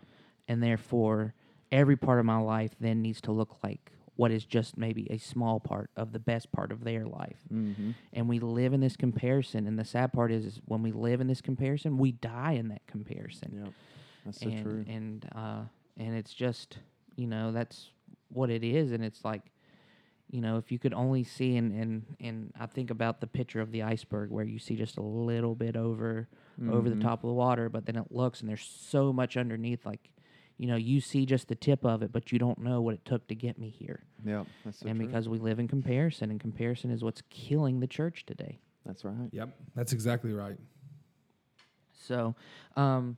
[0.48, 1.34] and therefore
[1.72, 5.18] every part of my life then needs to look like what is just maybe a
[5.18, 7.92] small part of the best part of their life mm-hmm.
[8.14, 11.22] and we live in this comparison and the sad part is, is when we live
[11.22, 13.72] in this comparison we die in that comparison yeah,
[14.26, 14.86] that's so and true.
[14.88, 15.62] and uh
[15.98, 16.80] and it's just
[17.16, 17.90] you know that's
[18.30, 19.42] what it is and it's like
[20.30, 23.62] you know if you could only see and and and i think about the picture
[23.62, 26.28] of the iceberg where you see just a little bit over
[26.70, 27.02] over the Mhm.
[27.02, 30.10] top of the water but then it looks and there's so much underneath like
[30.58, 33.04] you know you see just the tip of it but you don't know what it
[33.06, 35.08] took to get me here Yeah, that's so and true.
[35.08, 39.30] because we live in comparison and comparison is what's killing the church today that's right.
[39.34, 40.56] Yep, that's exactly right.
[42.08, 42.36] So,
[42.78, 43.18] um,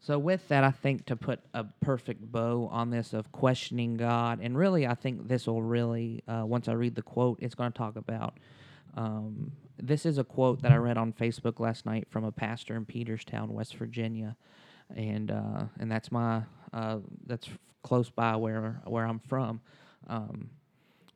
[0.00, 4.40] so with that, I think to put a perfect bow on this of questioning God,
[4.42, 7.72] and really, I think this will really, uh, once I read the quote, it's going
[7.72, 8.34] to talk about.
[8.94, 12.76] Um, this is a quote that I read on Facebook last night from a pastor
[12.76, 14.36] in Peterstown, West Virginia,
[14.94, 16.42] and uh, and that's my
[16.72, 17.48] uh, that's
[17.82, 19.60] close by where where I'm from.
[20.08, 20.50] Um,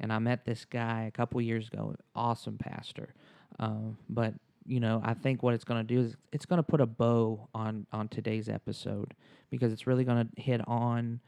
[0.00, 1.94] and I met this guy a couple years ago.
[2.14, 3.14] Awesome pastor,
[3.58, 4.34] um, but
[4.66, 6.86] you know I think what it's going to do is it's going to put a
[6.86, 9.14] bow on on today's episode
[9.50, 11.20] because it's really going to hit on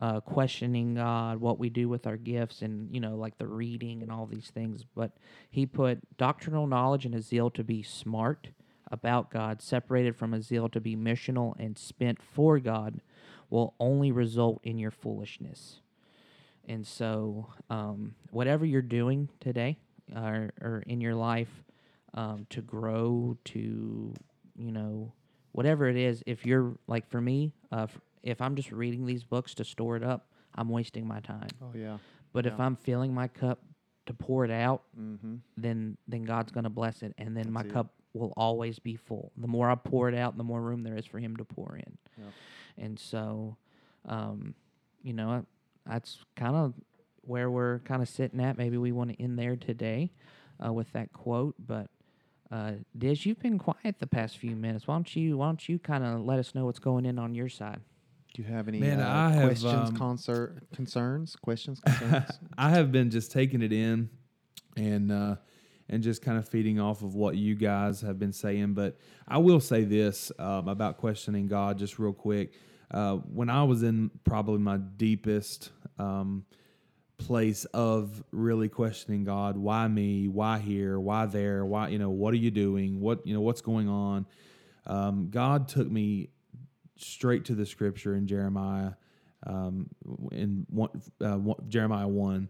[0.00, 4.02] uh, questioning God, what we do with our gifts, and you know like the reading
[4.02, 4.84] and all these things.
[4.94, 5.12] But
[5.50, 8.48] he put doctrinal knowledge and a zeal to be smart
[8.90, 13.00] about God, separated from a zeal to be missional and spent for God,
[13.50, 15.80] will only result in your foolishness.
[16.68, 19.78] And so, um, whatever you're doing today
[20.14, 21.64] or, or in your life
[22.14, 24.12] um, to grow, to,
[24.56, 25.12] you know,
[25.52, 27.86] whatever it is, if you're like for me, uh,
[28.22, 30.26] if I'm just reading these books to store it up,
[30.56, 31.48] I'm wasting my time.
[31.62, 31.98] Oh yeah.
[32.32, 33.60] But if I'm filling my cup
[34.06, 35.36] to pour it out, Mm-hmm.
[35.56, 37.72] then then God's going to bless it, and then my it.
[37.72, 39.32] cup will always be full.
[39.36, 41.76] The more I pour it out, the more room there is for Him to pour
[41.76, 41.98] in.
[42.18, 42.28] Yep.
[42.78, 43.56] And so,
[44.06, 44.54] um,
[45.02, 45.44] you know,
[45.86, 46.74] that's kind of
[47.22, 48.56] where we're kind of sitting at.
[48.58, 50.12] Maybe we want to end there today
[50.64, 51.54] uh, with that quote.
[51.58, 51.88] But
[52.50, 54.86] uh, Diz, you've been quiet the past few minutes.
[54.86, 57.34] Why don't you Why don't you kind of let us know what's going in on
[57.34, 57.80] your side?
[58.34, 62.38] Do you have any Man, uh, I have, questions, um, concert, concerns, questions, concerns?
[62.58, 64.10] I have been just taking it in
[64.76, 65.36] and uh,
[65.88, 68.74] and just kind of feeding off of what you guys have been saying.
[68.74, 68.96] But
[69.26, 72.52] I will say this um, about questioning God, just real quick.
[72.90, 76.44] Uh, when I was in probably my deepest um,
[77.18, 80.28] place of really questioning God, why me?
[80.28, 80.98] Why here?
[81.00, 81.64] Why there?
[81.64, 83.00] Why you know what are you doing?
[83.00, 84.26] What you know what's going on?
[84.86, 86.30] Um, God took me
[86.96, 88.92] straight to the scripture in Jeremiah
[89.46, 89.88] um,
[90.32, 90.90] in one,
[91.20, 92.48] uh, one, Jeremiah 1.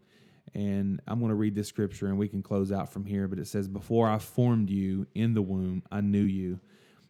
[0.56, 3.28] And I'm going to read this scripture and we can close out from here.
[3.28, 6.60] But it says, Before I formed you in the womb, I knew you.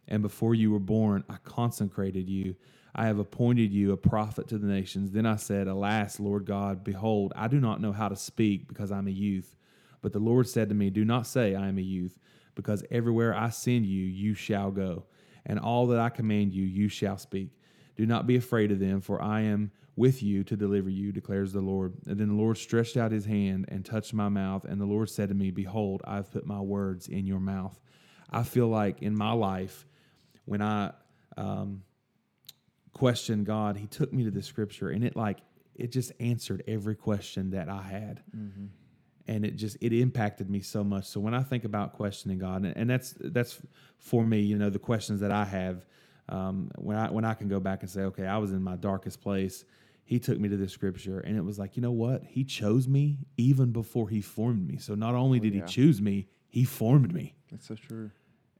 [0.09, 2.55] And before you were born, I consecrated you.
[2.93, 5.13] I have appointed you a prophet to the nations.
[5.13, 8.91] Then I said, Alas, Lord God, behold, I do not know how to speak because
[8.91, 9.55] I'm a youth.
[10.01, 12.19] But the Lord said to me, Do not say, I am a youth,
[12.53, 15.05] because everywhere I send you, you shall go.
[15.45, 17.51] And all that I command you, you shall speak.
[17.95, 21.51] Do not be afraid of them, for I am with you to deliver you, declares
[21.51, 21.93] the Lord.
[22.05, 24.63] And then the Lord stretched out his hand and touched my mouth.
[24.63, 27.77] And the Lord said to me, Behold, I have put my words in your mouth.
[28.29, 29.87] I feel like in my life,
[30.45, 30.91] when I
[31.35, 31.81] um,
[32.93, 35.39] questioned God, He took me to the scripture and it like,
[35.75, 38.21] it just answered every question that I had.
[38.35, 38.65] Mm-hmm.
[39.29, 41.05] And it just it impacted me so much.
[41.05, 43.59] So when I think about questioning God, and, and that's that's
[43.97, 45.85] for me, you know, the questions that I have
[46.29, 48.75] um, when I when I can go back and say, okay, I was in my
[48.75, 49.65] darkest place,
[50.07, 52.23] he took me to the scripture, and it was like, you know what?
[52.23, 54.77] He chose me even before he formed me.
[54.77, 55.65] So not only did yeah.
[55.65, 57.35] he choose me, he formed me.
[57.51, 58.11] That's so true.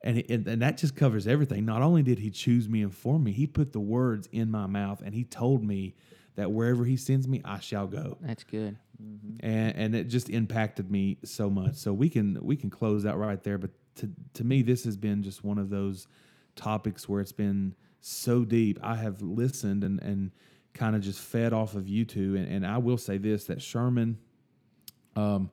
[0.03, 1.63] And, and and that just covers everything.
[1.63, 4.67] Not only did he choose me and form me, he put the words in my
[4.67, 5.95] mouth, and he told me
[6.35, 8.17] that wherever he sends me, I shall go.
[8.19, 8.77] That's good.
[9.01, 9.37] Mm-hmm.
[9.39, 11.75] And and it just impacted me so much.
[11.75, 13.57] So we can we can close out right there.
[13.57, 16.09] But to to me, this has been just one of those
[16.57, 18.79] topics where it's been so deep.
[18.83, 20.31] I have listened and and
[20.77, 22.35] kind of just fed off of you two.
[22.35, 24.17] And, and I will say this that Sherman,
[25.15, 25.49] um,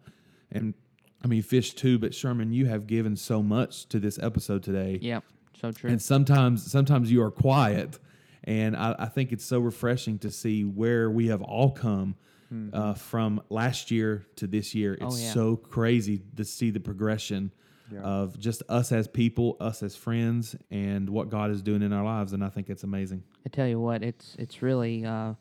[0.53, 0.75] and
[1.23, 4.99] I mean Fish too, but Sherman, you have given so much to this episode today.
[5.01, 5.25] Yep,
[5.61, 5.91] so true.
[5.91, 7.99] And sometimes sometimes you are quiet,
[8.45, 12.17] and I, I think it's so refreshing to see where we have all come.
[12.53, 12.77] Mm-hmm.
[12.79, 15.33] Uh, from last year to this year, it's oh, yeah.
[15.33, 17.51] so crazy to see the progression
[17.93, 18.01] yeah.
[18.01, 22.05] of just us as people, us as friends, and what God is doing in our
[22.05, 22.33] lives.
[22.33, 23.23] And I think it's amazing.
[23.47, 25.35] I tell you what, it's it's really, uh,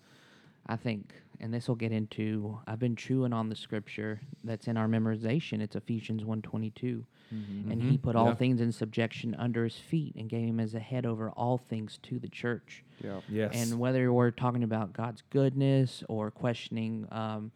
[0.67, 2.59] I think, and this will get into.
[2.67, 5.61] I've been chewing on the scripture that's in our memorization.
[5.61, 7.71] It's Ephesians one twenty two, mm-hmm.
[7.71, 8.03] and He mm-hmm.
[8.03, 8.35] put all yeah.
[8.35, 11.99] things in subjection under His feet and gave Him as a head over all things
[12.03, 12.83] to the church.
[13.03, 13.21] Yeah.
[13.29, 13.51] Yes.
[13.55, 17.07] And whether we're talking about God's goodness or questioning.
[17.11, 17.51] Um,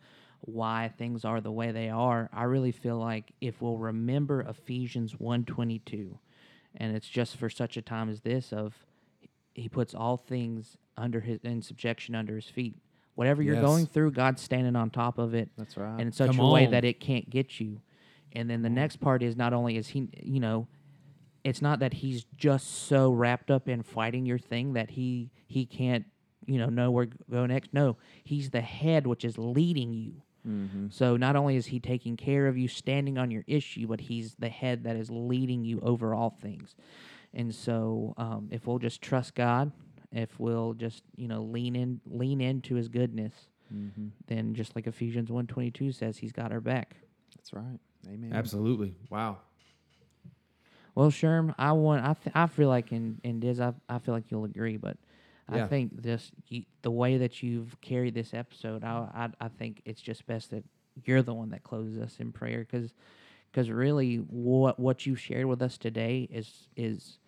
[0.47, 5.15] why things are the way they are, I really feel like if we'll remember Ephesians
[5.15, 6.17] 1:22,
[6.75, 8.85] and it's just for such a time as this of
[9.53, 12.75] he puts all things under his in subjection under his feet.
[13.15, 13.63] Whatever you're yes.
[13.63, 15.49] going through, God's standing on top of it.
[15.57, 15.93] That's right.
[15.93, 16.53] And in such Come a on.
[16.53, 17.81] way that it can't get you.
[18.33, 20.67] And then the next part is not only is he, you know,
[21.43, 25.65] it's not that he's just so wrapped up in fighting your thing that he he
[25.65, 26.05] can't,
[26.45, 27.73] you know, know where to go next.
[27.73, 30.21] No, he's the head which is leading you.
[30.47, 30.87] Mm-hmm.
[30.91, 34.35] So not only is he taking care of you, standing on your issue, but he's
[34.35, 36.75] the head that is leading you over all things.
[37.33, 39.71] And so, um, if we'll just trust God,
[40.11, 43.33] if we'll just you know lean in, lean into His goodness,
[43.73, 44.07] mm-hmm.
[44.27, 46.95] then just like Ephesians one twenty two says, He's got our back.
[47.35, 47.79] That's right.
[48.07, 48.31] Amen.
[48.33, 48.95] Absolutely.
[49.09, 49.39] Wow.
[50.95, 52.03] Well, Sherm, I want.
[52.03, 54.97] I th- I feel like in in Diz, I I feel like you'll agree, but
[55.51, 55.65] yeah.
[55.65, 59.81] I think this you, the way that you've carried this episode, I, I I think
[59.85, 60.63] it's just best that
[61.05, 62.93] you're the one that closes us in prayer because
[63.51, 67.19] because really what what you shared with us today is is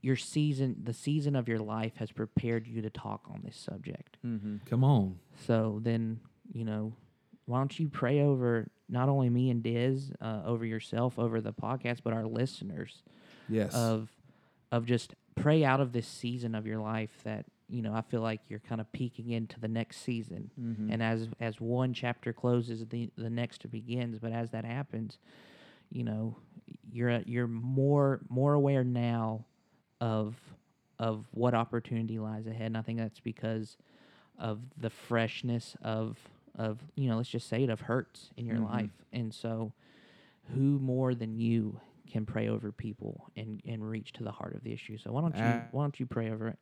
[0.00, 4.16] your season the season of your life has prepared you to talk on this subject.
[4.24, 4.56] Mm-hmm.
[4.66, 5.18] Come on.
[5.46, 6.20] So then
[6.52, 6.92] you know
[7.46, 11.52] why don't you pray over not only me and Diz, uh, over yourself, over the
[11.52, 13.02] podcast, but our listeners.
[13.48, 13.74] Yes.
[13.74, 14.10] Of
[14.70, 18.20] of just pray out of this season of your life that you know I feel
[18.20, 20.90] like you're kind of peeking into the next season, mm-hmm.
[20.90, 24.18] and as as one chapter closes, the the next begins.
[24.18, 25.18] But as that happens,
[25.90, 26.36] you know
[26.90, 29.44] you're you're more more aware now
[30.00, 30.36] of
[30.98, 33.76] of what opportunity lies ahead, and I think that's because
[34.38, 36.16] of the freshness of
[36.56, 38.72] of you know let's just say it of hurts in your mm-hmm.
[38.72, 39.72] life, and so
[40.54, 44.62] who more than you can pray over people and, and reach to the heart of
[44.64, 44.98] the issue.
[44.98, 46.58] So why don't you uh, why don't you pray over it?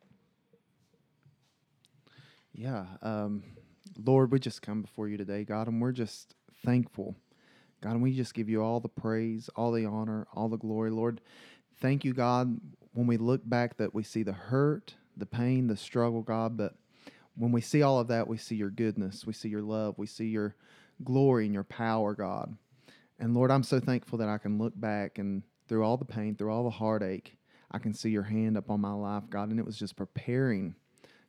[2.53, 3.43] Yeah, um,
[4.03, 6.33] Lord, we just come before you today, God, and we're just
[6.65, 7.15] thankful,
[7.81, 10.89] God, and we just give you all the praise, all the honor, all the glory,
[10.89, 11.21] Lord.
[11.79, 12.59] Thank you, God.
[12.93, 16.75] When we look back, that we see the hurt, the pain, the struggle, God, but
[17.35, 20.07] when we see all of that, we see your goodness, we see your love, we
[20.07, 20.55] see your
[21.03, 22.57] glory and your power, God.
[23.19, 26.35] And Lord, I'm so thankful that I can look back and through all the pain,
[26.35, 27.37] through all the heartache,
[27.71, 29.49] I can see your hand up on my life, God.
[29.49, 30.75] And it was just preparing,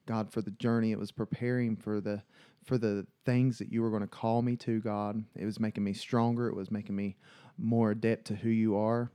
[0.07, 0.93] God, for the journey.
[0.93, 2.23] It was preparing for the
[2.65, 5.25] for the things that you were going to call me to, God.
[5.35, 6.49] It was making me stronger.
[6.49, 7.17] It was making me
[7.57, 9.11] more adept to who you are.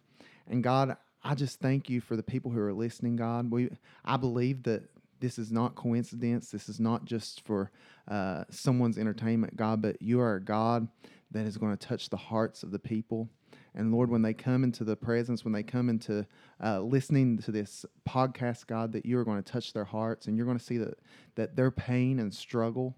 [0.48, 3.52] And God, I just thank you for the people who are listening, God.
[3.52, 3.70] We
[4.04, 4.90] I believe that
[5.20, 6.50] this is not coincidence.
[6.50, 7.72] This is not just for
[8.10, 10.90] uh, someone's entertainment, God, but you are a God
[11.34, 13.30] that is going to touch the hearts of the people.
[13.76, 16.26] And Lord, when they come into the presence, when they come into
[16.64, 20.38] uh, listening to this podcast, God, that you are going to touch their hearts and
[20.38, 21.00] you're going to see that,
[21.36, 22.96] that their pain and struggle,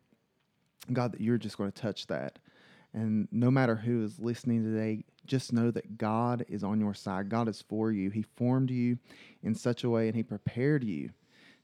[0.92, 2.40] God, that you're just going to touch that.
[2.94, 7.30] And no matter who is listening today, just know that God is on your side.
[7.30, 8.10] God is for you.
[8.10, 8.98] He formed you
[9.44, 11.10] in such a way and He prepared you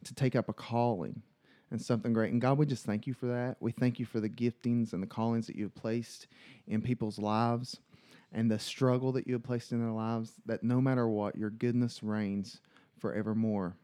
[0.04, 1.22] to take up a calling
[1.72, 2.32] and something great.
[2.32, 3.56] And God, we just thank you for that.
[3.60, 6.28] We thank you for the giftings and the callings that you have placed
[6.68, 7.80] in people's lives
[8.34, 11.50] and the struggle that you have placed in their lives, that no matter what, your
[11.50, 12.62] goodness reigns
[13.00, 13.76] forevermore.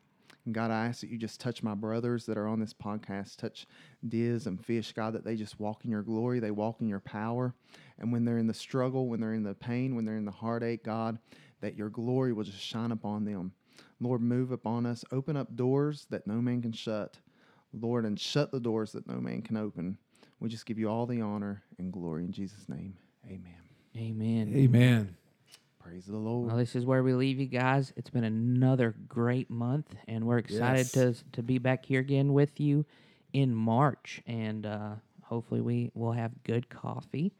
[0.45, 3.35] And God, I ask that you just touch my brothers that are on this podcast,
[3.35, 3.67] touch
[4.07, 7.01] Diz and Fish, God, that they just walk in your glory, they walk in your
[7.01, 7.53] power.
[7.99, 10.31] And when they're in the struggle, when they're in the pain, when they're in the
[10.31, 11.19] heartache, God,
[11.59, 13.51] that your glory will just shine upon them.
[13.99, 17.17] Lord, move upon us, open up doors that no man can shut.
[17.73, 19.97] Lord, and shut the doors that no man can open.
[20.39, 22.95] We just give you all the honor and glory in Jesus' name.
[23.25, 23.53] Amen.
[23.97, 24.53] Amen.
[24.55, 25.15] Amen.
[25.79, 26.47] Praise the Lord.
[26.47, 27.93] Well, this is where we leave you guys.
[27.95, 30.91] It's been another great month, and we're excited Yes.
[30.91, 32.85] to to be back here again with you
[33.33, 37.33] in March, and uh, hopefully we will have good coffee.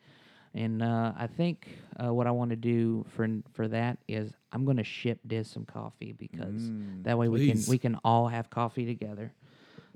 [0.54, 1.68] And uh, I think
[2.04, 5.50] uh, what I want to do for for that is I'm going to ship Diz
[5.50, 9.34] some coffee because Mm, that way we can we can all have coffee together.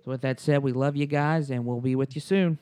[0.04, 2.58] So with that said, we love you guys, and we'll be with you soon.